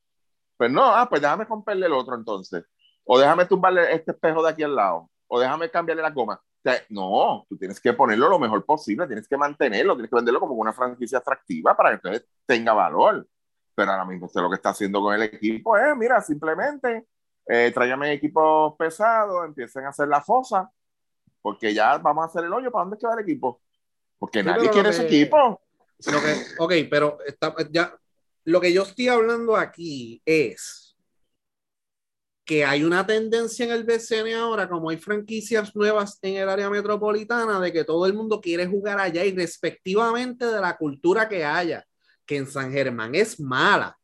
Pues 0.57 0.71
no, 0.71 0.83
ah, 0.85 1.07
pues 1.09 1.21
déjame 1.21 1.47
comprarle 1.47 1.85
el 1.85 1.93
otro 1.93 2.15
entonces. 2.15 2.63
O 3.05 3.17
déjame 3.19 3.45
tumbarle 3.45 3.93
este 3.93 4.11
espejo 4.11 4.43
de 4.43 4.49
aquí 4.51 4.63
al 4.63 4.75
lado. 4.75 5.09
O 5.27 5.39
déjame 5.39 5.69
cambiarle 5.71 6.03
las 6.03 6.13
gomas. 6.13 6.37
O 6.39 6.61
sea, 6.61 6.75
no, 6.89 7.45
tú 7.47 7.57
tienes 7.57 7.79
que 7.79 7.93
ponerlo 7.93 8.27
lo 8.29 8.37
mejor 8.37 8.65
posible, 8.65 9.07
tienes 9.07 9.27
que 9.27 9.37
mantenerlo, 9.37 9.93
tienes 9.95 10.09
que 10.09 10.15
venderlo 10.17 10.39
como 10.41 10.55
una 10.55 10.73
franquicia 10.73 11.19
atractiva 11.19 11.75
para 11.75 11.89
que 11.91 11.95
entonces 11.95 12.27
tenga 12.45 12.73
valor. 12.73 13.25
Pero 13.73 13.91
ahora 13.91 14.03
mismo 14.05 14.25
usted 14.25 14.41
lo 14.41 14.49
que 14.49 14.55
está 14.57 14.69
haciendo 14.71 14.99
con 15.01 15.15
el 15.15 15.23
equipo 15.23 15.77
es, 15.77 15.95
mira, 15.95 16.19
simplemente 16.21 17.07
eh, 17.47 17.71
tráigame 17.73 18.11
equipos 18.11 18.75
pesados, 18.77 19.45
empiecen 19.45 19.85
a 19.85 19.89
hacer 19.89 20.09
la 20.09 20.21
fosa, 20.21 20.69
porque 21.41 21.73
ya 21.73 21.97
vamos 21.97 22.23
a 22.23 22.27
hacer 22.27 22.43
el 22.43 22.53
hoyo. 22.53 22.69
¿Para 22.71 22.83
dónde 22.83 22.97
queda 22.97 23.13
el 23.13 23.19
equipo? 23.21 23.61
Porque 24.19 24.41
Sí, 24.41 24.45
nadie 24.45 24.69
quiere 24.69 24.89
lo 24.89 24.89
ese 24.89 25.07
que- 25.07 25.21
equipo. 25.21 25.61
Que, 26.03 26.45
ok, 26.57 26.73
pero 26.89 27.17
está, 27.25 27.53
ya, 27.71 27.93
lo 28.45 28.61
que 28.61 28.71
yo 28.71 28.83
estoy 28.83 29.09
hablando 29.09 29.55
aquí 29.55 30.21
es 30.25 30.95
que 32.49 32.65
hay 32.65 32.83
una 32.83 33.05
tendencia 33.05 33.65
en 33.65 33.71
el 33.71 33.83
BCN 33.83 34.33
ahora, 34.33 34.67
como 34.67 34.89
hay 34.89 34.97
franquicias 34.97 35.75
nuevas 35.75 36.17
en 36.23 36.37
el 36.37 36.49
área 36.49 36.67
metropolitana, 36.67 37.59
de 37.59 37.71
que 37.71 37.83
todo 37.83 38.07
el 38.07 38.15
mundo 38.15 38.41
quiere 38.41 38.65
jugar 38.65 38.99
allá 38.99 39.23
y 39.23 39.35
respectivamente 39.35 40.47
de 40.47 40.59
la 40.59 40.75
cultura 40.75 41.29
que 41.29 41.45
haya, 41.45 41.85
que 42.25 42.37
en 42.37 42.47
San 42.47 42.71
Germán 42.71 43.13
es 43.13 43.39
mala, 43.39 43.99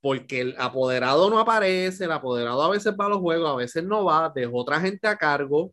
porque 0.00 0.40
el 0.40 0.56
apoderado 0.58 1.30
no 1.30 1.38
aparece, 1.38 2.06
el 2.06 2.12
apoderado 2.12 2.62
a 2.64 2.70
veces 2.70 2.94
va 2.98 3.06
a 3.06 3.10
los 3.10 3.18
juegos, 3.18 3.48
a 3.48 3.54
veces 3.54 3.84
no 3.84 4.04
va, 4.04 4.32
dejó 4.34 4.56
otra 4.58 4.80
gente 4.80 5.06
a 5.06 5.16
cargo, 5.16 5.72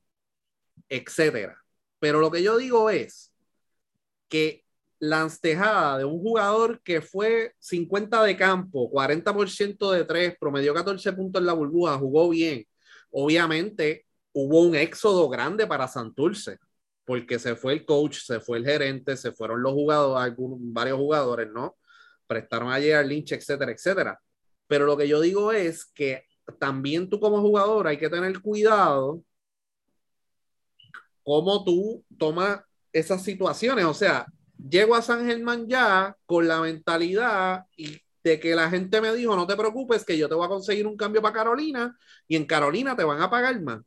etcétera. 0.88 1.58
Pero 1.98 2.20
lo 2.20 2.30
que 2.30 2.44
yo 2.44 2.58
digo 2.58 2.92
es 2.92 3.34
que 4.30 4.67
la 5.00 5.22
antejada 5.22 6.00
de 6.00 6.06
un 6.06 6.20
jugador 6.20 6.82
que 6.82 7.02
fue 7.02 7.54
50 7.60 8.24
de 8.24 8.36
campo, 8.36 8.90
40% 8.92 9.92
de 9.92 10.06
3, 10.06 10.36
promedió 10.40 10.74
14 10.74 11.14
puntos 11.14 11.40
en 11.40 11.46
la 11.46 11.54
burbuja, 11.54 11.98
jugó 11.98 12.30
bien. 12.30 12.66
Obviamente 13.12 14.06
hubo 14.34 14.62
un 14.62 14.76
éxodo 14.76 15.30
grande 15.30 15.68
para 15.68 15.88
Santurce, 15.88 16.58
porque 17.06 17.40
se 17.40 17.56
fue 17.56 17.74
el 17.74 17.86
coach, 17.86 18.20
se 18.20 18.40
fue 18.40 18.58
el 18.58 18.66
gerente, 18.66 19.16
se 19.18 19.32
fueron 19.32 19.62
los 19.62 19.74
jugadores, 19.74 20.24
algunos, 20.24 20.60
varios 20.62 20.98
jugadores, 20.98 21.48
¿no? 21.52 21.78
Prestaron 22.28 22.70
a 22.70 22.76
J.R. 22.76 23.08
Lynch, 23.08 23.32
etcétera, 23.32 23.72
etcétera. 23.72 24.20
Pero 24.68 24.86
lo 24.86 24.98
que 24.98 25.08
yo 25.08 25.22
digo 25.22 25.52
es 25.52 25.86
que 25.86 26.26
también 26.60 27.10
tú 27.10 27.20
como 27.20 27.42
jugador 27.42 27.88
hay 27.88 27.98
que 27.98 28.10
tener 28.10 28.42
cuidado 28.42 29.22
cómo 31.24 31.64
tú 31.64 32.06
tomas 32.18 32.62
esas 32.92 33.24
situaciones. 33.24 33.86
O 33.86 33.94
sea, 33.94 34.26
llego 34.58 34.96
a 34.96 35.02
San 35.02 35.26
Germán 35.26 35.68
ya 35.68 36.16
con 36.26 36.48
la 36.48 36.62
mentalidad 36.62 37.66
y 37.76 38.02
de 38.24 38.40
que 38.40 38.56
la 38.56 38.70
gente 38.70 39.02
me 39.02 39.14
dijo, 39.14 39.36
no 39.36 39.48
te 39.48 39.56
preocupes, 39.56 40.04
que 40.06 40.18
yo 40.18 40.28
te 40.30 40.36
voy 40.36 40.46
a 40.46 40.50
conseguir 40.50 40.88
un 40.88 40.98
cambio 40.98 41.22
para 41.22 41.34
Carolina 41.34 41.98
y 42.28 42.36
en 42.36 42.46
Carolina 42.46 42.96
te 42.96 43.04
van 43.04 43.22
a 43.22 43.30
pagar 43.30 43.62
más. 43.62 43.82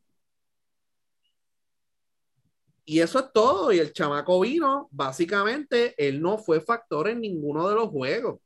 Y 2.84 3.00
eso 3.00 3.20
es 3.20 3.32
todo. 3.32 3.72
Y 3.72 3.78
el 3.78 3.92
chamaco 3.92 4.40
vino, 4.40 4.88
básicamente, 4.90 5.94
él 5.96 6.20
no 6.20 6.38
fue 6.38 6.60
factor 6.60 7.08
en 7.08 7.20
ninguno 7.20 7.68
de 7.68 7.74
los 7.76 7.88
juegos. 7.88 8.40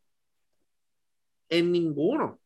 En 1.48 1.72
ninguno. 1.72 2.38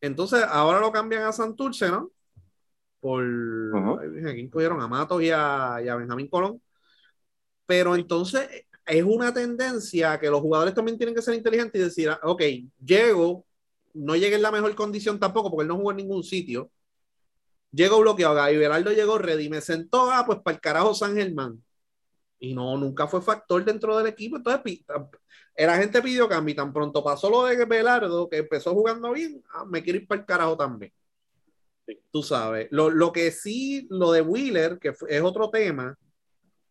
Entonces, 0.00 0.44
ahora 0.46 0.80
lo 0.80 0.92
cambian 0.92 1.22
a 1.22 1.32
Santurce, 1.32 1.88
¿no? 1.88 2.10
Por. 3.00 3.24
Ujú. 3.24 4.28
¿A 4.28 4.32
quién 4.32 4.50
cogieron? 4.50 4.80
A 4.82 4.88
Matos 4.88 5.22
y 5.22 5.30
a, 5.30 5.80
y 5.84 5.88
a 5.88 5.96
Benjamín 5.96 6.28
Colón. 6.28 6.60
Pero 7.66 7.94
entonces 7.94 8.48
es 8.86 9.02
una 9.02 9.32
tendencia 9.32 10.18
que 10.18 10.30
los 10.30 10.40
jugadores 10.40 10.74
también 10.74 10.98
tienen 10.98 11.14
que 11.14 11.22
ser 11.22 11.34
inteligentes 11.34 11.80
y 11.80 11.84
decir, 11.84 12.10
ah, 12.10 12.20
ok, 12.22 12.42
llego, 12.84 13.46
no 13.94 14.16
llegué 14.16 14.36
en 14.36 14.42
la 14.42 14.50
mejor 14.52 14.74
condición 14.74 15.18
tampoco 15.18 15.50
porque 15.50 15.62
él 15.62 15.68
no 15.68 15.76
jugó 15.76 15.90
en 15.92 15.98
ningún 15.98 16.22
sitio. 16.22 16.70
Llego 17.72 17.98
bloqueado, 18.00 18.34
Gaby 18.34 18.56
Beraldo 18.56 18.92
llegó 18.92 19.18
ready, 19.18 19.48
me 19.48 19.60
sentó, 19.60 20.10
ah, 20.10 20.24
pues 20.26 20.38
para 20.40 20.54
el 20.54 20.60
carajo 20.60 20.94
San 20.94 21.16
Germán. 21.16 21.62
Y 22.38 22.54
no, 22.54 22.76
nunca 22.76 23.06
fue 23.08 23.22
factor 23.22 23.64
dentro 23.64 23.96
del 23.96 24.06
equipo. 24.06 24.36
Entonces, 24.36 24.84
la 25.56 25.76
gente 25.78 26.02
pidió 26.02 26.28
cambio 26.28 26.52
y 26.52 26.56
tan 26.56 26.72
pronto 26.72 27.02
pasó 27.02 27.30
lo 27.30 27.44
de 27.44 27.64
Belardo, 27.64 28.28
que 28.28 28.38
empezó 28.38 28.74
jugando 28.74 29.12
bien, 29.12 29.42
ah, 29.52 29.64
me 29.64 29.82
quiero 29.82 29.98
ir 29.98 30.06
para 30.06 30.20
el 30.20 30.26
carajo 30.26 30.56
también. 30.56 30.92
Sí. 31.86 31.98
Tú 32.12 32.22
sabes. 32.22 32.68
Lo, 32.70 32.90
lo 32.90 33.12
que 33.12 33.30
sí, 33.30 33.86
lo 33.90 34.12
de 34.12 34.20
Wheeler, 34.20 34.78
que 34.78 34.94
es 35.08 35.22
otro 35.22 35.50
tema, 35.50 35.98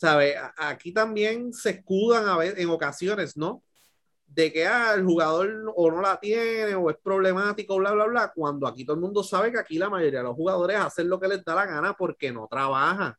¿sabes? 0.04 0.36
A- 0.38 0.70
Aquí 0.70 0.92
también 0.94 1.54
se 1.54 1.72
escudan 1.72 2.28
a 2.28 2.38
veces, 2.38 2.60
en 2.60 2.70
ocasiones, 2.70 3.38
¿no? 3.38 3.64
de 4.28 4.52
que 4.52 4.66
ah, 4.68 4.94
el 4.96 5.06
jugador 5.06 5.72
o 5.76 5.92
no 5.92 6.02
la 6.02 6.20
tiene 6.20 6.76
o 6.76 6.90
es 6.90 6.98
problemático, 7.04 7.78
bla, 7.78 7.92
bla, 7.94 8.06
bla, 8.06 8.32
cuando 8.36 8.68
aquí 8.68 8.84
todo 8.86 8.96
el 8.96 9.02
mundo 9.02 9.24
sabe 9.24 9.52
que 9.52 9.60
aquí 9.60 9.78
la 9.78 9.90
mayoría 9.90 10.20
de 10.20 10.26
los 10.26 10.36
jugadores 10.36 10.78
hacen 10.78 11.10
lo 11.10 11.20
que 11.20 11.28
les 11.28 11.44
da 11.46 11.56
la 11.56 11.66
gana 11.68 11.94
porque 11.94 12.32
no 12.32 12.48
trabajan. 12.50 13.14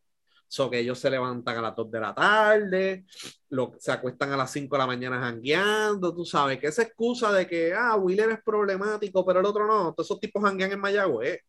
So 0.48 0.70
que 0.70 0.80
ellos 0.80 0.98
se 0.98 1.10
levantan 1.10 1.56
a 1.58 1.62
las 1.62 1.76
2 1.76 1.90
de 1.90 2.00
la 2.00 2.14
tarde, 2.14 3.06
lo, 3.50 3.72
se 3.78 3.92
acuestan 3.92 4.32
a 4.32 4.36
las 4.36 4.50
5 4.52 4.76
de 4.76 4.80
la 4.80 4.86
mañana 4.86 5.20
jangueando, 5.20 6.14
tú 6.14 6.24
sabes, 6.24 6.58
que 6.60 6.68
esa 6.68 6.82
excusa 6.82 7.32
de 7.32 7.46
que, 7.46 7.72
ah, 7.74 7.96
Wheeler 7.96 8.30
es 8.30 8.42
problemático, 8.44 9.24
pero 9.24 9.40
el 9.40 9.46
otro 9.46 9.66
no, 9.66 9.94
todos 9.94 10.06
esos 10.08 10.20
tipos 10.20 10.42
janguean 10.42 10.72
en 10.72 10.80
Mayagüez. 10.80 11.40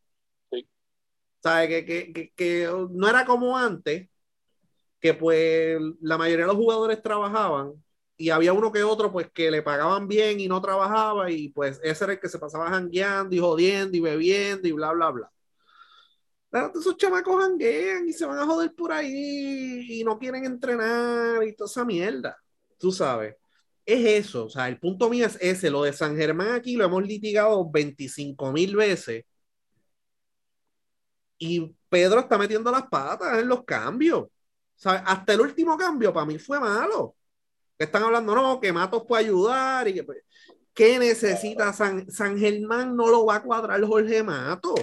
Sí. 0.51 0.67
¿Sabes? 1.43 1.69
Que, 1.69 1.85
que, 1.85 2.13
que, 2.13 2.31
que 2.35 2.87
no 2.91 3.07
era 3.09 3.25
como 3.25 3.57
antes, 3.57 4.09
que 5.05 5.13
pues 5.13 5.77
la 6.01 6.17
mayoría 6.17 6.45
de 6.45 6.51
los 6.51 6.57
jugadores 6.57 6.99
trabajaban 6.99 7.73
y 8.17 8.31
había 8.31 8.53
uno 8.53 8.71
que 8.71 8.83
otro 8.83 9.11
pues 9.11 9.29
que 9.31 9.51
le 9.51 9.61
pagaban 9.61 10.07
bien 10.07 10.39
y 10.39 10.47
no 10.47 10.59
trabajaba 10.59 11.29
y 11.29 11.49
pues 11.49 11.79
ese 11.83 12.05
era 12.05 12.13
el 12.13 12.19
que 12.19 12.27
se 12.27 12.39
pasaba 12.39 12.69
jangueando 12.69 13.35
y 13.35 13.39
jodiendo 13.39 13.95
y 13.95 13.99
bebiendo 13.99 14.67
y 14.67 14.71
bla, 14.71 14.93
bla, 14.93 15.11
bla. 15.11 15.31
Pero 16.49 16.71
esos 16.73 16.97
chamacos 16.97 17.39
janguean 17.39 18.09
y 18.09 18.13
se 18.13 18.25
van 18.25 18.39
a 18.39 18.45
joder 18.47 18.73
por 18.73 18.91
ahí 18.91 19.99
y 19.99 20.03
no 20.03 20.17
quieren 20.17 20.43
entrenar 20.43 21.43
y 21.43 21.55
toda 21.55 21.69
esa 21.69 21.85
mierda, 21.85 22.35
tú 22.79 22.91
sabes. 22.91 23.35
Es 23.85 24.25
eso, 24.25 24.45
o 24.45 24.49
sea, 24.49 24.67
el 24.67 24.79
punto 24.79 25.07
mío 25.07 25.27
es 25.27 25.37
ese, 25.39 25.69
lo 25.69 25.83
de 25.83 25.93
San 25.93 26.15
Germán 26.17 26.53
aquí 26.53 26.75
lo 26.75 26.85
hemos 26.85 27.05
litigado 27.05 27.69
25 27.69 28.51
mil 28.51 28.75
veces 28.75 29.23
y 31.37 31.75
Pedro 31.89 32.21
está 32.21 32.37
metiendo 32.39 32.71
las 32.71 32.87
patas 32.87 33.37
en 33.37 33.47
los 33.47 33.63
cambios. 33.65 34.25
¿Sabes? 34.75 35.01
Hasta 35.05 35.33
el 35.33 35.41
último 35.41 35.77
cambio 35.77 36.13
para 36.13 36.25
mí 36.25 36.37
fue 36.39 36.59
malo 36.59 37.15
están 37.77 38.03
hablando, 38.03 38.35
no, 38.35 38.59
que 38.59 38.71
Matos 38.73 39.03
puede 39.07 39.25
ayudar 39.25 39.87
y 39.87 39.93
que 39.93 40.03
pues, 40.03 40.19
¿qué 40.73 40.99
necesita 40.99 41.73
San, 41.73 42.09
San 42.09 42.37
Germán? 42.37 42.95
No 42.95 43.07
lo 43.09 43.25
va 43.25 43.35
a 43.35 43.43
cuadrar 43.43 43.83
Jorge 43.83 44.23
Matos. 44.23 44.79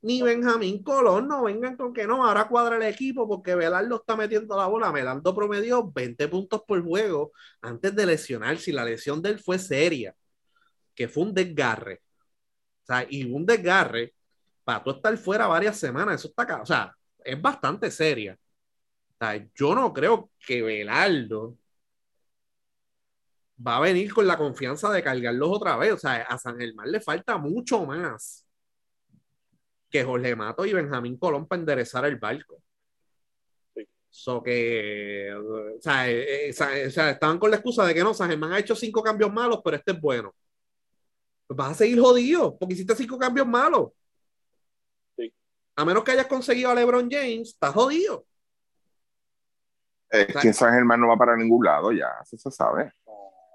Ni 0.00 0.22
Benjamín 0.22 0.82
Colón, 0.84 1.26
no 1.26 1.42
vengan 1.42 1.76
con 1.76 1.92
que 1.92 2.06
no, 2.06 2.24
ahora 2.24 2.46
cuadra 2.46 2.76
el 2.76 2.82
equipo 2.84 3.28
porque 3.28 3.56
Velardo 3.56 3.96
está 3.96 4.16
metiendo 4.16 4.56
la 4.56 4.66
bola. 4.66 4.92
Velardo 4.92 5.34
promedió 5.34 5.90
20 5.90 6.28
puntos 6.28 6.62
por 6.66 6.82
juego 6.84 7.32
antes 7.62 7.94
de 7.96 8.06
lesionar. 8.06 8.58
Si 8.58 8.70
la 8.70 8.84
lesión 8.84 9.20
de 9.20 9.30
él 9.30 9.40
fue 9.40 9.58
seria, 9.58 10.14
que 10.94 11.08
fue 11.08 11.24
un 11.24 11.34
desgarre. 11.34 12.02
O 12.84 12.86
sea, 12.86 13.06
y 13.10 13.24
un 13.24 13.44
desgarre, 13.44 14.14
para 14.64 14.84
tú 14.84 14.90
estar 14.92 15.16
fuera 15.18 15.48
varias 15.48 15.76
semanas, 15.78 16.20
eso 16.20 16.28
está 16.28 16.44
acá. 16.44 16.62
O 16.62 16.66
sea, 16.66 16.94
es 17.24 17.40
bastante 17.42 17.90
seria. 17.90 18.38
Yo 19.54 19.74
no 19.74 19.92
creo 19.92 20.30
que 20.46 20.62
Velardo 20.62 21.56
va 23.66 23.78
a 23.78 23.80
venir 23.80 24.12
con 24.12 24.26
la 24.26 24.36
confianza 24.36 24.90
de 24.90 25.02
cargarlos 25.02 25.48
otra 25.52 25.76
vez. 25.76 25.92
O 25.92 25.98
sea, 25.98 26.22
a 26.22 26.38
San 26.38 26.58
Germán 26.58 26.90
le 26.90 27.00
falta 27.00 27.36
mucho 27.38 27.84
más 27.84 28.46
que 29.90 30.04
Jorge 30.04 30.36
Mato 30.36 30.66
y 30.66 30.72
Benjamín 30.72 31.16
Colón 31.18 31.46
para 31.46 31.60
enderezar 31.60 32.04
el 32.04 32.16
barco. 32.16 32.62
So 34.10 34.42
que, 34.42 35.32
o 35.34 35.80
sea, 35.80 36.08
eh, 36.10 36.48
eh, 36.48 36.86
o 36.86 36.90
sea, 36.90 37.10
estaban 37.10 37.38
con 37.38 37.50
la 37.50 37.56
excusa 37.56 37.84
de 37.84 37.94
que 37.94 38.02
no, 38.02 38.14
San 38.14 38.30
Germán 38.30 38.52
ha 38.52 38.58
hecho 38.58 38.74
cinco 38.74 39.02
cambios 39.02 39.32
malos, 39.32 39.60
pero 39.62 39.76
este 39.76 39.92
es 39.92 40.00
bueno. 40.00 40.34
Pues 41.46 41.56
vas 41.56 41.72
a 41.72 41.74
seguir 41.74 42.00
jodido 42.00 42.56
porque 42.58 42.74
hiciste 42.74 42.94
cinco 42.94 43.18
cambios 43.18 43.46
malos. 43.46 43.90
Sí. 45.16 45.32
A 45.76 45.84
menos 45.84 46.04
que 46.04 46.12
hayas 46.12 46.26
conseguido 46.26 46.70
a 46.70 46.74
LeBron 46.74 47.08
James, 47.10 47.50
estás 47.50 47.74
jodido. 47.74 48.26
Es 50.10 50.34
que 50.36 50.52
San 50.52 50.72
Germán 50.74 51.00
no 51.00 51.08
va 51.08 51.16
para 51.16 51.36
ningún 51.36 51.64
lado 51.64 51.92
ya, 51.92 52.08
eso 52.22 52.36
se 52.38 52.50
sabe. 52.50 52.92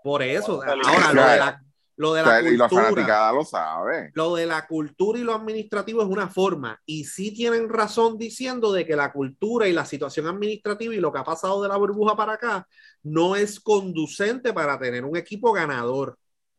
Por 0.03 0.21
eso, 0.21 0.61
ahora 0.63 1.13
lo 1.13 1.21
de 1.23 1.37
la, 1.37 1.63
lo 1.95 2.13
de 2.13 2.23
la 2.23 2.41
y 2.41 2.57
la 2.57 2.67
cultura. 2.67 2.89
fanaticada 2.89 3.31
lo 3.31 3.45
sabe. 3.45 4.11
Lo 4.13 4.35
de 4.35 4.45
la 4.45 4.67
cultura 4.67 5.17
y 5.17 5.23
lo 5.23 5.33
administrativo 5.33 6.01
es 6.01 6.07
una 6.09 6.27
forma. 6.27 6.79
Y 6.85 7.05
sí 7.05 7.33
tienen 7.33 7.69
razón 7.69 8.17
diciendo 8.17 8.73
de 8.73 8.85
que 8.85 8.95
la 8.95 9.11
cultura 9.13 9.67
y 9.67 9.73
la 9.73 9.85
situación 9.85 10.27
administrativa 10.27 10.93
y 10.93 10.99
lo 10.99 11.11
que 11.13 11.19
ha 11.19 11.23
pasado 11.23 11.61
de 11.63 11.69
la 11.69 11.77
burbuja 11.77 12.15
para 12.17 12.33
acá 12.33 12.67
no 13.03 13.35
es 13.35 13.59
conducente 13.59 14.51
para 14.53 14.77
tener 14.77 15.05
un 15.05 15.15
equipo 15.15 15.53
ganador. 15.53 16.17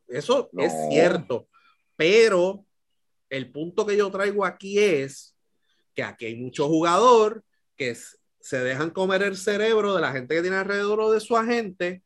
Eso 0.08 0.48
No. 0.52 0.62
es 0.64 0.72
cierto. 0.88 1.48
Pero 1.96 2.64
el 3.28 3.52
punto 3.52 3.84
que 3.86 3.96
yo 3.96 4.10
traigo 4.10 4.44
aquí 4.44 4.78
es 4.78 5.36
que 5.94 6.02
aquí 6.02 6.26
hay 6.26 6.36
mucho 6.36 6.66
jugador 6.66 7.44
que 7.76 7.90
s- 7.90 8.16
se 8.44 8.58
dejan 8.58 8.90
comer 8.90 9.22
el 9.22 9.38
cerebro 9.38 9.94
de 9.94 10.02
la 10.02 10.12
gente 10.12 10.34
que 10.34 10.42
tiene 10.42 10.56
alrededor 10.56 11.10
de 11.10 11.18
su 11.18 11.34
agente 11.34 12.02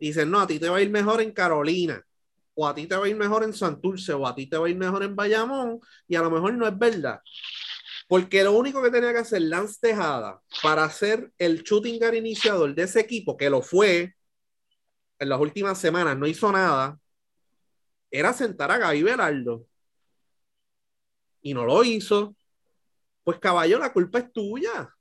y 0.00 0.08
dicen, 0.08 0.32
no, 0.32 0.40
a 0.40 0.46
ti 0.48 0.58
te 0.58 0.68
va 0.68 0.78
a 0.78 0.82
ir 0.82 0.90
mejor 0.90 1.22
en 1.22 1.30
Carolina 1.30 2.04
o 2.56 2.66
a 2.66 2.74
ti 2.74 2.86
te 2.86 2.96
va 2.96 3.04
a 3.04 3.08
ir 3.08 3.16
mejor 3.16 3.44
en 3.44 3.52
Santurce, 3.52 4.14
o 4.14 4.26
a 4.26 4.34
ti 4.34 4.46
te 4.46 4.56
va 4.56 4.66
a 4.66 4.70
ir 4.70 4.76
mejor 4.76 5.02
en 5.02 5.14
Bayamón, 5.14 5.78
y 6.08 6.16
a 6.16 6.22
lo 6.22 6.30
mejor 6.30 6.54
no 6.54 6.66
es 6.66 6.76
verdad. 6.76 7.20
Porque 8.08 8.42
lo 8.42 8.52
único 8.52 8.82
que 8.82 8.90
tenía 8.90 9.12
que 9.12 9.18
hacer 9.18 9.42
Lance 9.42 9.78
Tejada 9.80 10.40
para 10.62 10.88
ser 10.88 11.30
el 11.36 11.62
shooting 11.62 11.98
guard 11.98 12.14
iniciador 12.14 12.74
de 12.74 12.84
ese 12.84 13.00
equipo, 13.00 13.36
que 13.36 13.50
lo 13.50 13.60
fue 13.60 14.14
en 15.18 15.28
las 15.28 15.38
últimas 15.38 15.78
semanas, 15.78 16.16
no 16.16 16.26
hizo 16.26 16.50
nada, 16.50 16.98
era 18.10 18.32
sentar 18.32 18.70
a 18.70 18.78
Gaby 18.78 19.02
Velardo. 19.02 19.66
Y 21.42 21.52
no 21.52 21.64
lo 21.66 21.84
hizo. 21.84 22.34
Pues 23.22 23.38
caballo, 23.38 23.78
la 23.78 23.92
culpa 23.92 24.20
es 24.20 24.32
tuya. 24.32 24.95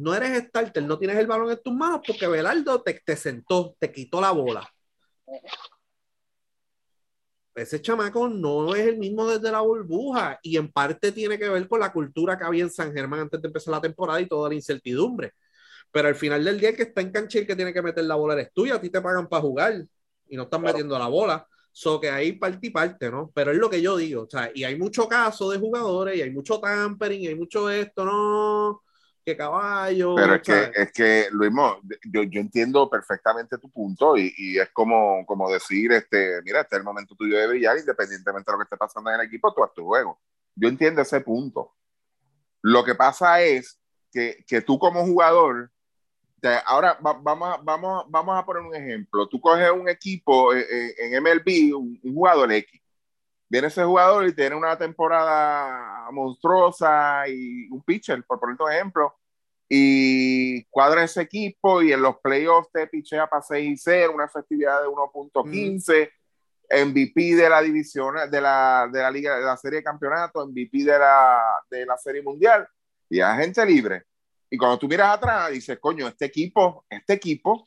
No 0.00 0.14
eres 0.14 0.44
starter, 0.48 0.82
no 0.84 0.98
tienes 0.98 1.18
el 1.18 1.26
balón 1.26 1.50
en 1.50 1.62
tus 1.62 1.74
manos 1.74 2.00
porque 2.06 2.26
Velardo 2.26 2.82
te, 2.82 2.94
te 3.04 3.16
sentó, 3.16 3.76
te 3.78 3.92
quitó 3.92 4.20
la 4.20 4.30
bola 4.32 4.68
ese 7.54 7.82
chamaco 7.82 8.28
no 8.28 8.74
es 8.74 8.86
el 8.86 8.98
mismo 8.98 9.28
desde 9.28 9.50
la 9.52 9.60
burbuja 9.60 10.38
y 10.42 10.56
en 10.56 10.70
parte 10.72 11.12
tiene 11.12 11.38
que 11.38 11.48
ver 11.48 11.68
con 11.68 11.80
la 11.80 11.92
cultura 11.92 12.38
que 12.38 12.44
había 12.44 12.62
en 12.64 12.70
San 12.70 12.92
Germán 12.92 13.20
antes 13.20 13.40
de 13.42 13.48
empezar 13.48 13.72
la 13.72 13.80
temporada 13.80 14.20
y 14.20 14.26
toda 14.26 14.48
la 14.48 14.54
incertidumbre. 14.54 15.32
Pero 15.92 16.08
al 16.08 16.14
final 16.14 16.44
del 16.44 16.60
día 16.60 16.70
el 16.70 16.76
que 16.76 16.84
está 16.84 17.00
en 17.02 17.12
cancha 17.12 17.38
y 17.38 17.42
el 17.42 17.46
que 17.46 17.56
tiene 17.56 17.72
que 17.72 17.82
meter 17.82 18.04
la 18.04 18.14
bola 18.16 18.34
eres 18.34 18.50
tú 18.54 18.66
y 18.66 18.70
a 18.70 18.80
ti 18.80 18.90
te 18.90 19.00
pagan 19.00 19.28
para 19.28 19.42
jugar 19.42 19.84
y 20.28 20.36
no 20.36 20.44
están 20.44 20.60
Claro. 20.60 20.74
metiendo 20.74 20.98
la 20.98 21.08
bola. 21.08 21.46
So 21.72 22.00
que 22.00 22.10
ahí 22.10 22.32
parte 22.32 22.68
y 22.68 22.70
parte, 22.70 23.10
¿no? 23.10 23.30
Pero 23.34 23.52
es 23.52 23.58
lo 23.58 23.70
que 23.70 23.80
yo 23.82 23.96
digo, 23.96 24.22
o 24.24 24.30
sea, 24.30 24.50
y 24.54 24.64
hay 24.64 24.76
mucho 24.78 25.08
caso 25.08 25.50
de 25.50 25.58
jugadores 25.58 26.16
y 26.18 26.22
hay 26.22 26.30
mucho 26.32 26.60
tampering 26.60 27.22
y 27.22 27.26
hay 27.28 27.34
mucho 27.36 27.70
esto, 27.70 28.04
¿no? 28.04 28.82
Que 29.30 29.36
caballo. 29.36 30.14
Pero 30.16 30.34
es 30.34 30.42
que, 30.42 30.70
es 30.74 30.92
que, 30.92 31.28
Luis, 31.30 31.52
Mo, 31.52 31.80
yo, 32.04 32.22
yo 32.24 32.40
entiendo 32.40 32.90
perfectamente 32.90 33.58
tu 33.58 33.70
punto 33.70 34.16
y, 34.16 34.32
y 34.36 34.58
es 34.58 34.68
como, 34.70 35.24
como 35.24 35.50
decir, 35.50 35.92
este, 35.92 36.42
mira, 36.42 36.62
este 36.62 36.76
es 36.76 36.80
el 36.80 36.84
momento 36.84 37.14
tuyo 37.14 37.38
de 37.38 37.46
brillar, 37.46 37.78
independientemente 37.78 38.50
de 38.50 38.52
lo 38.52 38.58
que 38.58 38.64
esté 38.64 38.76
pasando 38.76 39.10
en 39.10 39.20
el 39.20 39.26
equipo, 39.26 39.52
tú 39.54 39.62
haz 39.62 39.72
tu 39.72 39.84
juego. 39.84 40.18
Yo 40.56 40.68
entiendo 40.68 41.00
ese 41.02 41.20
punto. 41.20 41.74
Lo 42.62 42.84
que 42.84 42.94
pasa 42.94 43.40
es 43.40 43.80
que, 44.12 44.44
que 44.46 44.60
tú 44.62 44.78
como 44.78 45.04
jugador, 45.06 45.70
te- 46.40 46.58
ahora 46.66 46.94
va- 46.94 47.18
vamos, 47.22 47.54
a- 47.54 47.60
vamos, 47.62 48.04
vamos 48.08 48.36
a 48.38 48.44
poner 48.44 48.62
un 48.62 48.74
ejemplo. 48.74 49.28
Tú 49.28 49.40
coges 49.40 49.70
un 49.70 49.88
equipo 49.88 50.52
eh, 50.52 50.66
eh, 50.68 50.94
en 50.98 51.14
MLB, 51.24 51.72
un, 51.76 52.00
un 52.02 52.14
jugador 52.14 52.50
X. 52.52 52.80
Viene 53.48 53.68
ese 53.68 53.84
jugador 53.84 54.26
y 54.26 54.34
tiene 54.34 54.56
una 54.56 54.76
temporada 54.76 56.10
monstruosa 56.12 57.28
y 57.28 57.68
un 57.70 57.82
pitcher, 57.82 58.22
por 58.24 58.38
poner 58.40 58.56
un 58.60 58.72
ejemplo, 58.72 59.14
y 59.72 60.64
cuadra 60.64 61.04
ese 61.04 61.22
equipo 61.22 61.80
y 61.80 61.92
en 61.92 62.02
los 62.02 62.18
playoffs 62.18 62.72
te 62.72 62.88
pichea 62.88 63.28
para 63.28 63.40
6 63.40 63.70
y 63.70 63.76
0, 63.76 64.12
una 64.16 64.24
efectividad 64.24 64.82
de 64.82 64.88
1.15, 64.88 66.10
MVP 66.86 67.36
de 67.36 67.48
la 67.48 67.62
división, 67.62 68.16
de 68.28 68.40
la, 68.40 68.88
de 68.92 69.00
la 69.00 69.10
liga, 69.12 69.38
de 69.38 69.44
la 69.44 69.56
serie 69.56 69.78
de 69.78 69.84
campeonato, 69.84 70.44
MVP 70.44 70.78
de 70.78 70.98
la, 70.98 71.40
de 71.70 71.86
la 71.86 71.96
serie 71.96 72.20
mundial, 72.20 72.66
y 73.08 73.20
es 73.20 73.36
gente 73.36 73.64
libre. 73.64 74.02
Y 74.50 74.58
cuando 74.58 74.76
tú 74.76 74.88
miras 74.88 75.14
atrás, 75.14 75.52
dices, 75.52 75.78
coño, 75.78 76.08
este 76.08 76.24
equipo, 76.24 76.84
este 76.90 77.12
equipo 77.12 77.52
o 77.52 77.66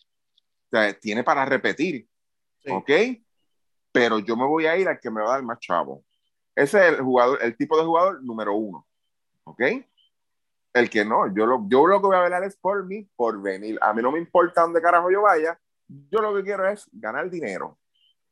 sea, 0.70 0.94
tiene 1.00 1.24
para 1.24 1.46
repetir, 1.46 2.08
Sí. 2.60 2.72
¿ok? 2.72 2.92
Pero 3.94 4.20
yo 4.20 4.36
me 4.36 4.46
voy 4.46 4.66
a 4.66 4.78
ir 4.78 4.88
al 4.88 5.00
que 5.00 5.12
me 5.12 5.22
va 5.22 5.28
a 5.28 5.32
dar 5.34 5.44
más 5.44 5.60
chavo. 5.60 6.04
Ese 6.56 6.80
es 6.80 6.94
el 6.94 7.02
jugador, 7.02 7.40
el 7.42 7.56
tipo 7.56 7.78
de 7.78 7.84
jugador 7.84 8.24
número 8.24 8.56
uno, 8.56 8.88
¿ok? 9.46 9.62
El 10.74 10.90
que 10.90 11.06
no, 11.06 11.34
yo 11.34 11.46
lo, 11.46 11.66
yo 11.68 11.86
lo 11.86 12.02
que 12.02 12.08
voy 12.08 12.16
a 12.16 12.22
velar 12.22 12.44
es 12.44 12.56
por 12.58 12.84
mí, 12.86 13.08
por 13.16 13.42
venir. 13.42 13.78
A 13.82 13.94
mí 13.94 14.02
no 14.02 14.12
me 14.12 14.20
importa 14.20 14.62
dónde 14.62 14.82
carajo 14.82 15.12
yo 15.12 15.22
vaya, 15.22 15.60
yo 15.88 16.20
lo 16.20 16.34
que 16.34 16.44
quiero 16.44 16.68
es 16.68 16.90
ganar 16.92 17.30
dinero. 17.30 17.78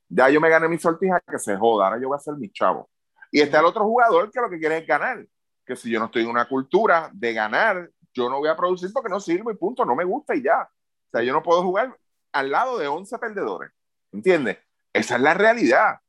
Ya 0.10 0.30
yo 0.30 0.42
me 0.42 0.50
gané 0.50 0.68
mi 0.68 0.78
sortija, 0.78 1.22
que 1.22 1.39
se 1.39 1.56
joda, 1.56 1.86
ahora 1.86 2.02
yo 2.02 2.08
voy 2.08 2.18
a 2.18 2.20
ser 2.20 2.36
mi 2.36 2.50
chavo. 2.52 2.89
Y 3.32 3.39
está 3.42 3.60
el 3.60 3.66
otro 3.66 3.84
jugador 3.84 4.30
que 4.32 4.42
lo 4.42 4.50
que 4.50 4.60
quiere 4.60 4.80
es 4.80 4.88
ganar. 4.88 5.26
Que 5.66 5.76
si 5.76 5.89
yo 5.89 6.00
no 6.00 6.06
estoy 6.06 6.24
en 6.24 6.30
una 6.30 6.48
cultura 6.48 7.10
de 7.14 7.34
ganar, 7.34 7.89
yo 8.14 8.30
no 8.30 8.39
voy 8.39 8.50
a 8.50 8.58
producir 8.58 8.92
porque 8.92 9.10
no 9.10 9.20
sirvo 9.20 9.52
y 9.52 9.56
punto, 9.56 9.86
no 9.86 9.96
me 9.96 10.04
gusta 10.04 10.36
y 10.36 10.42
ya. 10.42 10.64
O 10.64 11.10
sea, 11.12 11.24
yo 11.24 11.32
no 11.32 11.44
puedo 11.44 11.64
jugar 11.64 11.96
al 12.34 12.52
lado 12.52 12.78
de 12.78 12.88
11 12.88 13.18
perdedores. 13.20 13.72
¿Entiendes? 14.12 14.58
Esa 14.92 15.16
es 15.16 15.22
la 15.22 15.34
realidad. 15.34 16.00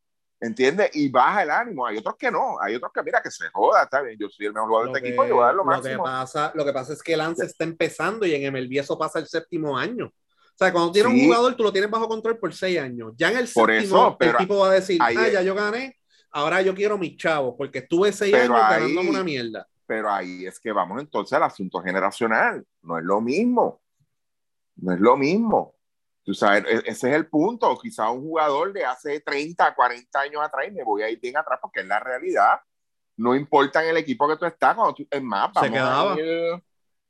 ¿Entiendes? 0.45 0.91
Y 0.95 1.09
baja 1.09 1.45
el 1.45 1.51
ánimo. 1.51 1.87
Hay 1.87 1.99
otros 1.99 2.17
que 2.17 2.29
no. 2.29 2.61
Hay 2.61 2.75
otros 2.75 2.91
que, 2.93 3.01
mira, 3.05 3.23
que 3.23 3.31
se 3.31 3.49
joda. 3.51 3.85
Está 3.85 4.03
bien, 4.03 4.19
yo 4.19 4.29
soy 4.29 4.47
el 4.47 4.53
mejor 4.53 4.69
jugador 4.69 4.91
de 4.93 4.99
este 4.99 5.09
equipo, 5.09 5.25
yo 5.25 5.35
voy 5.37 5.43
a 5.45 5.47
dar 5.47 5.55
lo 5.55 5.65
lo 5.65 5.81
que 5.83 5.97
pasa, 5.97 6.51
lo 6.57 6.65
que 6.65 6.73
pasa 6.73 6.93
es 6.95 7.03
que 7.03 7.17
Lance 7.17 7.47
está 7.47 7.63
empezando 7.63 8.27
y 8.27 8.35
en 8.35 8.53
MLB 8.53 8.81
eso 8.81 8.99
pasa 8.99 9.21
el 9.21 9.29
séptimo 9.29 9.79
año. 9.79 10.07
O 10.07 10.55
sea, 10.57 10.73
cuando 10.73 10.91
tienes 10.91 11.13
Sí. 11.13 11.19
un 11.21 11.25
jugador, 11.27 11.55
tú 11.55 11.63
lo 11.63 11.73
tienes 11.73 11.89
bajo 11.89 12.09
control 12.09 12.39
por 12.39 12.53
seis 12.53 12.77
años. 12.81 13.13
Ya 13.17 13.31
en 13.31 13.39
el 13.39 13.49
Por 13.55 13.71
séptimo, 13.73 13.97
eso, 13.99 14.17
el 14.19 14.37
tipo 14.37 14.59
va 14.59 14.67
a 14.67 14.73
decir, 14.73 14.99
ah, 15.01 15.13
es- 15.13 15.33
ya 15.33 15.43
yo 15.43 15.55
gané, 15.55 15.97
ahora 16.33 16.61
yo 16.61 16.75
quiero 16.75 16.99
mis 16.99 17.17
chavos, 17.17 17.55
porque 17.57 17.79
estuve 17.79 18.13
seis 18.13 18.33
Pero 18.33 18.55
años 18.57 18.65
ahí- 18.67 18.81
ganándome 18.81 19.11
una 19.11 19.23
mierda. 19.25 19.69
Pero 19.87 20.11
ahí 20.11 20.45
es 20.47 20.59
que 20.59 20.73
vamos 20.73 21.01
entonces 21.01 21.35
al 21.35 21.45
asunto 21.45 21.81
generacional. 21.81 22.65
No 22.83 22.99
es 22.99 23.05
lo 23.05 23.21
mismo. 23.21 23.81
No 24.77 24.93
es 24.93 24.99
lo 25.01 25.17
mismo. 25.17 25.75
Tú 26.25 26.35
sabes, 26.35 26.65
e- 26.67 26.83
ese 26.91 27.11
es 27.11 27.17
el 27.17 27.27
punto. 27.29 27.77
Quizá 27.79 28.11
un 28.11 28.21
jugador 28.23 28.73
de 28.73 28.85
hace 28.85 29.21
30, 29.21 29.75
40 29.75 30.21
años 30.21 30.43
atrás, 30.43 30.67
y 30.69 30.71
me 30.71 30.85
voy 30.85 31.03
a 31.03 31.11
ir 31.11 31.21
bien 31.21 31.37
atrás 31.37 31.59
porque 31.61 31.81
es 31.81 31.87
la 31.87 31.99
realidad. 32.01 32.61
No 33.17 33.35
importa 33.35 33.83
en 33.83 33.91
el 33.91 33.97
equipo 33.99 34.29
que 34.29 34.37
tú 34.37 34.45
estás, 34.47 34.75
cuando 34.75 34.95
tú, 34.95 35.07
es 35.11 35.23
más, 35.23 35.51
Se 35.53 35.61
vamos 35.61 35.71
quedaba. 35.73 36.15
a, 36.15 36.19
ir, 36.21 36.63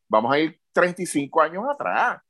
vamos 0.09 0.33
a 0.33 0.39
ir 0.39 0.61
35 0.73 1.41
años 1.43 1.65
atrás. 1.71 2.21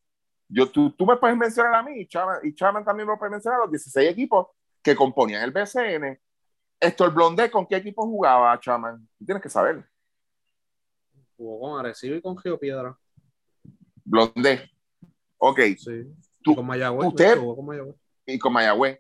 Yo, 0.49 0.69
tú, 0.71 0.91
tú 0.91 1.07
me 1.07 1.17
puedes 1.17 1.37
mencionar 1.37 1.75
a 1.75 1.83
mí, 1.83 2.01
y 2.01 2.07
Chapman, 2.07 2.41
y 2.43 2.55
Chapman 2.55 2.85
también 2.85 3.09
me 3.09 3.17
puede 3.17 3.31
mencionar 3.31 3.61
a 3.61 3.63
los 3.65 3.71
16 3.71 4.11
equipos 4.11 4.49
que 4.83 4.95
componían 4.95 5.43
el 5.43 5.51
BCN. 5.53 6.21
Héctor 6.81 7.15
Blondet, 7.15 7.51
¿con 7.51 7.67
qué 7.67 7.77
equipo 7.77 8.03
jugaba 8.05 8.59
Chapman? 8.61 9.09
Tú 9.19 9.25
tienes 9.25 9.43
que 9.43 9.49
saber. 9.49 9.89
Jugó 11.37 11.61
con 11.61 11.81
Arecibo 11.81 12.17
y 12.17 12.21
con 12.21 12.37
Geopiedra. 12.37 12.99
Blondet. 14.05 14.69
Ok, 15.39 15.61
Sí. 15.79 16.13
Tú- 16.43 16.53
Y 16.53 16.55
con 16.57 16.67
Mayagüez. 16.67 17.09
usted- 17.09 17.39
jugó 17.39 17.57
con 17.57 17.67
Mayagüez. 17.67 17.97
y 18.27 18.39
con 18.39 18.53
Mayagüez. 18.53 18.99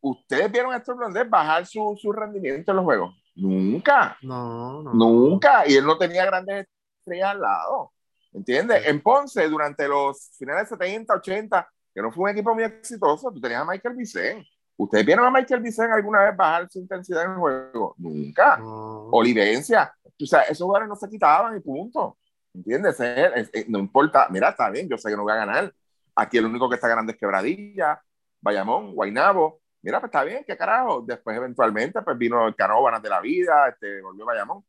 ¿Ustedes 0.00 0.50
vieron 0.52 0.72
a 0.72 0.76
Héctor 0.76 0.96
Blondet 0.96 1.28
bajar 1.28 1.66
su, 1.66 1.96
su 2.00 2.12
rendimiento 2.12 2.70
en 2.72 2.76
los 2.76 2.84
juegos? 2.84 3.14
Nunca, 3.34 4.16
No, 4.22 4.82
no. 4.82 4.92
nunca. 4.94 5.66
Y 5.66 5.74
él 5.76 5.84
no 5.84 5.96
tenía 5.98 6.24
grandes 6.24 6.66
estrellas 7.00 7.30
al 7.30 7.40
lado. 7.40 7.92
¿Entiendes? 8.32 8.82
Sí. 8.84 8.90
En 8.90 9.00
Ponce, 9.00 9.48
durante 9.48 9.88
los 9.88 10.30
finales 10.38 10.68
70, 10.68 11.14
80, 11.14 11.68
que 11.94 12.02
no 12.02 12.12
fue 12.12 12.24
un 12.24 12.30
equipo 12.30 12.54
muy 12.54 12.64
exitoso, 12.64 13.30
tú 13.32 13.40
tenías 13.40 13.62
a 13.62 13.64
Michael 13.64 13.96
Vicen. 13.96 14.44
¿Ustedes 14.76 15.04
vieron 15.04 15.26
a 15.26 15.30
Michael 15.30 15.60
Vicen 15.60 15.90
alguna 15.90 16.24
vez 16.24 16.36
bajar 16.36 16.68
su 16.70 16.78
intensidad 16.78 17.24
en 17.24 17.30
el 17.32 17.36
juego? 17.38 17.94
Nunca. 17.98 18.56
No. 18.58 19.08
Olivencia. 19.10 19.92
O 20.04 20.26
sea, 20.26 20.42
esos 20.42 20.64
jugadores 20.64 20.88
no 20.88 20.94
se 20.96 21.08
quitaban 21.08 21.56
y 21.56 21.60
punto. 21.60 22.18
¿Entiendes? 22.54 22.98
Es- 23.00 23.32
es- 23.34 23.50
es- 23.52 23.68
no 23.68 23.78
importa. 23.78 24.28
Mira, 24.30 24.50
está 24.50 24.70
bien, 24.70 24.88
yo 24.88 24.96
sé 24.98 25.10
que 25.10 25.16
no 25.16 25.22
voy 25.22 25.32
a 25.32 25.36
ganar. 25.36 25.72
Aquí 26.20 26.38
el 26.38 26.46
único 26.46 26.68
que 26.68 26.74
está 26.76 26.88
ganando 26.88 27.12
es 27.12 27.18
Quebradilla, 27.18 28.02
Bayamón, 28.40 28.94
Guainabo. 28.94 29.60
Mira, 29.82 30.00
pues 30.00 30.08
está 30.08 30.24
bien, 30.24 30.44
qué 30.46 30.56
carajo. 30.56 31.02
Después, 31.06 31.36
eventualmente, 31.36 32.02
pues 32.02 32.18
vino 32.18 32.46
el 32.48 32.54
Canóbanas 32.56 33.00
de 33.02 33.08
la 33.08 33.20
vida, 33.20 33.68
este, 33.68 34.02
volvió 34.02 34.24
Bayamón. 34.26 34.64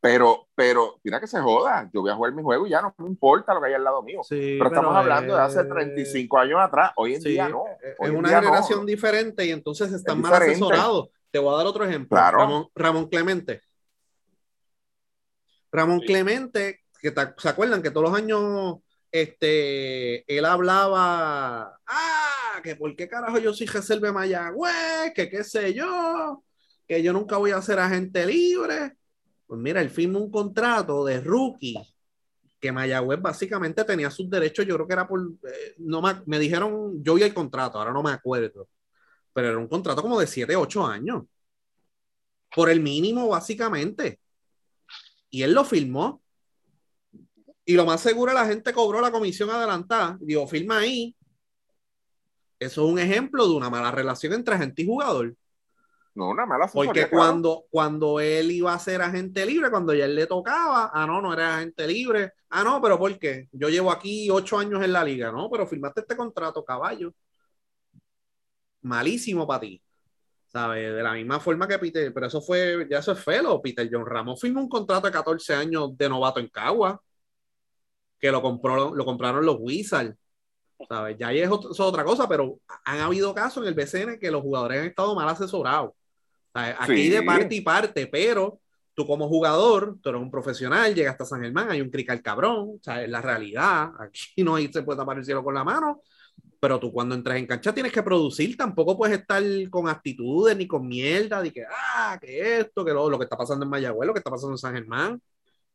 Pero, 0.00 0.48
pero, 0.54 1.00
mira 1.02 1.18
que 1.20 1.26
se 1.26 1.40
joda. 1.40 1.88
Yo 1.92 2.02
voy 2.02 2.10
a 2.10 2.14
jugar 2.14 2.32
mi 2.32 2.42
juego 2.42 2.66
y 2.66 2.70
ya 2.70 2.82
no 2.82 2.94
me 2.98 3.06
importa 3.08 3.54
lo 3.54 3.60
que 3.60 3.68
hay 3.68 3.74
al 3.74 3.84
lado 3.84 4.02
mío. 4.02 4.20
Sí, 4.22 4.56
pero 4.58 4.66
estamos 4.68 4.94
hablando 4.94 5.34
de 5.34 5.40
hace 5.42 5.60
es- 5.60 5.68
35 5.68 6.38
años 6.38 6.60
atrás. 6.60 6.92
Hoy 6.96 7.14
en 7.14 7.22
Sí, 7.22 7.30
día 7.30 7.48
no. 7.48 7.64
es 7.82 7.94
Hoy 7.98 8.10
en 8.10 8.16
una 8.16 8.30
no. 8.30 8.40
generación 8.40 8.84
diferente 8.86 9.44
y 9.46 9.50
entonces 9.50 9.92
están 9.92 10.16
Es 10.18 10.22
mal 10.22 10.34
asesorados. 10.34 11.08
Te 11.30 11.38
voy 11.38 11.54
a 11.54 11.56
dar 11.56 11.66
otro 11.66 11.84
ejemplo. 11.84 12.16
Claro. 12.16 12.38
Ramón, 12.38 12.68
Ramón 12.74 13.08
Clemente. 13.08 13.62
Ramón 15.72 16.00
Sí. 16.00 16.06
Clemente, 16.06 16.80
que 17.00 17.10
ta- 17.10 17.34
se 17.36 17.48
acuerdan 17.48 17.82
que 17.82 17.90
todos 17.90 18.08
los 18.10 18.18
años 18.18 18.78
este, 19.14 20.24
él 20.26 20.44
hablaba, 20.44 21.78
ah, 21.86 22.60
que 22.64 22.74
por 22.74 22.96
qué 22.96 23.08
carajo 23.08 23.38
yo 23.38 23.54
soy 23.54 23.68
reserva 23.68 24.08
de 24.08 24.12
Mayagüez, 24.12 25.12
que 25.14 25.30
qué 25.30 25.44
sé 25.44 25.72
yo, 25.72 26.42
que 26.88 27.00
yo 27.00 27.12
nunca 27.12 27.36
voy 27.36 27.52
a 27.52 27.62
ser 27.62 27.78
agente 27.78 28.26
libre. 28.26 28.96
Pues 29.46 29.60
mira, 29.60 29.80
él 29.80 29.90
firmó 29.90 30.18
un 30.18 30.32
contrato 30.32 31.04
de 31.04 31.20
rookie 31.20 31.76
que 32.58 32.72
Mayagüez 32.72 33.22
básicamente 33.22 33.84
tenía 33.84 34.10
sus 34.10 34.28
derechos, 34.28 34.66
yo 34.66 34.74
creo 34.74 34.88
que 34.88 34.94
era 34.94 35.06
por, 35.06 35.20
eh, 35.20 35.74
no 35.78 36.02
me, 36.02 36.20
me 36.26 36.40
dijeron, 36.40 37.00
yo 37.04 37.14
vi 37.14 37.22
el 37.22 37.34
contrato, 37.34 37.78
ahora 37.78 37.92
no 37.92 38.02
me 38.02 38.10
acuerdo, 38.10 38.68
pero 39.32 39.50
era 39.50 39.58
un 39.58 39.68
contrato 39.68 40.02
como 40.02 40.18
de 40.18 40.26
7, 40.26 40.56
8 40.56 40.84
años, 40.84 41.22
por 42.52 42.68
el 42.68 42.80
mínimo 42.80 43.28
básicamente. 43.28 44.18
Y 45.30 45.42
él 45.42 45.52
lo 45.52 45.64
firmó. 45.64 46.23
Y 47.64 47.74
lo 47.74 47.86
más 47.86 48.00
seguro 48.00 48.32
la 48.32 48.46
gente 48.46 48.72
cobró 48.72 49.00
la 49.00 49.10
comisión 49.10 49.50
adelantada. 49.50 50.18
Digo, 50.20 50.46
firma 50.46 50.78
ahí. 50.78 51.16
Eso 52.58 52.86
es 52.86 52.92
un 52.92 52.98
ejemplo 52.98 53.46
de 53.46 53.54
una 53.54 53.70
mala 53.70 53.90
relación 53.90 54.32
entre 54.32 54.54
agente 54.54 54.82
y 54.82 54.86
jugador. 54.86 55.34
No, 56.14 56.28
una 56.28 56.46
mala 56.46 56.66
asesoría, 56.66 56.88
Porque 56.88 57.08
claro. 57.08 57.16
cuando, 57.16 57.64
cuando 57.70 58.20
él 58.20 58.50
iba 58.52 58.72
a 58.72 58.78
ser 58.78 59.02
agente 59.02 59.44
libre, 59.44 59.70
cuando 59.70 59.92
ya 59.94 60.04
él 60.04 60.14
le 60.14 60.26
tocaba, 60.26 60.90
ah, 60.94 61.06
no, 61.06 61.20
no 61.20 61.32
era 61.32 61.56
agente 61.56 61.86
libre. 61.86 62.32
Ah, 62.50 62.62
no, 62.62 62.80
pero 62.80 62.98
¿por 62.98 63.18
qué? 63.18 63.48
Yo 63.50 63.68
llevo 63.68 63.90
aquí 63.90 64.30
ocho 64.30 64.58
años 64.58 64.82
en 64.84 64.92
la 64.92 65.02
liga, 65.02 65.32
¿no? 65.32 65.50
Pero 65.50 65.66
firmaste 65.66 66.02
este 66.02 66.16
contrato, 66.16 66.64
caballo. 66.64 67.12
Malísimo 68.82 69.46
para 69.46 69.60
ti. 69.60 69.82
¿Sabes? 70.46 70.94
De 70.94 71.02
la 71.02 71.14
misma 71.14 71.40
forma 71.40 71.66
que 71.66 71.80
Peter, 71.80 72.14
pero 72.14 72.26
eso 72.26 72.40
fue, 72.40 72.86
ya 72.88 72.98
eso 72.98 73.10
es 73.10 73.18
feo. 73.18 73.60
Peter 73.60 73.88
John 73.90 74.06
Ramos 74.06 74.40
firmó 74.40 74.60
un 74.60 74.68
contrato 74.68 75.08
de 75.08 75.12
14 75.12 75.52
años 75.54 75.96
de 75.98 76.08
novato 76.08 76.38
en 76.38 76.48
Cagua, 76.48 77.00
que 78.24 78.32
lo, 78.32 78.40
compró, 78.40 78.94
lo 78.94 79.04
compraron 79.04 79.44
los 79.44 79.58
Wizards. 79.60 80.16
¿Sabes? 80.88 81.16
Ya 81.18 81.28
ahí 81.28 81.40
es, 81.40 81.50
ot- 81.50 81.60
eso 81.70 81.70
es 81.72 81.80
otra 81.80 82.04
cosa, 82.04 82.26
pero 82.26 82.58
han 82.86 82.98
habido 83.00 83.34
casos 83.34 83.62
en 83.62 83.68
el 83.68 83.74
BCN 83.74 84.18
que 84.18 84.30
los 84.30 84.40
jugadores 84.40 84.80
han 84.80 84.86
estado 84.86 85.14
mal 85.14 85.28
asesorados. 85.28 85.90
¿Sabes? 86.54 86.74
Aquí 86.78 87.02
Sí. 87.04 87.10
de 87.10 87.22
parte 87.22 87.54
y 87.54 87.60
parte, 87.60 88.06
pero 88.06 88.60
tú 88.94 89.06
como 89.06 89.28
jugador, 89.28 89.98
tú 90.00 90.08
eres 90.08 90.22
un 90.22 90.30
profesional, 90.30 90.94
llegas 90.94 91.12
hasta 91.12 91.26
San 91.26 91.42
Germán, 91.42 91.70
hay 91.70 91.82
un 91.82 91.90
crical 91.90 92.22
cabrón, 92.22 92.80
¿sabes? 92.82 93.10
La 93.10 93.20
realidad, 93.20 93.90
aquí 93.98 94.42
no 94.42 94.54
hay- 94.54 94.72
se 94.72 94.82
puede 94.82 94.96
tapar 94.98 95.18
el 95.18 95.24
cielo 95.26 95.44
con 95.44 95.52
la 95.54 95.64
mano, 95.64 96.00
pero 96.60 96.80
tú 96.80 96.90
cuando 96.92 97.14
entras 97.14 97.36
en 97.36 97.46
cancha 97.46 97.74
tienes 97.74 97.92
que 97.92 98.02
producir, 98.02 98.56
tampoco 98.56 98.96
puedes 98.96 99.18
estar 99.18 99.42
con 99.68 99.86
actitudes 99.88 100.56
ni 100.56 100.66
con 100.66 100.86
mierda, 100.88 101.42
de 101.42 101.52
que, 101.52 101.62
ah, 101.70 102.16
que 102.20 102.60
esto, 102.60 102.84
que 102.86 102.92
lo, 102.94 103.10
lo 103.10 103.18
que 103.18 103.24
está 103.24 103.36
pasando 103.36 103.64
en 103.66 103.70
Mayagüez, 103.70 104.06
lo 104.06 104.14
que 104.14 104.20
está 104.20 104.30
pasando 104.30 104.54
en 104.54 104.58
San 104.58 104.72
Germán, 104.74 105.20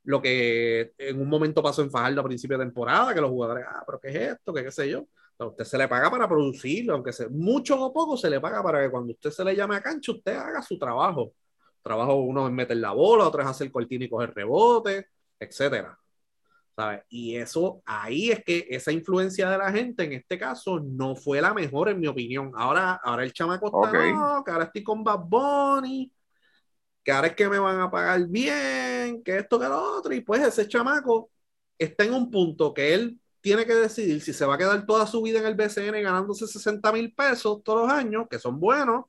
lo 0.04 0.22
que 0.22 0.94
en 0.98 1.22
un 1.22 1.28
momento 1.30 1.62
pasó 1.62 1.82
en 1.82 1.92
Fajardo 1.92 2.22
a 2.22 2.24
principio 2.24 2.58
de 2.58 2.66
temporada, 2.66 3.14
que 3.14 3.22
los 3.22 3.30
jugadores, 3.30 3.66
ah, 3.68 3.84
pero 3.86 4.00
¿qué 4.00 4.10
es 4.10 4.16
esto? 4.34 4.54
¿Qué 4.54 4.64
qué 4.64 4.72
sé 4.72 4.90
yo? 4.90 5.06
A 5.38 5.46
usted 5.46 5.64
se 5.64 5.78
le 5.78 5.88
paga 5.88 6.10
para 6.12 6.28
producirlo, 6.28 6.94
aunque 6.94 7.14
sea 7.14 7.28
mucho 7.30 7.80
o 7.82 7.94
poco, 7.94 8.18
se 8.18 8.30
le 8.30 8.42
paga 8.42 8.62
para 8.62 8.82
que 8.84 8.92
cuando 8.92 9.14
usted 9.14 9.30
se 9.32 9.44
le 9.46 9.56
llame 9.56 9.76
a 9.76 9.82
cancha, 9.82 10.12
usted 10.12 10.36
haga 10.36 10.62
su 10.62 10.78
trabajo. 10.78 11.34
Trabajo 11.82 12.16
uno 12.16 12.46
es 12.48 12.54
meter 12.54 12.78
la 12.78 12.92
bola, 12.92 13.26
otro 13.28 13.42
es 13.42 13.48
hacer 13.48 13.72
cortina 13.72 14.04
y 14.06 14.10
coger 14.10 14.34
rebote, 14.34 15.08
etcétera. 15.40 15.98
¿Sabes? 16.76 17.02
Y 17.10 17.36
eso, 17.36 17.82
ahí 17.86 18.32
es 18.32 18.44
que 18.44 18.66
esa 18.70 18.92
influencia 18.92 19.50
de 19.50 19.58
la 19.58 19.72
gente, 19.72 20.04
en 20.06 20.14
este 20.14 20.38
caso, 20.38 20.80
no 20.80 21.16
fue 21.16 21.42
la 21.42 21.54
mejor, 21.54 21.90
en 21.90 22.00
mi 22.00 22.08
opinión. 22.08 22.52
Ahora, 22.56 23.00
ahora 23.04 23.24
el 23.24 23.34
chamaco 23.34 23.68
está, 23.68 23.98
Ok. 23.98 24.14
no, 24.14 24.44
que 24.46 24.52
ahora 24.52 24.64
estoy 24.66 24.84
con 24.84 25.04
Bad 25.04 25.20
Bunny, 25.26 26.12
que 27.04 27.12
ahora 27.12 27.28
es 27.28 27.36
que 27.36 27.50
me 27.50 27.60
van 27.60 27.80
a 27.80 27.92
pagar 27.92 28.28
bien, 28.28 29.24
que 29.24 29.38
esto, 29.38 29.60
que 29.60 29.68
lo 29.68 29.98
otro, 29.98 30.14
y 30.14 30.22
pues 30.22 30.42
ese 30.42 30.68
chamaco 30.68 31.32
está 31.78 32.04
en 32.04 32.14
un 32.14 32.30
punto 32.30 32.74
que 32.74 32.94
él 32.94 33.20
tiene 33.42 33.66
que 33.66 33.74
decidir 33.74 34.22
si 34.22 34.34
se 34.34 34.46
va 34.46 34.56
a 34.56 34.58
quedar 34.58 34.86
toda 34.86 35.08
su 35.08 35.22
vida 35.22 35.40
en 35.40 35.46
el 35.46 35.56
BCN 35.56 36.04
ganándose 36.04 36.46
60 36.48 36.92
mil 36.92 37.14
pesos 37.14 37.64
todos 37.64 37.88
los 37.88 37.92
años, 37.92 38.28
que 38.30 38.40
son 38.40 38.60
buenos, 38.60 39.06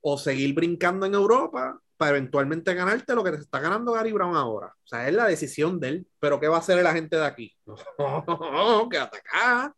o 0.00 0.18
seguir 0.18 0.54
brincando 0.54 1.06
en 1.06 1.14
Europa 1.14 1.80
para 1.96 2.16
eventualmente 2.16 2.74
ganarte 2.74 3.14
lo 3.14 3.24
que 3.24 3.32
te 3.32 3.38
está 3.38 3.60
ganando 3.60 3.92
Gary 3.92 4.12
Brown 4.12 4.36
ahora. 4.36 4.66
O 4.66 4.86
sea, 4.86 5.08
es 5.08 5.14
la 5.14 5.26
decisión 5.26 5.80
de 5.80 5.88
él. 5.88 6.06
Pero 6.18 6.40
¿qué 6.40 6.48
va 6.48 6.56
a 6.56 6.58
hacer 6.58 6.82
la 6.82 6.92
gente 6.92 7.16
de 7.16 7.24
aquí? 7.24 7.56
que 8.90 8.98
atacar. 8.98 9.72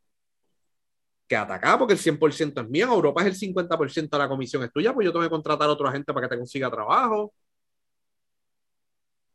Que 1.29 1.37
atacar 1.37 1.79
porque 1.79 1.95
el 1.95 1.99
100% 1.99 2.61
es 2.61 2.69
mío. 2.69 2.87
En 2.87 2.93
Europa 2.93 3.21
es 3.23 3.27
el 3.29 3.35
50% 3.37 4.17
de 4.17 4.23
la 4.23 4.29
comisión 4.29 4.63
es 4.63 4.73
tuya, 4.73 4.95
pues 4.95 5.05
yo 5.05 5.13
tengo 5.13 5.25
que 5.25 5.31
contratar 5.31 5.69
a 5.69 5.73
otra 5.73 5.91
gente 5.93 6.13
para 6.13 6.29
que 6.29 6.35
te 6.35 6.39
consiga 6.39 6.71
trabajo. 6.71 7.33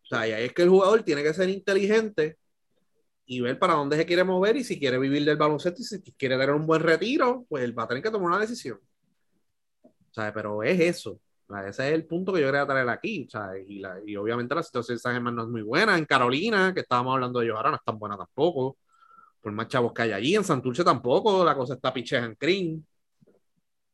O 0.03 0.05
sea, 0.05 0.27
y 0.27 0.31
ahí 0.33 0.45
es 0.45 0.53
que 0.53 0.63
el 0.63 0.69
jugador 0.69 1.03
tiene 1.03 1.23
que 1.23 1.33
ser 1.33 1.49
inteligente 1.49 2.37
y 3.25 3.41
ver 3.41 3.59
para 3.59 3.75
dónde 3.75 3.97
se 3.97 4.05
quiere 4.07 4.23
mover 4.23 4.57
y 4.57 4.63
si 4.63 4.79
quiere 4.79 4.99
vivir 4.99 5.25
del 5.25 5.37
baloncesto 5.37 5.81
y 5.81 5.85
si 5.85 6.01
quiere 6.13 6.35
tener 6.37 6.51
un 6.55 6.67
buen 6.67 6.81
retiro, 6.83 7.45
pues 7.49 7.63
él 7.63 7.77
va 7.77 7.83
a 7.85 7.89
tener 7.89 8.03
que 8.03 8.11
tomar 8.11 8.29
una 8.29 8.39
decisión. 8.39 8.79
O 9.83 10.13
sea, 10.13 10.33
pero 10.33 10.63
es 10.63 10.79
eso. 10.79 11.19
Ese 11.67 11.87
es 11.89 11.93
el 11.93 12.05
punto 12.05 12.31
que 12.33 12.39
yo 12.41 12.47
quería 12.47 12.65
traer 12.65 12.87
aquí. 12.89 13.25
O 13.27 13.29
sea, 13.29 13.51
y, 13.57 13.79
la- 13.79 13.99
y 14.05 14.15
obviamente 14.15 14.55
la 14.55 14.63
situación 14.63 14.95
de 14.97 14.99
San 15.01 15.13
Germán 15.13 15.35
no 15.35 15.43
es 15.43 15.49
muy 15.49 15.61
buena. 15.61 15.97
En 15.97 16.05
Carolina, 16.05 16.73
que 16.73 16.81
estábamos 16.81 17.13
hablando 17.13 17.39
de 17.39 17.45
ellos 17.45 17.57
ahora, 17.57 17.71
no 17.71 17.75
es 17.77 17.83
tan 17.83 17.99
buena 17.99 18.17
tampoco. 18.17 18.77
Por 19.41 19.51
más 19.51 19.67
chavos 19.67 19.93
que 19.93 20.03
hay 20.03 20.11
allí. 20.11 20.35
En 20.35 20.43
Santurce 20.43 20.83
tampoco. 20.83 21.43
La 21.43 21.55
cosa 21.55 21.73
está 21.73 21.91
picheja 21.91 22.25
en 22.25 22.37
Green. 22.39 22.85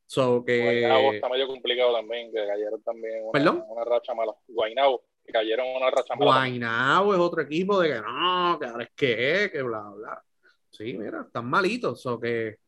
So 0.05 0.41
Guaynabo 0.41 1.11
que. 1.11 1.15
está 1.17 1.29
medio 1.29 1.47
complicado 1.47 1.93
también, 1.93 2.31
que 2.31 2.47
cayeron 2.47 2.81
también 2.81 3.23
una, 3.23 3.31
¿Perdón? 3.33 3.63
una 3.67 3.83
racha 3.83 4.13
mala. 4.13 4.33
Guaynabo, 4.47 5.03
que 5.23 5.33
cayeron 5.33 5.67
una 5.75 5.91
racha 5.91 6.15
mala. 6.15 6.31
Guaynabo 6.31 7.13
es 7.13 7.19
otro 7.19 7.41
equipo 7.41 7.79
de 7.81 7.89
que 7.89 8.01
no, 8.01 8.57
que 8.59 8.65
ahora 8.67 8.83
es 8.85 8.91
que, 8.95 9.49
que 9.51 9.61
bla, 9.61 9.89
bla. 9.89 10.23
Sí, 10.69 10.97
mira, 10.97 11.23
están 11.27 11.45
malitos. 11.49 12.01
So 12.01 12.17
que 12.19 12.59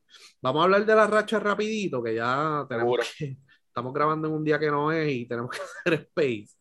vamos 0.42 0.60
a 0.60 0.64
hablar 0.66 0.86
de 0.86 0.96
la 0.96 1.08
racha 1.08 1.40
rapidito, 1.40 2.04
que 2.04 2.16
ya 2.16 2.66
tenemos 2.68 3.16
que, 3.18 3.38
estamos 3.68 3.94
grabando 3.94 4.28
en 4.28 4.34
un 4.34 4.44
día 4.44 4.60
que 4.60 4.70
no 4.70 4.92
es 4.92 5.10
y 5.10 5.26
tenemos 5.26 5.52
que 5.52 5.60
hacer 5.92 5.94
space. 5.94 6.58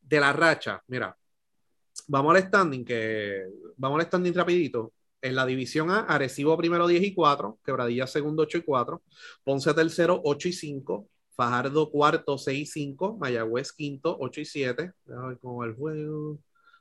De 0.00 0.20
la 0.20 0.32
racha, 0.32 0.80
mira, 0.88 1.16
vamos 2.06 2.36
al 2.36 2.42
standing, 2.42 2.84
que 2.84 3.46
vamos 3.76 3.98
al 3.98 4.06
standing 4.06 4.34
rapidito. 4.34 4.92
En 5.22 5.34
la 5.34 5.46
división 5.46 5.90
A, 5.90 6.00
Arecibo 6.00 6.56
primero 6.56 6.86
10 6.86 7.02
y 7.02 7.14
4, 7.14 7.58
Quebradilla 7.64 8.06
segundo 8.06 8.42
8 8.42 8.58
y 8.58 8.62
4, 8.62 9.02
Ponce 9.44 9.74
tercero 9.74 10.20
8 10.24 10.48
y 10.48 10.52
5, 10.52 11.08
Fajardo 11.36 11.90
cuarto 11.90 12.38
6 12.38 12.60
y 12.60 12.66
5, 12.66 13.18
Mayagüez 13.18 13.72
quinto 13.72 14.16
8 14.18 14.40
y 14.40 14.44
7. 14.46 14.92
Déjame 15.04 15.28
ver 15.28 15.38
cómo 15.38 15.58
va 15.58 15.66
el 15.66 15.74
juego. 15.74 16.38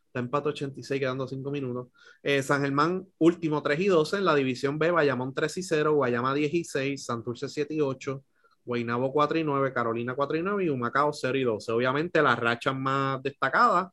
Está 0.07 0.19
empate 0.21 0.49
86, 0.49 0.99
quedando 0.99 1.27
5 1.27 1.51
minutos. 1.51 1.87
Eh, 2.23 2.41
San 2.41 2.61
Germán, 2.61 3.05
último 3.17 3.61
3 3.61 3.79
y 3.81 3.87
12. 3.87 4.17
En 4.17 4.25
la 4.25 4.33
división 4.33 4.79
B, 4.79 4.91
Bayamón 4.91 5.33
3 5.33 5.57
y 5.57 5.63
0, 5.63 5.93
Guayama 5.95 6.33
10 6.33 6.53
y 6.53 6.63
6, 6.63 7.03
Santurce 7.03 7.49
7 7.49 7.73
y 7.73 7.81
8, 7.81 8.23
Guaynabo 8.63 9.11
4 9.11 9.39
y 9.39 9.43
9, 9.43 9.73
Carolina 9.73 10.15
4 10.15 10.37
y 10.37 10.41
9 10.41 10.63
y 10.63 10.69
Humacao 10.69 11.11
0 11.11 11.37
y 11.37 11.43
12. 11.43 11.71
Obviamente 11.73 12.21
las 12.21 12.39
rachas 12.39 12.75
más 12.77 13.21
destacadas, 13.23 13.89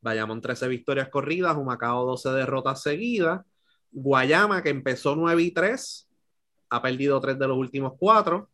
Bayamón 0.00 0.40
13 0.40 0.68
victorias 0.68 1.08
corridas, 1.08 1.56
Humacao 1.56 2.06
12 2.06 2.30
derrotas 2.30 2.80
seguidas, 2.80 3.40
Guayama 3.94 4.62
que 4.62 4.70
empezó 4.70 5.16
9 5.16 5.42
y 5.42 5.50
3, 5.52 6.08
ha 6.70 6.82
perdido 6.82 7.20
3 7.20 7.38
de 7.38 7.48
los 7.48 7.56
últimos 7.56 7.94
4, 7.98 8.50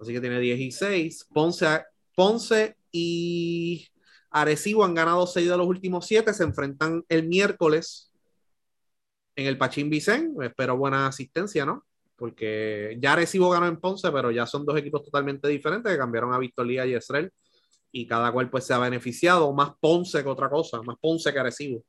así 0.00 0.12
que 0.12 0.20
tiene 0.20 0.38
10 0.38 0.60
y 0.60 0.70
6. 0.70 1.28
Ponce, 1.32 1.66
Ponce 2.14 2.76
y 2.92 3.88
Arecibo 4.30 4.84
han 4.84 4.94
ganado 4.94 5.26
6 5.26 5.48
de 5.48 5.56
los 5.56 5.66
últimos 5.66 6.06
7, 6.06 6.32
se 6.32 6.44
enfrentan 6.44 7.02
el 7.08 7.26
miércoles 7.26 8.12
en 9.36 9.46
el 9.46 9.58
Pachín 9.58 9.90
Vicen, 9.90 10.34
espero 10.42 10.76
buena 10.76 11.08
asistencia, 11.08 11.66
¿no? 11.66 11.84
porque 12.16 12.96
ya 13.00 13.12
Arecibo 13.12 13.50
ganó 13.50 13.66
en 13.66 13.78
Ponce, 13.78 14.10
pero 14.12 14.30
ya 14.30 14.46
son 14.46 14.64
dos 14.64 14.78
equipos 14.78 15.02
totalmente 15.04 15.48
diferentes 15.48 15.90
que 15.92 15.98
cambiaron 15.98 16.32
a 16.32 16.38
Victoria 16.38 16.86
y 16.86 16.94
Esrel 16.94 17.30
y 17.92 18.06
cada 18.06 18.32
cual 18.32 18.50
pues 18.50 18.64
se 18.64 18.74
ha 18.74 18.78
beneficiado, 18.78 19.52
más 19.52 19.72
Ponce 19.80 20.22
que 20.22 20.28
otra 20.28 20.48
cosa, 20.48 20.82
más 20.82 20.96
Ponce 21.00 21.32
que 21.32 21.38
Arecibo. 21.38 21.84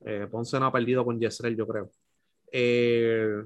Eh, 0.00 0.26
Ponce 0.30 0.58
no 0.58 0.66
ha 0.66 0.72
perdido 0.72 1.04
con 1.04 1.18
Yesrel, 1.18 1.56
yo 1.56 1.66
creo. 1.66 1.90
Eh, 2.52 3.42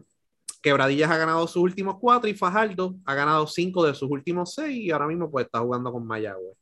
Quebradillas 0.61 1.11
ha 1.11 1.17
ganado 1.17 1.47
sus 1.47 1.63
últimos 1.63 1.97
cuatro 2.01 2.29
y 2.29 2.35
Fajardo 2.35 2.97
ha 3.05 3.15
ganado 3.15 3.47
cinco 3.47 3.85
de 3.85 3.95
sus 3.95 4.11
últimos 4.11 4.55
seis 4.55 4.77
y 4.77 4.91
ahora 4.91 5.07
mismo 5.07 5.31
pues 5.31 5.47
está 5.47 5.61
jugando 5.61 5.93
con 5.93 6.07
Mayagüez. 6.07 6.57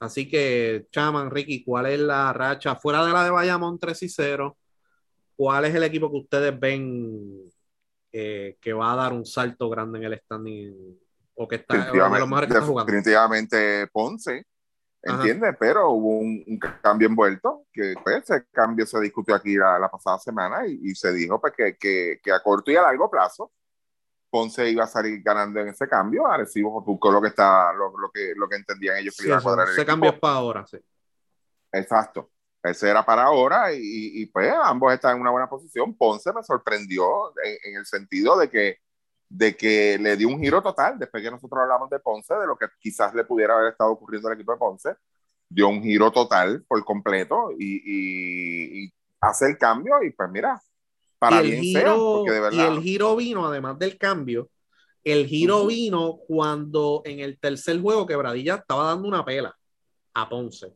Así 0.00 0.28
que, 0.28 0.86
Chaman, 0.92 1.30
Ricky, 1.30 1.64
¿cuál 1.64 1.86
es 1.86 1.98
la 1.98 2.32
racha 2.32 2.76
fuera 2.76 3.04
de 3.04 3.12
la 3.12 3.24
de 3.24 3.30
Bayamón 3.30 3.80
3 3.80 4.00
y 4.04 4.08
0? 4.08 4.56
¿Cuál 5.34 5.64
es 5.64 5.74
el 5.74 5.82
equipo 5.82 6.08
que 6.10 6.18
ustedes 6.18 6.58
ven 6.58 7.50
eh, 8.10 8.56
que 8.60 8.72
va 8.72 8.92
a 8.92 8.96
dar 8.96 9.12
un 9.12 9.26
salto 9.26 9.68
grande 9.68 9.98
en 9.98 10.04
el 10.04 10.18
standing 10.18 10.98
o 11.34 11.46
que 11.46 11.56
está 11.56 11.74
definitivamente, 11.76 12.54
que 12.54 12.60
jugando. 12.60 12.90
Definitivamente 12.90 13.86
Ponce, 13.88 14.44
¿entiendes? 15.10 15.56
Pero 15.58 15.90
hubo 15.90 16.18
un, 16.18 16.58
cambio 16.82 17.08
envuelto, 17.08 17.66
que 17.72 17.94
pues, 18.02 18.18
ese 18.18 18.46
cambio 18.52 18.86
se 18.86 19.00
discutió 19.00 19.34
aquí 19.34 19.56
la, 19.56 19.88
pasada 19.90 20.18
semana 20.18 20.66
y, 20.66 20.94
se 20.94 21.12
dijo 21.12 21.40
pues, 21.40 21.52
que, 21.56 21.76
que, 21.76 22.20
que, 22.22 22.32
a 22.32 22.40
corto 22.40 22.70
y 22.70 22.76
a 22.76 22.82
largo 22.82 23.10
plazo 23.10 23.52
Ponce 24.30 24.68
iba 24.68 24.84
a 24.84 24.88
salir 24.88 25.22
ganando 25.22 25.60
en 25.60 25.68
ese 25.68 25.88
cambio. 25.88 26.26
Arecibo 26.26 26.82
buscó 26.82 27.10
lo 27.10 27.20
que 27.20 27.28
está, 27.28 27.72
lo, 27.72 27.96
lo, 27.96 28.10
que, 28.10 28.34
lo 28.36 28.48
que 28.48 28.56
entendían 28.56 28.98
ellos 28.98 29.16
que 29.16 29.26
iba 29.26 29.38
a 29.38 29.42
cuadrar. 29.42 29.68
Ese 29.68 29.86
cambio 29.86 30.10
es 30.10 30.18
para 30.18 30.34
ahora, 30.34 30.66
sí. 30.66 30.78
Exacto. 31.72 32.30
Ese 32.62 32.90
era 32.90 33.04
para 33.04 33.24
ahora 33.24 33.72
y, 33.72 33.78
y, 33.80 34.26
pues 34.26 34.52
ambos 34.64 34.92
están 34.92 35.16
en 35.16 35.22
una 35.22 35.30
buena 35.30 35.48
posición. 35.48 35.96
Ponce 35.96 36.32
me 36.32 36.42
sorprendió 36.42 37.32
en, 37.42 37.76
el 37.76 37.86
sentido 37.86 38.36
de 38.38 38.50
que, 38.50 38.78
de 39.28 39.56
que 39.56 39.98
le 39.98 40.16
dio 40.16 40.28
un 40.28 40.40
giro 40.40 40.62
total 40.62 40.98
después 40.98 41.22
que 41.22 41.30
nosotros 41.30 41.60
hablamos 41.60 41.90
de 41.90 42.00
Ponce, 42.00 42.34
de 42.34 42.46
lo 42.46 42.56
que 42.56 42.66
quizás 42.78 43.14
le 43.14 43.24
pudiera 43.24 43.54
haber 43.54 43.72
estado 43.72 43.90
ocurriendo 43.92 44.28
al 44.28 44.34
equipo 44.34 44.52
de 44.52 44.58
Ponce. 44.58 44.94
Dio 45.48 45.68
un 45.68 45.82
giro 45.82 46.10
total 46.10 46.64
por 46.66 46.82
completo 46.84 47.50
y, 47.58 48.84
y, 48.84 48.92
hace 49.20 49.46
el 49.46 49.58
cambio 49.58 50.02
y 50.02 50.10
pues 50.10 50.30
mira, 50.30 50.60
para 51.18 51.40
bien 51.40 51.60
giro, 51.60 52.22
de 52.24 52.40
verdad... 52.40 52.52
Y 52.52 52.60
el 52.60 52.80
giro 52.82 53.16
vino, 53.16 53.46
además 53.46 53.78
del 53.78 53.98
cambio, 53.98 54.50
el 55.02 55.26
giro 55.26 55.66
vino 55.66 56.18
cuando 56.26 57.02
en 57.04 57.20
el 57.20 57.38
tercer 57.38 57.80
juego 57.80 58.06
Quebradilla 58.06 58.56
estaba 58.56 58.84
dando 58.84 59.08
una 59.08 59.24
pela 59.24 59.56
a 60.14 60.28
Ponce. 60.28 60.74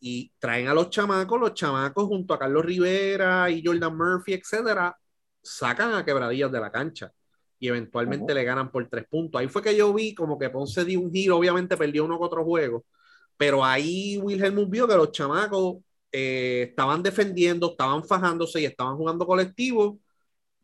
Y 0.00 0.32
traen 0.38 0.66
a 0.66 0.74
los 0.74 0.90
chamacos, 0.90 1.38
los 1.38 1.54
chamacos 1.54 2.06
junto 2.06 2.34
a 2.34 2.38
Carlos 2.38 2.64
Rivera 2.64 3.48
y 3.50 3.62
Jordan 3.64 3.96
Murphy, 3.96 4.34
etcétera, 4.34 4.98
sacan 5.40 5.94
a 5.94 6.04
quebradillas 6.04 6.50
de 6.50 6.60
la 6.60 6.72
cancha 6.72 7.12
y 7.62 7.68
eventualmente 7.68 8.34
le 8.34 8.42
ganan 8.42 8.72
por 8.72 8.88
tres 8.88 9.06
puntos. 9.08 9.40
Ahí 9.40 9.46
fue 9.46 9.62
que 9.62 9.76
yo 9.76 9.94
vi 9.94 10.16
como 10.16 10.36
que 10.36 10.50
Ponce 10.50 10.84
dio 10.84 11.00
un 11.00 11.12
giro, 11.12 11.36
obviamente 11.36 11.76
perdió 11.76 12.04
uno 12.04 12.18
con 12.18 12.26
otro 12.26 12.44
juego, 12.44 12.84
pero 13.36 13.64
ahí 13.64 14.18
Wilhelm 14.18 14.68
vio 14.68 14.88
que 14.88 14.96
los 14.96 15.12
chamacos 15.12 15.76
eh, 16.10 16.66
estaban 16.70 17.04
defendiendo, 17.04 17.70
estaban 17.70 18.04
fajándose 18.04 18.60
y 18.60 18.64
estaban 18.64 18.96
jugando 18.96 19.24
colectivo. 19.24 20.00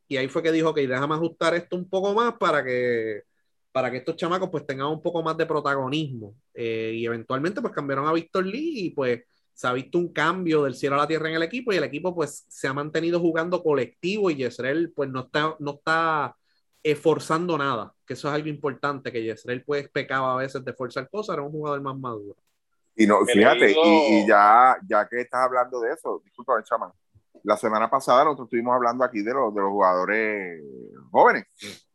Y 0.09 0.17
ahí 0.17 0.27
fue 0.27 0.43
que 0.43 0.51
dijo, 0.51 0.75
que 0.75 0.89
déjame 0.89 1.15
ajustar 1.15 1.55
esto 1.55 1.77
un 1.77 1.89
poco 1.89 2.15
más 2.15 2.35
para 2.37 2.65
que 2.65 3.23
para 3.71 3.93
que 3.93 3.99
estos 3.99 4.17
chamacos 4.17 4.49
pues 4.51 4.67
tengan 4.67 4.89
un 4.89 5.01
poco 5.01 5.23
más 5.23 5.37
de 5.37 5.47
protagonismo. 5.47 6.35
Eh, 6.53 6.95
y 6.97 7.07
eventualmente 7.07 7.61
pues 7.61 7.73
cambiaron 7.73 8.09
a 8.09 8.13
Víctor 8.13 8.45
Lee 8.45 8.87
y 8.87 8.91
pues 8.91 9.23
se 9.55 9.69
ha 9.69 9.73
visto 9.73 9.99
un 9.99 10.13
cambio 10.13 10.65
del 10.65 10.75
cielo 10.75 10.97
a 10.97 10.99
la 10.99 11.07
tierra 11.07 11.29
en 11.29 11.37
el 11.37 11.45
equipo 11.45 11.73
y 11.73 11.77
el 11.77 11.85
equipo 11.85 12.13
pues 12.13 12.45
se 12.49 12.67
ha 12.67 12.73
mantenido 12.73 13.21
jugando 13.21 13.63
colectivo 13.63 14.31
y 14.31 14.37
Yesrel 14.37 14.93
pues 14.93 15.09
no 15.11 15.21
está, 15.21 15.55
no 15.61 15.75
está 15.75 16.35
esforzando 16.83 17.59
nada, 17.59 17.95
que 18.07 18.15
eso 18.15 18.29
es 18.29 18.35
algo 18.35 18.49
importante, 18.49 19.13
que 19.13 19.23
Yesrel 19.23 19.65
pues 19.65 19.89
pecaba 19.89 20.33
a 20.33 20.37
veces 20.37 20.65
de 20.65 20.73
forzar 20.73 21.09
cosas, 21.11 21.35
era 21.35 21.43
un 21.43 21.53
jugador 21.53 21.81
más 21.81 21.97
maduro. 21.97 22.37
Y 22.97 23.07
no, 23.07 23.25
fíjate, 23.25 23.75
y, 23.85 24.27
ya, 24.27 24.77
ya 24.89 25.09
que 25.09 25.21
estás 25.21 25.45
hablando 25.45 25.81
de 25.81 25.93
eso, 25.93 26.21
disculpa, 26.25 26.63
chamán, 26.65 26.91
la 27.45 27.57
semana 27.57 27.89
pasada 27.89 28.25
nosotros 28.25 28.47
estuvimos 28.47 28.75
hablando 28.75 29.05
aquí 29.05 29.23
de 29.23 29.33
los, 29.33 29.55
de 29.55 29.61
los 29.61 29.71
jugadores 29.71 30.63
jóvenes 31.11 31.47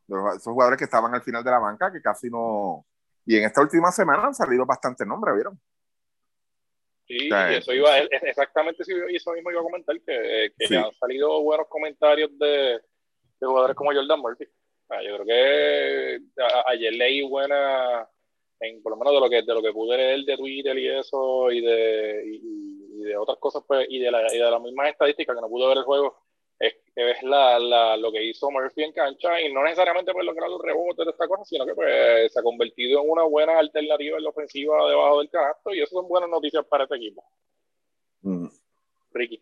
esos 0.08 0.44
jugadores 0.44 0.78
que 0.78 0.86
estaban 0.86 1.14
al 1.14 1.22
final 1.22 1.44
de 1.44 1.52
la 1.52 1.60
banca, 1.60 1.92
que 1.92 2.02
casi 2.02 2.30
no. 2.30 2.86
Y 3.26 3.38
en 3.38 3.46
esta 3.46 3.62
última 3.62 3.92
semana 3.92 4.26
han 4.26 4.36
salido 4.36 4.66
bastantes 4.66 5.08
nombres, 5.08 5.36
¿vieron? 5.36 5.60
Sí, 7.08 7.30
eso 7.50 7.74
iba, 7.74 7.98
exactamente 7.98 8.84
eso 8.84 9.32
mismo 9.34 9.52
iba 9.52 9.60
a 9.60 9.64
comentar, 9.64 9.96
que, 10.02 10.54
que 10.58 10.78
han 10.78 10.92
salido 10.94 11.42
buenos 11.42 11.68
comentarios 11.68 12.30
de, 12.38 12.80
de, 13.40 13.46
jugadores 13.46 13.76
como 13.76 13.94
Jordan 13.94 14.20
Murphy. 14.20 14.46
Yo 15.02 15.16
creo 15.16 15.26
que 15.26 16.20
ayer 16.68 16.94
leí 16.94 17.22
buena, 17.28 18.08
en, 18.60 18.82
por 18.84 18.92
lo 18.92 18.98
menos 18.98 19.14
de 19.14 19.20
lo 19.20 19.30
que 19.30 19.42
de 19.42 19.54
lo 19.54 19.62
que 19.62 19.72
pude 19.72 19.98
leer 19.98 20.20
de 20.26 20.38
Twitter 20.38 20.78
y 20.78 20.88
eso, 20.90 21.52
y 21.52 21.62
de, 21.62 22.24
y, 22.26 23.04
de 23.04 23.18
otras 23.18 23.38
cosas, 23.40 23.64
pues, 23.68 23.86
y 23.90 24.00
de, 24.00 24.12
la, 24.12 24.34
y 24.34 24.38
de 24.38 24.52
las 24.52 24.62
mismas 24.62 24.90
estadísticas 24.90 25.36
que 25.36 25.42
no 25.42 25.50
pude 25.50 25.68
ver 25.68 25.78
el 25.78 25.84
juego, 25.84 26.18
es, 26.60 26.74
es 26.96 27.24
la, 27.24 27.60
la, 27.60 27.98
lo 27.98 28.12
que 28.12 28.24
hizo 28.24 28.50
Murphy 28.50 28.84
en 28.84 28.94
cancha 28.94 29.42
y 29.42 29.52
no 29.52 29.64
necesariamente 29.64 30.14
por 30.14 30.24
lograr 30.24 30.50
los 30.50 30.62
rebotes 30.62 31.06
de 31.06 31.12
esta 31.12 31.28
cosa, 31.28 31.44
sino 31.44 31.66
que 31.66 31.76
pues, 31.76 32.32
se 32.32 32.40
ha 32.40 32.44
convertido 32.44 33.02
en 33.02 33.10
una 33.10 33.24
buena 33.24 33.58
alternativa 33.58 34.18
en 34.18 34.24
la 34.24 34.30
ofensiva 34.30 34.88
debajo 34.88 35.20
del 35.20 35.30
canasto 35.30 35.74
y 35.74 35.82
eso 35.82 35.96
son 35.96 36.08
buenas 36.08 36.30
noticias 36.30 36.66
para 36.66 36.84
este 36.84 36.96
equipo. 36.96 37.24
Mm. 38.22 38.48
Ricky. 39.12 39.42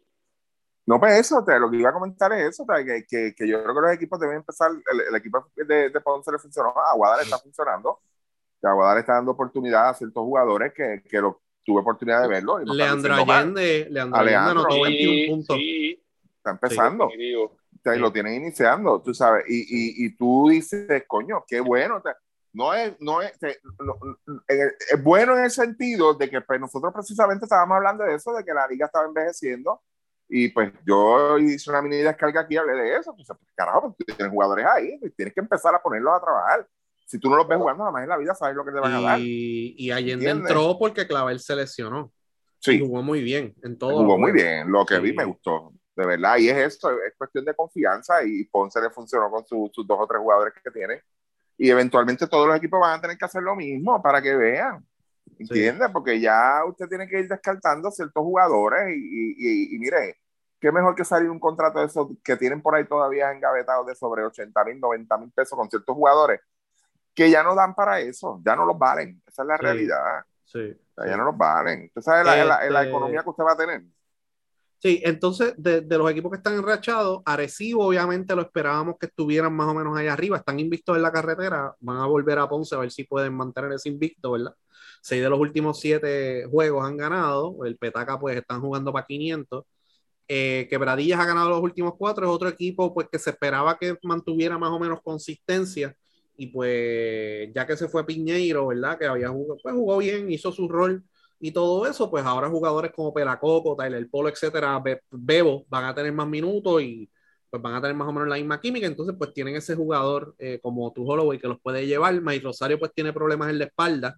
No, 0.91 0.99
pues 0.99 1.17
eso, 1.21 1.41
te, 1.45 1.57
lo 1.57 1.71
que 1.71 1.77
iba 1.77 1.89
a 1.89 1.93
comentar 1.93 2.33
es 2.33 2.49
eso, 2.49 2.65
que, 2.67 3.05
que, 3.07 3.33
que, 3.33 3.47
yo 3.47 3.63
creo 3.63 3.73
que 3.73 3.81
los 3.81 3.93
equipos 3.93 4.19
deben 4.19 4.35
empezar, 4.35 4.71
el, 4.71 5.15
equipo 5.15 5.47
de, 5.55 5.89
de 5.89 6.01
Ponce 6.01 6.29
le 6.33 6.37
funcionó, 6.37 6.73
Aguadar 6.91 7.21
está 7.21 7.37
funcionando, 7.37 8.01
Aguadar 8.61 8.97
está 8.97 9.13
dando 9.13 9.31
oportunidad 9.31 9.87
a 9.87 9.93
ciertos 9.93 10.21
jugadores 10.21 10.73
que, 10.73 11.01
que 11.09 11.21
lo, 11.21 11.43
tuve 11.63 11.79
oportunidad 11.79 12.23
de 12.23 12.27
verlo. 12.27 12.59
Leandro 12.59 13.13
Allende, 13.13 13.87
Leandro 13.89 14.19
Allende 14.19 14.51
anotó 14.51 14.81
21 14.81 15.33
puntos. 15.33 15.55
Sí, 15.55 16.03
está 16.35 16.51
empezando. 16.51 17.09
y 17.15 17.97
lo 17.97 18.11
tienen 18.11 18.35
iniciando, 18.35 19.01
tú 19.01 19.13
sabes. 19.13 19.45
Y, 19.47 19.61
y, 19.61 20.05
y, 20.05 20.17
tú 20.17 20.49
dices, 20.49 21.05
coño, 21.07 21.45
qué 21.47 21.61
bueno. 21.61 22.03
no 22.51 22.73
es, 22.73 22.99
no 22.99 23.21
es, 23.21 23.31
es 23.41 25.01
bueno 25.01 25.37
en 25.37 25.45
el 25.45 25.51
sentido 25.51 26.15
de 26.15 26.29
que 26.29 26.41
pues, 26.41 26.59
nosotros 26.59 26.93
precisamente 26.93 27.45
estábamos 27.45 27.77
hablando 27.77 28.03
de 28.03 28.15
eso, 28.15 28.33
de 28.33 28.43
que 28.43 28.53
la 28.53 28.67
liga 28.67 28.87
estaba 28.87 29.05
envejeciendo. 29.05 29.81
Y 30.33 30.47
pues 30.49 30.71
yo 30.85 31.37
hice 31.37 31.69
una 31.69 31.81
mini 31.81 31.97
descarga 31.97 32.41
aquí 32.41 32.53
y 32.53 32.57
hablé 32.57 32.73
de 32.73 32.95
eso. 32.95 33.13
Pues, 33.13 33.27
carajo, 33.53 33.93
pues, 33.97 34.15
tienes 34.15 34.31
jugadores 34.31 34.65
ahí, 34.65 34.97
pues, 34.97 35.13
tienes 35.13 35.33
que 35.33 35.41
empezar 35.41 35.75
a 35.75 35.81
ponerlos 35.81 36.13
a 36.15 36.21
trabajar. 36.21 36.67
Si 37.05 37.19
tú 37.19 37.29
no 37.29 37.35
los 37.35 37.47
ves 37.47 37.57
jugando, 37.57 37.83
nada 37.83 37.91
más 37.91 38.03
en 38.03 38.09
la 38.09 38.17
vida 38.17 38.33
sabes 38.33 38.55
lo 38.55 38.63
que 38.63 38.71
te 38.71 38.79
van 38.79 38.93
a 38.93 39.01
dar. 39.01 39.19
Y, 39.19 39.75
y 39.77 39.91
Allende 39.91 40.29
entró 40.29 40.77
porque 40.79 41.05
Clavel 41.05 41.41
se 41.41 41.55
lesionó. 41.57 42.13
Sí. 42.59 42.79
jugó 42.79 43.03
muy 43.03 43.21
bien 43.21 43.53
en 43.61 43.77
todo. 43.77 43.97
Jugó 43.97 44.17
muy 44.17 44.31
bien. 44.31 44.71
Lo 44.71 44.85
que 44.85 44.99
vi 44.99 45.11
me 45.11 45.25
gustó 45.25 45.73
de 45.95 46.05
verdad. 46.05 46.37
Y 46.37 46.49
es 46.49 46.57
esto, 46.57 46.91
es 46.91 47.13
cuestión 47.17 47.45
de 47.45 47.53
confianza 47.53 48.23
y 48.23 48.45
Ponce 48.45 48.81
le 48.81 48.89
funcionó 48.89 49.29
con 49.29 49.45
sus 49.45 49.71
dos 49.85 49.97
o 49.99 50.07
tres 50.07 50.19
jugadores 50.19 50.53
que 50.63 50.71
tiene. 50.71 51.01
Y 51.57 51.69
eventualmente 51.69 52.27
todos 52.27 52.47
los 52.47 52.57
equipos 52.57 52.79
van 52.79 52.97
a 52.97 53.01
tener 53.01 53.17
que 53.17 53.25
hacer 53.25 53.43
lo 53.43 53.55
mismo 53.55 54.01
para 54.01 54.21
que 54.21 54.35
vean. 54.35 54.85
¿Entiendes? 55.41 55.89
Porque 55.91 56.19
ya 56.19 56.63
usted 56.67 56.87
tiene 56.87 57.07
que 57.07 57.19
ir 57.19 57.27
descartando 57.27 57.91
ciertos 57.91 58.23
jugadores 58.23 58.89
y, 58.89 59.35
y, 59.37 59.75
y, 59.75 59.79
mire, 59.79 60.17
qué 60.59 60.71
mejor 60.71 60.95
que 60.95 61.05
salir 61.05 61.29
un 61.29 61.39
contrato 61.39 61.79
de 61.79 61.85
esos 61.85 62.09
que 62.23 62.37
tienen 62.37 62.61
por 62.61 62.75
ahí 62.75 62.85
todavía 62.85 63.31
engavetados 63.31 63.85
de 63.87 63.95
sobre 63.95 64.23
80 64.23 64.63
mil, 64.65 64.79
90 64.79 65.17
mil 65.17 65.31
pesos 65.31 65.57
con 65.57 65.69
ciertos 65.69 65.95
jugadores 65.95 66.41
que 67.13 67.29
ya 67.29 67.43
no 67.43 67.55
dan 67.55 67.75
para 67.75 67.99
eso, 67.99 68.41
ya 68.43 68.55
no 68.55 68.65
los 68.65 68.77
valen. 68.77 69.21
Esa 69.27 69.41
es 69.41 69.47
la 69.47 69.57
realidad. 69.57 70.23
Sí. 70.45 70.77
ya 70.97 71.17
no 71.17 71.23
los 71.25 71.37
valen. 71.37 71.85
Usted 71.85 72.01
sabe 72.01 72.23
la, 72.23 72.35
la, 72.37 72.69
la, 72.69 72.81
este 72.81 72.89
economía 72.89 73.23
que 73.23 73.29
usted 73.29 73.43
va 73.43 73.53
a 73.53 73.57
tener. 73.57 73.83
Sí, 74.81 74.99
entonces 75.05 75.53
de, 75.57 75.81
de, 75.81 75.97
los 75.99 76.09
equipos 76.09 76.31
que 76.31 76.37
están 76.37 76.55
enrachados, 76.55 77.21
Arecibo 77.25 77.85
obviamente 77.85 78.35
lo 78.35 78.41
esperábamos 78.41 78.95
que 78.99 79.05
estuvieran 79.05 79.53
más 79.53 79.67
o 79.67 79.75
menos 79.75 79.95
ahí 79.95 80.07
arriba, 80.07 80.37
están 80.37 80.59
invictos 80.59 80.95
en 80.95 81.03
la 81.03 81.11
carretera, 81.11 81.75
van 81.81 81.97
a 81.97 82.07
volver 82.07 82.39
a 82.39 82.49
Ponce 82.49 82.73
a 82.73 82.79
ver 82.79 82.91
si 82.91 83.03
pueden 83.03 83.35
mantener 83.35 83.71
ese 83.73 83.89
invicto, 83.89 84.31
¿verdad? 84.31 84.55
Seis 85.01 85.21
de 85.21 85.29
los 85.29 85.39
últimos 85.39 85.79
siete 85.79 86.47
juegos 86.49 86.83
han 86.83 86.97
ganado, 86.97 87.63
el 87.63 87.77
Petaca 87.77 88.19
pues 88.19 88.35
están 88.35 88.61
jugando 88.61 88.91
para 88.91 89.05
500. 89.05 89.65
Eh, 90.27 90.67
Quebradillas 90.69 91.19
ha 91.19 91.25
ganado 91.25 91.49
los 91.49 91.61
últimos 91.61 91.93
cuatro, 91.97 92.25
es 92.25 92.31
otro 92.31 92.49
equipo 92.49 92.93
pues 92.93 93.07
que 93.11 93.19
se 93.19 93.31
esperaba 93.31 93.77
que 93.77 93.97
mantuviera 94.03 94.57
más 94.57 94.71
o 94.71 94.79
menos 94.79 94.99
consistencia 95.03 95.95
y 96.35 96.47
pues 96.47 97.49
ya 97.53 97.67
que 97.67 97.77
se 97.77 97.87
fue 97.87 98.05
Piñeiro, 98.05 98.67
¿verdad? 98.67 98.97
Que 98.97 99.05
había 99.05 99.29
jugado, 99.29 99.59
pues 99.61 99.75
jugó 99.75 99.97
bien, 99.99 100.31
hizo 100.31 100.51
su 100.51 100.67
rol 100.67 101.03
y 101.41 101.51
todo 101.51 101.87
eso, 101.87 102.09
pues 102.09 102.23
ahora 102.23 102.49
jugadores 102.49 102.91
como 102.91 103.13
Pelacoco, 103.13 103.75
Tyler 103.75 104.07
Polo, 104.09 104.29
etcétera, 104.29 104.81
Bebo, 105.09 105.65
van 105.69 105.85
a 105.85 105.95
tener 105.95 106.13
más 106.13 106.27
minutos 106.27 106.81
y 106.83 107.09
pues 107.49 107.61
van 107.61 107.73
a 107.73 107.81
tener 107.81 107.95
más 107.95 108.07
o 108.07 108.13
menos 108.13 108.29
la 108.29 108.35
misma 108.35 108.61
química, 108.61 108.85
entonces 108.85 109.15
pues 109.17 109.33
tienen 109.33 109.55
ese 109.55 109.75
jugador 109.75 110.35
eh, 110.37 110.59
como 110.61 110.93
tu 110.93 111.03
Holloway 111.03 111.39
que 111.39 111.47
los 111.47 111.59
puede 111.59 111.85
llevar, 111.87 112.21
Mike 112.21 112.43
Rosario 112.45 112.79
pues 112.79 112.93
tiene 112.93 113.11
problemas 113.11 113.49
en 113.49 113.57
la 113.59 113.65
espalda, 113.65 114.15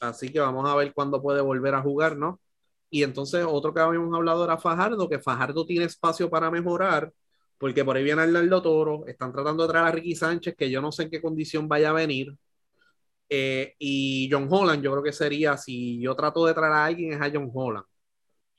así 0.00 0.30
que 0.30 0.40
vamos 0.40 0.68
a 0.68 0.76
ver 0.76 0.92
cuándo 0.92 1.22
puede 1.22 1.40
volver 1.40 1.74
a 1.74 1.82
jugar, 1.82 2.16
¿no? 2.18 2.40
Y 2.90 3.02
entonces 3.02 3.46
otro 3.48 3.72
que 3.72 3.80
habíamos 3.80 4.14
hablado 4.14 4.44
era 4.44 4.58
Fajardo, 4.58 5.08
que 5.08 5.18
Fajardo 5.18 5.64
tiene 5.64 5.86
espacio 5.86 6.28
para 6.28 6.50
mejorar, 6.50 7.10
porque 7.58 7.84
por 7.84 7.96
ahí 7.96 8.04
viene 8.04 8.22
Arnaldo 8.22 8.60
Toro, 8.62 9.06
están 9.06 9.32
tratando 9.32 9.62
de 9.62 9.70
traer 9.70 9.86
a 9.86 9.92
Ricky 9.92 10.14
Sánchez, 10.14 10.54
que 10.56 10.70
yo 10.70 10.82
no 10.82 10.92
sé 10.92 11.04
en 11.04 11.10
qué 11.10 11.22
condición 11.22 11.66
vaya 11.66 11.90
a 11.90 11.92
venir, 11.94 12.36
eh, 13.34 13.74
y 13.78 14.28
John 14.30 14.46
Holland, 14.50 14.84
yo 14.84 14.90
creo 14.90 15.02
que 15.02 15.10
sería, 15.10 15.56
si 15.56 15.98
yo 15.98 16.14
trato 16.14 16.44
de 16.44 16.52
traer 16.52 16.72
a 16.74 16.84
alguien, 16.84 17.14
es 17.14 17.20
a 17.22 17.30
John 17.32 17.50
Holland. 17.50 17.86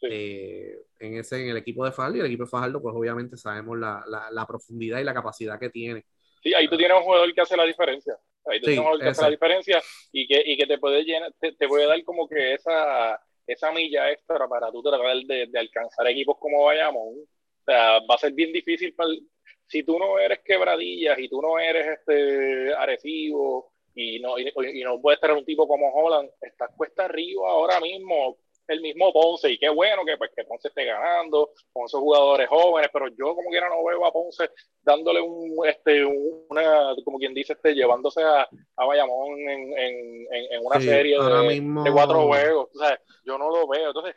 Eh, 0.01 0.79
en, 0.99 1.17
ese, 1.19 1.43
en 1.43 1.49
el 1.49 1.57
equipo 1.57 1.85
de 1.85 1.91
Fajardo, 1.91 2.17
y 2.17 2.19
el 2.21 2.25
equipo 2.25 2.45
de 2.45 2.49
Fajardo, 2.49 2.81
pues 2.81 2.95
obviamente 2.95 3.37
sabemos 3.37 3.77
la, 3.77 4.03
la, 4.07 4.31
la, 4.31 4.47
profundidad 4.47 4.99
y 4.99 5.03
la 5.03 5.13
capacidad 5.13 5.59
que 5.59 5.69
tiene. 5.69 6.05
Sí, 6.41 6.55
ahí 6.55 6.67
tú 6.67 6.75
tienes 6.75 6.97
un 6.97 7.03
jugador 7.03 7.31
que 7.35 7.41
hace 7.41 7.55
la 7.55 7.65
diferencia. 7.65 8.17
Ahí 8.47 8.59
tú 8.59 8.65
sí, 8.65 8.71
tienes 8.71 8.79
un 8.79 8.85
jugador 8.85 9.03
que 9.03 9.09
hace 9.09 9.21
la 9.21 9.29
diferencia 9.29 9.83
y 10.11 10.27
que, 10.27 10.43
y 10.43 10.57
que 10.57 10.65
te 10.65 10.79
puede 10.79 11.03
llenar, 11.03 11.31
te, 11.39 11.51
te, 11.51 11.67
puede 11.67 11.85
dar 11.85 12.03
como 12.03 12.27
que 12.27 12.55
esa, 12.55 13.21
esa 13.45 13.71
milla 13.73 14.11
extra 14.11 14.47
para 14.47 14.71
tú 14.71 14.81
tratar 14.81 15.15
de, 15.17 15.45
de 15.51 15.59
alcanzar 15.59 16.07
equipos 16.07 16.37
como 16.39 16.63
vayamos. 16.63 17.03
O 17.03 17.63
sea, 17.63 17.99
va 18.09 18.15
a 18.15 18.17
ser 18.17 18.33
bien 18.33 18.51
difícil 18.51 18.95
para, 18.95 19.11
si 19.67 19.83
tú 19.83 19.99
no 19.99 20.17
eres 20.17 20.39
quebradillas 20.43 21.19
y 21.19 21.29
tú 21.29 21.43
no 21.43 21.59
eres 21.59 21.99
este 21.99 22.73
Arecibo 22.73 23.72
y 23.95 24.19
no, 24.19 24.37
y, 24.39 24.51
y 24.55 24.83
no 24.83 24.99
puedes 25.01 25.19
tener 25.19 25.35
un 25.35 25.45
tipo 25.45 25.67
como 25.67 25.91
Holland, 25.93 26.29
estás 26.41 26.71
cuesta 26.75 27.05
arriba 27.05 27.49
ahora 27.49 27.79
mismo, 27.79 28.37
el 28.67 28.81
mismo 28.81 29.11
Ponce, 29.11 29.51
y 29.51 29.57
qué 29.57 29.69
bueno 29.69 30.03
que, 30.05 30.17
pues, 30.17 30.31
que 30.35 30.43
Ponce 30.45 30.69
esté 30.69 30.85
ganando 30.85 31.51
con 31.71 31.85
esos 31.85 31.99
jugadores 31.99 32.47
jóvenes, 32.47 32.89
pero 32.93 33.07
yo 33.09 33.35
como 33.35 33.49
quiera 33.49 33.69
no 33.69 33.83
veo 33.83 34.05
a 34.05 34.11
Ponce 34.11 34.49
dándole 34.81 35.21
un, 35.21 35.67
este, 35.67 36.05
una, 36.05 36.95
como 37.03 37.17
quien 37.17 37.33
dice, 37.33 37.53
este, 37.53 37.73
llevándose 37.73 38.21
a, 38.23 38.47
a 38.77 38.85
Bayamón 38.85 39.37
en, 39.39 39.77
en, 39.77 40.27
en 40.31 40.65
una 40.65 40.79
sí, 40.79 40.87
serie 40.87 41.21
de, 41.21 41.47
mismo... 41.47 41.83
de, 41.83 41.91
cuatro 41.91 42.27
juegos, 42.27 42.69
o 42.73 42.79
sea, 42.79 42.99
yo 43.25 43.37
no 43.37 43.49
lo 43.49 43.67
veo, 43.67 43.87
entonces 43.87 44.15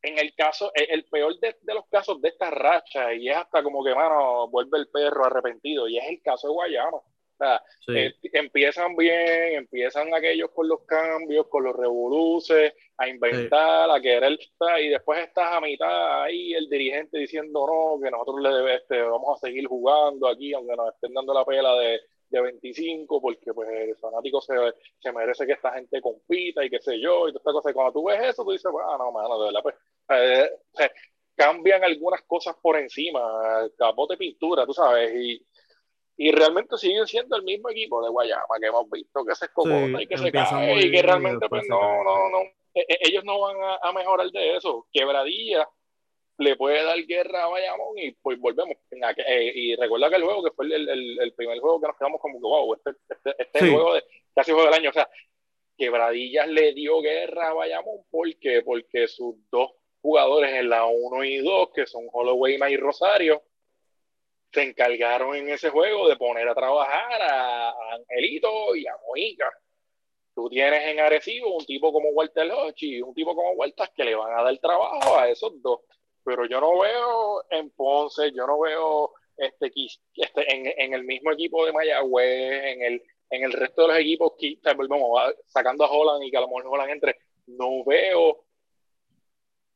en 0.00 0.16
el 0.16 0.32
caso, 0.36 0.70
el 0.74 1.04
peor 1.06 1.36
de, 1.40 1.56
de, 1.60 1.74
los 1.74 1.84
casos 1.88 2.20
de 2.20 2.28
esta 2.28 2.50
racha, 2.50 3.12
y 3.14 3.28
es 3.28 3.36
hasta 3.36 3.64
como 3.64 3.82
que, 3.82 3.94
mano, 3.94 4.48
vuelve 4.48 4.78
el 4.78 4.88
perro 4.88 5.24
arrepentido, 5.24 5.88
y 5.88 5.98
es 5.98 6.04
el 6.08 6.22
caso 6.22 6.46
de 6.46 6.54
Guayama. 6.54 6.98
O 7.40 7.44
sea, 7.44 7.62
sí. 7.86 7.92
eh, 7.96 8.14
empiezan 8.32 8.96
bien, 8.96 9.54
empiezan 9.54 10.12
aquellos 10.12 10.50
con 10.50 10.66
los 10.66 10.80
cambios, 10.84 11.46
con 11.46 11.62
los 11.62 11.76
revoluces, 11.76 12.74
a 12.96 13.08
inventar, 13.08 13.88
sí. 13.88 13.96
a 13.96 14.00
querer, 14.00 14.38
y 14.82 14.88
después 14.88 15.20
estás 15.20 15.52
a 15.52 15.60
mitad 15.60 16.24
ahí 16.24 16.52
el 16.54 16.68
dirigente 16.68 17.18
diciendo 17.18 17.64
no, 17.64 18.00
que 18.02 18.10
nosotros 18.10 18.40
le 18.40 18.48
debe, 18.50 18.74
este, 18.76 19.02
vamos 19.02 19.36
a 19.36 19.46
seguir 19.46 19.66
jugando 19.66 20.26
aquí, 20.26 20.52
aunque 20.52 20.74
nos 20.74 20.92
estén 20.92 21.14
dando 21.14 21.32
la 21.32 21.44
pela 21.44 21.74
de, 21.76 22.00
de 22.28 22.40
25, 22.40 23.20
porque 23.20 23.54
pues 23.54 23.68
el 23.68 23.96
fanático 23.96 24.40
se, 24.40 24.54
se 24.98 25.12
merece 25.12 25.46
que 25.46 25.52
esta 25.52 25.72
gente 25.72 26.00
compita 26.00 26.64
y 26.64 26.70
qué 26.70 26.80
sé 26.80 27.00
yo, 27.00 27.28
y 27.28 27.32
toda 27.32 27.38
esta 27.40 27.52
cosa. 27.52 27.70
Y 27.70 27.74
cuando 27.74 27.92
tú 27.92 28.04
ves 28.04 28.20
eso, 28.20 28.44
tú 28.44 28.50
dices, 28.50 28.70
ah, 28.84 28.96
no, 28.98 29.12
mano, 29.12 29.38
de 29.38 29.44
verdad, 29.46 29.62
pues, 29.62 29.74
eh, 30.10 30.50
eh, 30.80 30.90
cambian 31.36 31.84
algunas 31.84 32.22
cosas 32.22 32.56
por 32.60 32.76
encima, 32.76 33.20
capote 33.78 34.16
pintura, 34.16 34.66
tú 34.66 34.72
sabes, 34.74 35.14
y 35.14 35.46
y 36.20 36.32
realmente 36.32 36.76
siguen 36.76 37.06
siendo 37.06 37.36
el 37.36 37.44
mismo 37.44 37.70
equipo 37.70 38.02
de 38.02 38.10
Guayama 38.10 38.58
que 38.60 38.66
hemos 38.66 38.90
visto 38.90 39.24
que 39.24 39.36
se 39.36 39.44
escocota 39.44 39.98
sí, 39.98 40.02
y 40.02 40.06
que 40.08 40.18
se 40.18 40.32
cae 40.32 40.86
y 40.86 40.90
que 40.90 41.00
realmente 41.00 41.48
pues 41.48 41.62
no, 41.68 42.02
no, 42.02 42.28
no, 42.28 42.40
e, 42.74 42.98
ellos 43.00 43.24
no 43.24 43.40
van 43.40 43.56
a, 43.62 43.76
a, 43.88 43.92
mejorar 43.92 44.28
de 44.30 44.56
eso. 44.56 44.86
Quebradilla 44.92 45.68
le 46.38 46.56
puede 46.56 46.82
dar 46.82 46.98
guerra 47.04 47.44
a 47.44 47.48
Bayamón 47.48 47.98
y 47.98 48.10
pues 48.10 48.38
volvemos. 48.40 48.74
Eh, 48.90 49.52
y 49.54 49.76
recuerda 49.76 50.10
que 50.10 50.16
el 50.16 50.24
juego 50.24 50.42
que 50.42 50.50
fue 50.50 50.66
el, 50.66 50.88
el, 50.88 51.20
el, 51.20 51.32
primer 51.34 51.60
juego 51.60 51.80
que 51.80 51.86
nos 51.86 51.96
quedamos 51.96 52.20
como 52.20 52.38
que 52.38 52.42
wow, 52.42 52.74
este, 52.74 52.90
este, 53.10 53.42
este 53.42 53.58
sí. 53.60 53.70
juego 53.72 53.94
de 53.94 54.04
casi 54.34 54.50
juego 54.50 54.66
del 54.66 54.74
año, 54.74 54.90
o 54.90 54.92
sea, 54.92 55.08
Quebradillas 55.76 56.48
le 56.48 56.72
dio 56.72 57.00
guerra 57.00 57.50
a 57.50 57.54
Bayamón 57.54 58.04
porque 58.10 58.62
porque 58.62 59.06
sus 59.06 59.36
dos 59.50 59.70
jugadores 60.00 60.52
en 60.54 60.68
la 60.68 60.84
1 60.86 61.24
y 61.24 61.38
2, 61.38 61.70
que 61.72 61.86
son 61.86 62.08
Holloway 62.12 62.58
y 62.70 62.76
Rosario, 62.76 63.42
se 64.52 64.62
encargaron 64.62 65.34
en 65.36 65.50
ese 65.50 65.70
juego 65.70 66.08
de 66.08 66.16
poner 66.16 66.48
a 66.48 66.54
trabajar 66.54 67.22
a, 67.22 67.74
Angelito 67.94 68.74
y 68.76 68.86
a 68.86 68.96
Mojica. 69.06 69.50
Tú 70.34 70.48
tienes 70.48 70.86
en 70.86 71.00
Arecibo 71.00 71.56
un 71.56 71.66
tipo 71.66 71.92
como 71.92 72.10
Walter 72.10 72.50
Hodge 72.50 72.82
y 72.86 73.02
un 73.02 73.12
tipo 73.12 73.34
como 73.34 73.52
Huertas 73.52 73.90
que 73.94 74.04
le 74.04 74.14
van 74.14 74.38
a 74.38 74.42
dar 74.42 74.56
trabajo 74.58 75.18
a 75.18 75.28
esos 75.28 75.60
dos. 75.60 75.80
Pero 76.24 76.46
yo 76.46 76.60
no 76.60 76.78
veo 76.78 77.44
en 77.50 77.70
Ponce, 77.70 78.30
yo 78.32 78.46
no 78.46 78.60
veo 78.60 79.12
este, 79.36 79.72
este 80.14 80.54
en, 80.54 80.72
en 80.76 80.94
el 80.94 81.04
mismo 81.04 81.32
equipo 81.32 81.66
de 81.66 81.72
Mayagüez, 81.72 82.64
en 82.64 82.82
el, 82.82 83.02
en 83.30 83.44
el 83.44 83.52
resto 83.52 83.82
de 83.82 83.88
los 83.88 83.98
equipos, 83.98 84.32
volvemos, 84.76 85.34
sacando 85.46 85.84
a 85.84 85.90
Holland 85.90 86.24
y 86.24 86.30
que 86.30 86.36
a 86.36 86.40
lo 86.40 86.48
mejor 86.48 86.66
Holland 86.66 86.90
entre, 86.90 87.16
no 87.46 87.84
veo 87.84 88.44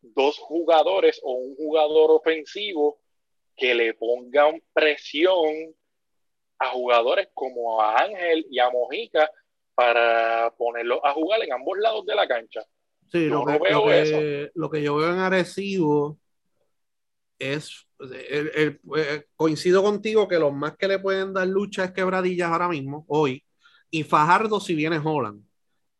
dos 0.01 0.39
jugadores 0.39 1.21
o 1.23 1.33
un 1.33 1.57
jugador 1.57 2.11
ofensivo 2.11 3.02
que 3.63 3.77
le 3.77 3.95
pongan 3.95 4.61
presión 4.73 5.55
a 6.59 6.71
jugadores 6.71 7.29
como 7.33 7.81
a 7.81 7.97
Ángel 7.97 8.45
y 8.51 8.59
a 8.59 8.69
Mojica 8.71 9.31
para 9.73 10.53
ponerlos 10.59 10.99
a 11.05 11.13
jugar 11.13 11.45
en 11.45 11.53
ambos 11.53 11.79
lados 11.79 12.05
de 12.05 12.15
la 12.17 12.27
cancha. 12.27 12.65
Sí, 13.13 13.29
yo 13.29 13.45
lo, 13.45 13.47
que, 13.47 13.53
no 13.53 13.61
veo 13.61 13.79
lo, 13.79 13.87
que, 13.87 14.03
eso. 14.03 14.51
lo 14.57 14.69
que 14.69 14.83
yo 14.83 14.97
veo 14.97 15.13
en 15.13 15.21
Arecibo 15.21 16.19
es, 17.39 17.87
el, 18.01 18.51
el, 18.53 18.81
el, 18.97 19.27
coincido 19.37 19.81
contigo 19.81 20.27
que 20.27 20.41
los 20.41 20.53
más 20.53 20.77
que 20.77 20.89
le 20.89 20.99
pueden 20.99 21.33
dar 21.33 21.47
lucha 21.47 21.85
es 21.85 21.93
quebradillas 21.93 22.51
ahora 22.51 22.67
mismo, 22.69 23.05
hoy, 23.07 23.45
y 23.93 24.03
Fajardo 24.03 24.59
si 24.59 24.75
viene 24.75 24.99
Holland. 24.99 25.45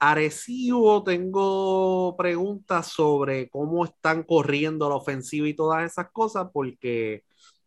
Arecibo 0.01 1.05
tengo 1.05 2.17
preguntas 2.17 2.89
sobre 2.89 3.49
cómo 3.51 3.85
están 3.85 4.25
corriendo 4.25 4.89
la 4.89 4.97
ofensiva 4.97 5.47
y 5.47 5.55
todas 5.55 5.89
esas 5.89 6.11
cosas, 6.11 6.49
porque 6.53 7.23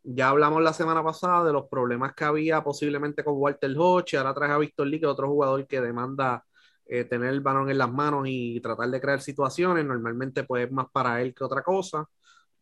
ya 0.06 0.30
hablamos 0.30 0.62
la 0.62 0.74
semana 0.74 1.03
pasada 1.03 1.43
de 1.43 1.53
los 1.53 1.68
problemas 1.68 2.14
que 2.14 2.24
había 2.24 2.64
posiblemente 2.64 3.24
con 3.24 3.36
Walter 3.38 3.74
Hodge, 3.76 4.16
ahora 4.16 4.34
traje 4.34 4.53
a 4.53 4.58
Víctor 4.58 4.88
Lee, 4.88 4.99
que 4.99 5.06
es 5.06 5.12
otro 5.12 5.28
jugador 5.28 5.66
que 5.66 5.82
demanda 5.82 6.45
eh, 6.86 7.06
tener 7.06 7.30
el 7.30 7.41
balón 7.41 7.70
en 7.72 7.80
las 7.80 7.91
manos 7.91 8.26
y 8.28 8.60
tratar 8.62 8.89
de 8.89 9.01
crear 9.01 9.20
situaciones, 9.20 9.84
normalmente 9.84 10.43
pues 10.43 10.66
es 10.66 10.72
más 10.72 10.88
para 10.91 11.22
él 11.22 11.34
que 11.34 11.43
otra 11.43 11.64
cosa. 11.64 12.08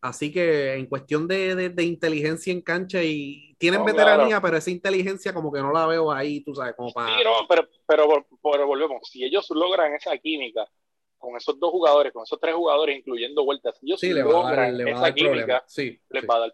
Así 0.00 0.32
que 0.32 0.74
en 0.74 0.86
cuestión 0.86 1.26
de, 1.28 1.54
de, 1.54 1.70
de 1.70 1.82
inteligencia 1.82 2.52
en 2.52 2.60
cancha 2.60 3.02
y 3.02 3.54
tienen 3.58 3.80
no, 3.80 3.86
veteranía, 3.86 4.26
claro. 4.26 4.42
pero 4.42 4.56
esa 4.58 4.70
inteligencia 4.70 5.32
como 5.32 5.50
que 5.50 5.60
no 5.60 5.72
la 5.72 5.86
veo 5.86 6.12
ahí, 6.12 6.42
tú 6.42 6.54
sabes, 6.54 6.74
como 6.74 6.92
para... 6.92 7.16
Sí, 7.16 7.24
no, 7.24 7.32
pero, 7.48 7.68
pero, 7.86 8.26
pero 8.42 8.66
volvemos, 8.66 9.08
si 9.08 9.24
ellos 9.24 9.46
logran 9.50 9.94
esa 9.94 10.16
química 10.18 10.66
con 11.16 11.36
esos 11.36 11.58
dos 11.58 11.70
jugadores, 11.70 12.12
con 12.12 12.22
esos 12.22 12.38
tres 12.38 12.54
jugadores, 12.54 12.98
incluyendo 12.98 13.44
vueltas, 13.44 13.78
si 13.78 13.86
ellos 13.86 14.00
sí, 14.00 14.10
logran 14.10 14.76
le 14.76 14.90
esa 14.90 15.12
química, 15.12 15.64
sí, 15.66 15.98
les 16.10 16.20
sí. 16.20 16.26
va 16.26 16.36
a 16.36 16.40
dar 16.40 16.52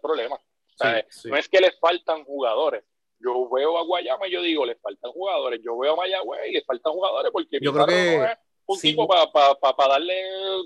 problemas. 0.81 1.05
Sí, 1.09 1.21
sí. 1.21 1.29
No 1.29 1.37
es 1.37 1.49
que 1.49 1.59
les 1.59 1.79
faltan 1.79 2.23
jugadores. 2.23 2.83
Yo 3.19 3.49
veo 3.49 3.77
a 3.77 3.83
Guayama 3.83 4.27
y 4.27 4.31
yo 4.31 4.41
digo, 4.41 4.65
les 4.65 4.79
faltan 4.81 5.11
jugadores. 5.11 5.61
Yo 5.63 5.77
veo 5.77 5.93
a 5.93 5.95
Mayagüez 5.95 6.49
y 6.49 6.53
les 6.53 6.65
faltan 6.65 6.93
jugadores 6.93 7.31
porque 7.31 7.59
yo 7.61 7.71
creo 7.71 7.85
que 7.85 8.17
no 8.17 8.25
es 8.25 8.37
un 8.65 8.77
sí. 8.77 8.89
tipo 8.89 9.07
para 9.07 9.31
pa, 9.31 9.55
pa, 9.59 9.75
pa 9.75 9.87
darle, 9.87 10.15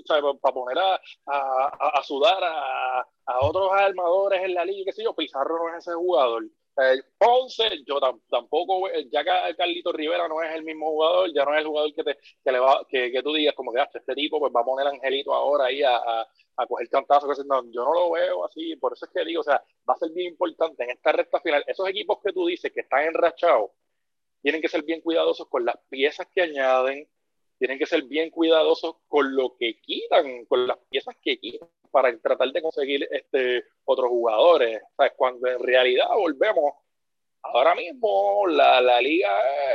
para 0.08 0.54
poner 0.54 0.78
a, 0.78 1.00
a, 1.26 1.98
a 1.98 2.02
sudar 2.02 2.42
a, 2.42 3.00
a, 3.00 3.40
otros 3.40 3.70
armadores 3.72 4.42
en 4.42 4.54
la 4.54 4.64
liga, 4.64 4.84
qué 4.86 4.92
sé 4.92 5.04
yo. 5.04 5.14
Pizarro 5.14 5.58
no 5.58 5.76
es 5.76 5.86
ese 5.86 5.94
jugador. 5.94 6.44
Eh, 6.78 7.02
Ponce, 7.16 7.82
yo 7.86 7.98
tampoco, 8.28 8.86
ya 9.10 9.24
que 9.24 9.56
Carlito 9.56 9.92
Rivera 9.92 10.28
no 10.28 10.42
es 10.42 10.54
el 10.54 10.62
mismo 10.62 10.90
jugador, 10.90 11.32
ya 11.32 11.44
no 11.44 11.54
es 11.54 11.60
el 11.60 11.66
jugador 11.66 11.94
que, 11.94 12.04
te, 12.04 12.18
que, 12.44 12.52
le 12.52 12.58
va, 12.58 12.86
que, 12.88 13.10
que 13.10 13.22
tú 13.22 13.32
digas, 13.32 13.54
como 13.54 13.72
que 13.72 13.80
ah, 13.80 13.88
este 13.94 14.14
tipo 14.14 14.38
pues 14.38 14.52
va 14.54 14.60
a 14.60 14.64
poner 14.64 14.86
Angelito 14.86 15.32
ahora 15.32 15.66
ahí 15.66 15.82
a, 15.82 15.96
a, 15.96 16.28
a 16.56 16.66
coger 16.66 16.88
cantazo. 16.90 17.26
No, 17.44 17.64
yo 17.70 17.82
no 17.84 17.94
lo 17.94 18.10
veo 18.10 18.44
así, 18.44 18.76
por 18.76 18.92
eso 18.92 19.06
es 19.06 19.12
que 19.12 19.24
digo, 19.24 19.40
o 19.40 19.44
sea, 19.44 19.62
va 19.88 19.94
a 19.94 19.98
ser 19.98 20.10
bien 20.10 20.32
importante 20.32 20.84
en 20.84 20.90
esta 20.90 21.12
recta 21.12 21.40
final. 21.40 21.64
Esos 21.66 21.88
equipos 21.88 22.18
que 22.22 22.32
tú 22.32 22.46
dices 22.46 22.70
que 22.72 22.80
están 22.80 23.04
enrachados, 23.04 23.70
tienen 24.42 24.60
que 24.60 24.68
ser 24.68 24.82
bien 24.82 25.00
cuidadosos 25.00 25.48
con 25.48 25.64
las 25.64 25.76
piezas 25.88 26.28
que 26.34 26.42
añaden, 26.42 27.08
tienen 27.58 27.78
que 27.78 27.86
ser 27.86 28.02
bien 28.04 28.30
cuidadosos 28.30 28.96
con 29.08 29.34
lo 29.34 29.56
que 29.58 29.80
quitan, 29.80 30.44
con 30.46 30.66
las 30.66 30.78
piezas 30.90 31.16
que 31.22 31.38
quitan. 31.38 31.68
Para 31.90 32.16
tratar 32.18 32.50
de 32.52 32.62
conseguir 32.62 33.08
este, 33.10 33.64
otros 33.84 34.08
jugadores. 34.08 34.80
¿Sabes? 34.96 35.12
Cuando 35.16 35.48
en 35.48 35.62
realidad 35.62 36.06
volvemos, 36.14 36.74
ahora 37.42 37.74
mismo 37.74 38.46
la, 38.48 38.80
la 38.80 39.00
liga, 39.00 39.30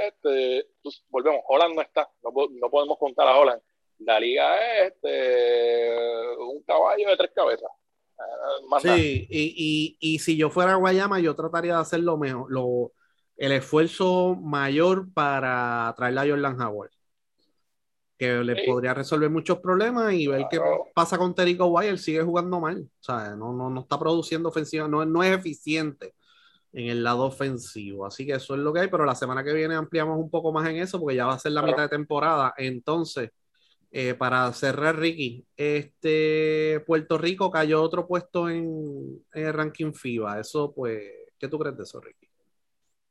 este, 0.08 0.68
volvemos, 1.10 1.42
Holland 1.48 1.76
no 1.76 1.82
está, 1.82 2.10
no, 2.24 2.32
no, 2.50 2.70
podemos 2.70 2.98
contar 2.98 3.28
a 3.28 3.40
Holland. 3.40 3.62
La 4.00 4.20
liga 4.20 4.80
es 4.80 4.94
este, 4.94 6.36
un 6.40 6.64
caballo 6.64 7.10
de 7.10 7.18
tres 7.18 7.32
cabezas. 7.36 7.70
Eh, 8.20 8.80
sí, 8.82 9.28
y, 9.30 9.98
y, 10.00 10.14
y, 10.14 10.20
si 10.20 10.38
yo 10.38 10.50
fuera 10.50 10.74
a 10.74 10.76
Guayama, 10.76 11.20
yo 11.20 11.36
trataría 11.36 11.76
de 11.76 11.82
hacer 11.82 12.02
lo 12.02 12.18
mejor, 12.18 12.52
lo, 12.52 12.92
el 13.36 13.52
esfuerzo 13.52 14.36
mayor 14.36 15.12
para 15.14 15.94
traer 15.98 16.18
a 16.20 16.28
Jordan 16.28 16.62
Howard 16.62 16.92
que 18.22 18.44
le 18.44 18.68
podría 18.68 18.94
resolver 18.94 19.32
muchos 19.32 19.58
problemas 19.58 20.14
y 20.14 20.28
ver 20.28 20.46
qué 20.48 20.62
pasa 20.94 21.18
con 21.18 21.34
Terico 21.34 21.66
White, 21.66 21.98
sigue 21.98 22.22
jugando 22.22 22.60
mal, 22.60 22.88
o 22.88 23.04
sea, 23.04 23.36
no, 23.36 23.52
no, 23.52 23.68
no 23.72 23.82
está 23.82 23.98
produciendo 23.98 24.50
ofensiva, 24.50 24.88
no, 24.88 25.04
no 25.08 25.24
es 25.24 25.36
eficiente 25.36 26.14
en 26.72 26.90
el 26.90 27.04
lado 27.04 27.24
ofensivo, 27.24 28.06
así 28.06 28.28
que 28.28 28.34
eso 28.34 28.54
es 28.54 28.60
lo 28.60 28.72
que 28.72 28.82
hay, 28.82 28.90
pero 28.90 29.06
la 29.06 29.16
semana 29.16 29.44
que 29.44 29.56
viene 29.56 29.74
ampliamos 29.74 30.20
un 30.20 30.30
poco 30.30 30.54
más 30.54 30.70
en 30.70 30.76
eso 30.76 31.00
porque 31.00 31.16
ya 31.16 31.26
va 31.26 31.34
a 31.34 31.40
ser 31.40 31.54
la 31.54 31.64
mitad 31.64 31.82
de 31.82 31.90
temporada, 31.90 32.54
entonces, 32.58 33.32
eh, 33.90 34.14
para 34.14 34.54
cerrar 34.54 35.00
Ricky, 35.00 35.44
este 35.58 36.80
Puerto 36.86 37.18
Rico 37.18 37.50
cayó 37.50 37.82
otro 37.82 38.06
puesto 38.06 38.50
en, 38.50 39.26
en 39.34 39.48
el 39.48 39.52
ranking 39.52 39.94
FIBA, 39.94 40.42
eso 40.42 40.72
pues, 40.72 41.02
¿qué 41.40 41.48
tú 41.48 41.58
crees 41.58 41.76
de 41.76 41.84
eso 41.86 42.00
Ricky? 42.00 42.30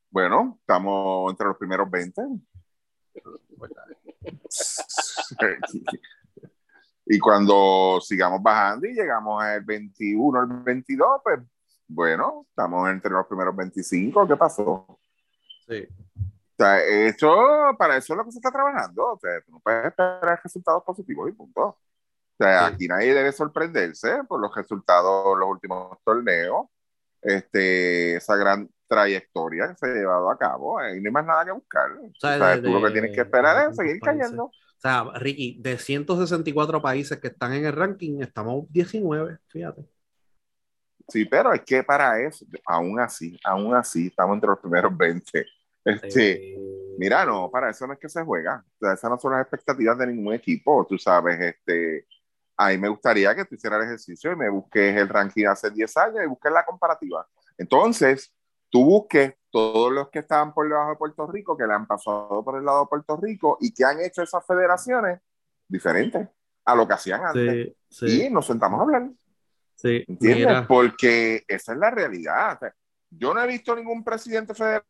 Bueno, 0.09 0.59
estamos 0.61 1.33
entre 1.33 1.49
los 1.49 1.57
primeros 1.57 1.91
20. 1.91 2.23
Y 7.07 7.19
cuando 7.19 8.01
sigamos 8.01 8.43
bajando 8.43 8.87
y 8.87 8.95
llegamos 8.95 9.43
al 9.43 9.63
21, 9.63 10.41
al 10.41 10.47
22, 10.63 11.21
pues 11.23 11.41
bueno, 11.89 12.47
estamos 12.49 12.89
entre 12.89 13.11
los 13.11 13.27
primeros 13.27 13.57
25. 13.57 14.29
¿Qué 14.29 14.37
pasó? 14.37 15.01
Sí. 15.67 15.89
O 16.17 16.63
sea, 16.63 16.81
eso, 16.85 17.75
para 17.79 17.97
eso 17.97 18.13
es 18.13 18.17
lo 18.17 18.25
que 18.25 18.33
se 18.33 18.39
está 18.39 18.53
trabajando. 18.53 19.13
O 19.13 19.19
sea, 19.19 19.41
tú 19.41 19.53
no 19.53 19.61
puedes 19.61 19.87
esperar 19.87 20.41
resultados 20.43 20.85
positivos 20.85 21.29
y 21.29 21.33
punto. 21.33 21.63
O 21.63 21.79
sea, 22.39 22.67
aquí 22.67 22.87
nadie 22.87 23.15
debe 23.15 23.33
sorprenderse 23.33 24.23
por 24.25 24.41
los 24.41 24.55
resultados 24.55 25.35
de 25.35 25.41
los 25.41 25.49
últimos 25.49 25.99
torneos. 26.05 26.67
Este, 27.23 28.17
esa 28.17 28.37
gran 28.37 28.71
trayectoria 28.91 29.69
que 29.69 29.77
se 29.77 29.87
ha 29.87 29.95
llevado 29.95 30.29
a 30.29 30.37
cabo. 30.37 30.81
y 30.83 31.01
no 31.01 31.09
hay 31.09 31.13
más 31.13 31.25
nada 31.25 31.45
que 31.45 31.53
buscar. 31.53 31.93
O 31.93 32.13
sea, 32.19 32.61
tú 32.61 32.69
lo 32.71 32.83
que 32.85 32.91
tienes 32.91 33.15
que 33.15 33.21
esperar 33.21 33.71
es 33.71 33.77
seguir 33.77 34.01
cayendo. 34.01 34.47
O 34.47 34.53
sea, 34.81 35.05
Ricky, 35.15 35.59
de 35.61 35.79
164 35.79 36.83
países 36.83 37.19
que 37.19 37.29
están 37.29 37.53
en 37.53 37.67
el 37.67 37.73
ranking, 37.73 38.21
estamos 38.21 38.65
19, 38.73 39.39
fíjate. 39.47 39.85
Sí, 41.07 41.25
pero 41.25 41.53
es 41.53 41.63
que 41.63 41.83
para 41.83 42.21
eso, 42.21 42.45
aún 42.67 42.99
así, 42.99 43.39
aún 43.45 43.75
así, 43.75 44.09
estamos 44.09 44.35
entre 44.35 44.51
los 44.51 44.59
primeros 44.59 44.97
20. 44.97 45.47
Este, 45.85 46.57
Mira, 46.99 47.25
no, 47.25 47.51
para 47.51 47.71
eso 47.71 47.87
no 47.87 47.95
es 47.95 47.99
que 47.99 48.09
se 48.09 48.23
juega. 48.23 48.65
O 48.75 48.79
sea, 48.79 48.95
esas 48.95 49.11
no 49.11 49.19
son 49.19 49.33
las 49.33 49.43
expectativas 49.43 49.97
de 49.99 50.09
ningún 50.09 50.35
equipo. 50.35 50.87
Tú 50.89 50.99
sabes, 50.99 51.41
este, 51.41 52.07
a 52.57 52.69
mí 52.69 52.79
me 52.79 52.89
gustaría 52.89 53.35
que 53.35 53.45
tú 53.45 53.55
hicieras 53.55 53.81
el 53.81 53.87
ejercicio 53.87 54.33
y 54.33 54.37
me 54.37 54.51
busques 54.51 54.97
el 54.97 55.09
ranking 55.09 55.47
hace 55.47 55.71
10 55.71 55.97
años 55.97 56.25
y 56.25 56.29
busques 56.29 56.53
la 56.53 56.65
comparativa. 56.65 57.27
Entonces, 57.57 58.33
tú 58.71 58.85
busques 58.85 59.35
todos 59.51 59.93
los 59.93 60.09
que 60.11 60.21
estaban 60.21 60.55
por 60.55 60.69
debajo 60.69 60.91
de 60.91 60.97
Puerto 60.97 61.27
Rico, 61.27 61.57
que 61.57 61.67
le 61.67 61.75
han 61.75 61.87
pasado 61.87 62.43
por 62.45 62.57
el 62.57 62.65
lado 62.65 62.83
de 62.83 62.89
Puerto 62.89 63.17
Rico 63.17 63.59
y 63.61 63.73
que 63.75 63.85
han 63.85 64.01
hecho 64.01 64.23
esas 64.23 64.47
federaciones 64.47 65.21
diferentes 65.69 66.29
a 66.65 66.75
lo 66.75 66.87
que 66.87 66.95
hacían 66.95 67.25
antes. 67.25 67.75
Y 68.03 68.31
nos 68.31 68.47
sentamos 68.47 68.81
a 68.81 68.83
hablar. 68.85 69.11
Sí, 69.75 70.05
¿Entiendes? 70.07 70.67
Porque 70.67 71.43
esa 71.49 71.73
es 71.73 71.79
la 71.79 71.91
realidad. 71.91 72.61
yo 73.11 73.35
no 73.35 73.43
he 73.43 73.47
visto 73.47 73.75
ningún 73.75 74.05
presidente 74.05 74.55
federal. 74.55 74.85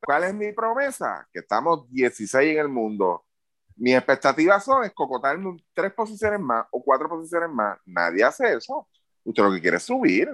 ¿Cuál 0.00 0.24
es 0.24 0.34
mi 0.34 0.52
promesa? 0.52 1.26
Que 1.32 1.40
estamos 1.40 1.90
16 1.90 2.52
en 2.52 2.58
el 2.58 2.68
mundo. 2.68 3.24
Mis 3.76 3.96
expectativas 3.96 4.64
son 4.64 4.84
escocotarme 4.84 5.56
tres 5.72 5.92
posiciones 5.92 6.38
más 6.40 6.66
o 6.70 6.82
cuatro 6.82 7.08
posiciones 7.08 7.50
más. 7.50 7.78
Nadie 7.84 8.22
hace 8.22 8.54
eso. 8.54 8.88
Usted 9.24 9.42
lo 9.42 9.52
que 9.52 9.60
quiere 9.60 9.78
es 9.78 9.82
subir. 9.82 10.30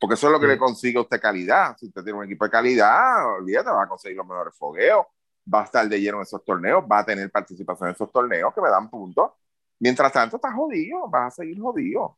Porque 0.00 0.14
eso 0.14 0.28
es 0.28 0.32
lo 0.32 0.40
que 0.40 0.46
le 0.46 0.56
consigue 0.56 0.98
a 0.98 1.02
usted 1.02 1.20
calidad. 1.20 1.76
Si 1.76 1.86
usted 1.86 2.02
tiene 2.02 2.18
un 2.18 2.24
equipo 2.24 2.46
de 2.46 2.50
calidad, 2.50 3.36
olvídate, 3.36 3.70
va 3.70 3.82
a 3.82 3.88
conseguir 3.88 4.16
los 4.16 4.26
mejores 4.26 4.56
fogueos, 4.56 5.04
va 5.52 5.60
a 5.60 5.64
estar 5.64 5.86
de 5.86 6.00
lleno 6.00 6.16
en 6.16 6.22
esos 6.22 6.42
torneos, 6.42 6.82
va 6.90 7.00
a 7.00 7.04
tener 7.04 7.30
participación 7.30 7.90
en 7.90 7.94
esos 7.94 8.10
torneos 8.10 8.54
que 8.54 8.62
me 8.62 8.70
dan 8.70 8.88
puntos. 8.88 9.32
Mientras 9.78 10.10
tanto, 10.10 10.36
estás 10.36 10.54
jodido, 10.54 11.06
vas 11.10 11.34
a 11.34 11.36
seguir 11.42 11.60
jodido. 11.60 12.16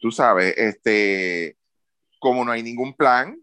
Tú 0.00 0.10
sabes, 0.10 0.54
este, 0.58 1.56
como 2.20 2.44
no 2.44 2.52
hay 2.52 2.62
ningún 2.62 2.94
plan, 2.94 3.38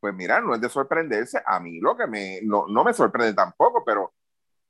pues 0.00 0.12
mira, 0.12 0.40
no 0.40 0.54
es 0.56 0.60
de 0.60 0.68
sorprenderse. 0.68 1.40
A 1.46 1.60
mí 1.60 1.78
lo 1.78 1.96
que 1.96 2.08
me, 2.08 2.40
no, 2.42 2.66
no 2.66 2.82
me 2.82 2.92
sorprende 2.92 3.34
tampoco, 3.34 3.84
pero 3.84 4.14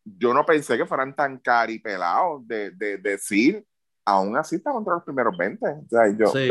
yo 0.04 0.34
no 0.34 0.44
pensé 0.44 0.76
que 0.76 0.84
fueran 0.84 1.16
tan 1.16 1.38
caripelados 1.38 2.46
de, 2.46 2.70
de, 2.72 2.98
de 2.98 3.10
decir, 3.12 3.64
aún 4.04 4.36
así 4.36 4.56
estamos 4.56 4.80
entre 4.80 4.94
los 4.94 5.04
primeros 5.04 5.36
20. 5.36 5.66
O 5.66 5.88
sea, 5.88 6.08
yo, 6.08 6.26
sí. 6.26 6.48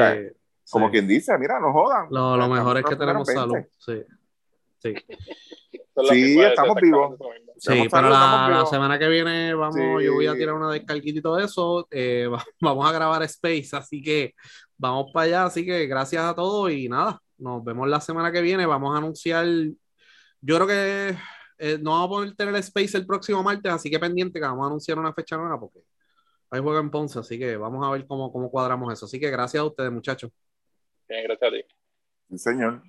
Como 0.69 0.89
quien 0.89 1.07
dice, 1.07 1.37
mira, 1.37 1.59
no 1.59 1.71
jodan. 1.71 2.07
Lo, 2.09 2.35
lo 2.35 2.47
mejor 2.49 2.77
es 2.77 2.85
que 2.85 2.95
tenemos 2.95 3.27
salud. 3.27 3.57
Sí. 3.77 4.03
Sí. 4.79 4.93
sí, 6.09 6.39
estamos 6.41 6.75
vivos. 6.81 7.17
Sí, 7.57 7.87
para 7.89 8.09
la, 8.09 8.65
semana 8.69 8.99
que 8.99 9.07
viene 9.07 9.53
vamos, 9.53 10.03
yo 10.03 10.13
voy 10.13 10.27
a 10.27 10.33
tirar 10.33 10.55
una 10.55 10.71
descarguita 10.71 11.19
y 11.19 11.21
todo 11.21 11.39
eso. 11.39 11.87
Eh, 11.89 12.27
vamos 12.61 12.87
a 12.87 12.91
grabar 12.91 13.23
Space, 13.23 13.69
así 13.73 14.01
que 14.01 14.33
vamos 14.77 15.11
para 15.13 15.25
allá. 15.25 15.45
Así 15.45 15.65
que 15.65 15.87
gracias 15.87 16.23
a 16.23 16.35
todos 16.35 16.71
y 16.71 16.89
nada, 16.89 17.19
nos 17.37 17.63
vemos 17.63 17.87
la 17.87 18.01
semana 18.01 18.31
que 18.31 18.41
viene. 18.41 18.65
Vamos 18.65 18.93
a 18.93 18.97
anunciar, 18.97 19.45
yo 19.45 20.55
creo 20.55 20.67
que 20.67 21.17
eh, 21.57 21.79
no 21.81 21.91
vamos 21.91 22.05
a 22.05 22.09
poder 22.09 22.35
tener 22.35 22.55
Space 22.57 22.97
el 22.97 23.05
próximo 23.05 23.41
martes, 23.41 23.71
así 23.71 23.89
que 23.89 23.99
pendiente 23.99 24.39
que 24.39 24.45
vamos 24.45 24.63
a 24.63 24.67
anunciar 24.67 24.99
una 24.99 25.13
fecha 25.13 25.37
nueva 25.37 25.59
porque 25.59 25.79
hay 26.51 26.61
juego 26.61 26.79
en 26.79 26.91
Ponce, 26.91 27.19
así 27.19 27.39
que 27.39 27.57
vamos 27.57 27.85
a 27.85 27.91
ver 27.91 28.05
cómo, 28.05 28.31
cómo 28.31 28.51
cuadramos 28.51 28.91
eso. 28.93 29.05
Así 29.05 29.19
que 29.19 29.29
gracias 29.31 29.61
a 29.61 29.65
ustedes, 29.65 29.91
muchachos. 29.91 30.31
Bien, 31.07 31.23
gracias 31.23 31.51
a 31.51 31.55
ti. 31.55 31.63
Sí, 32.29 32.37
señor. 32.37 32.81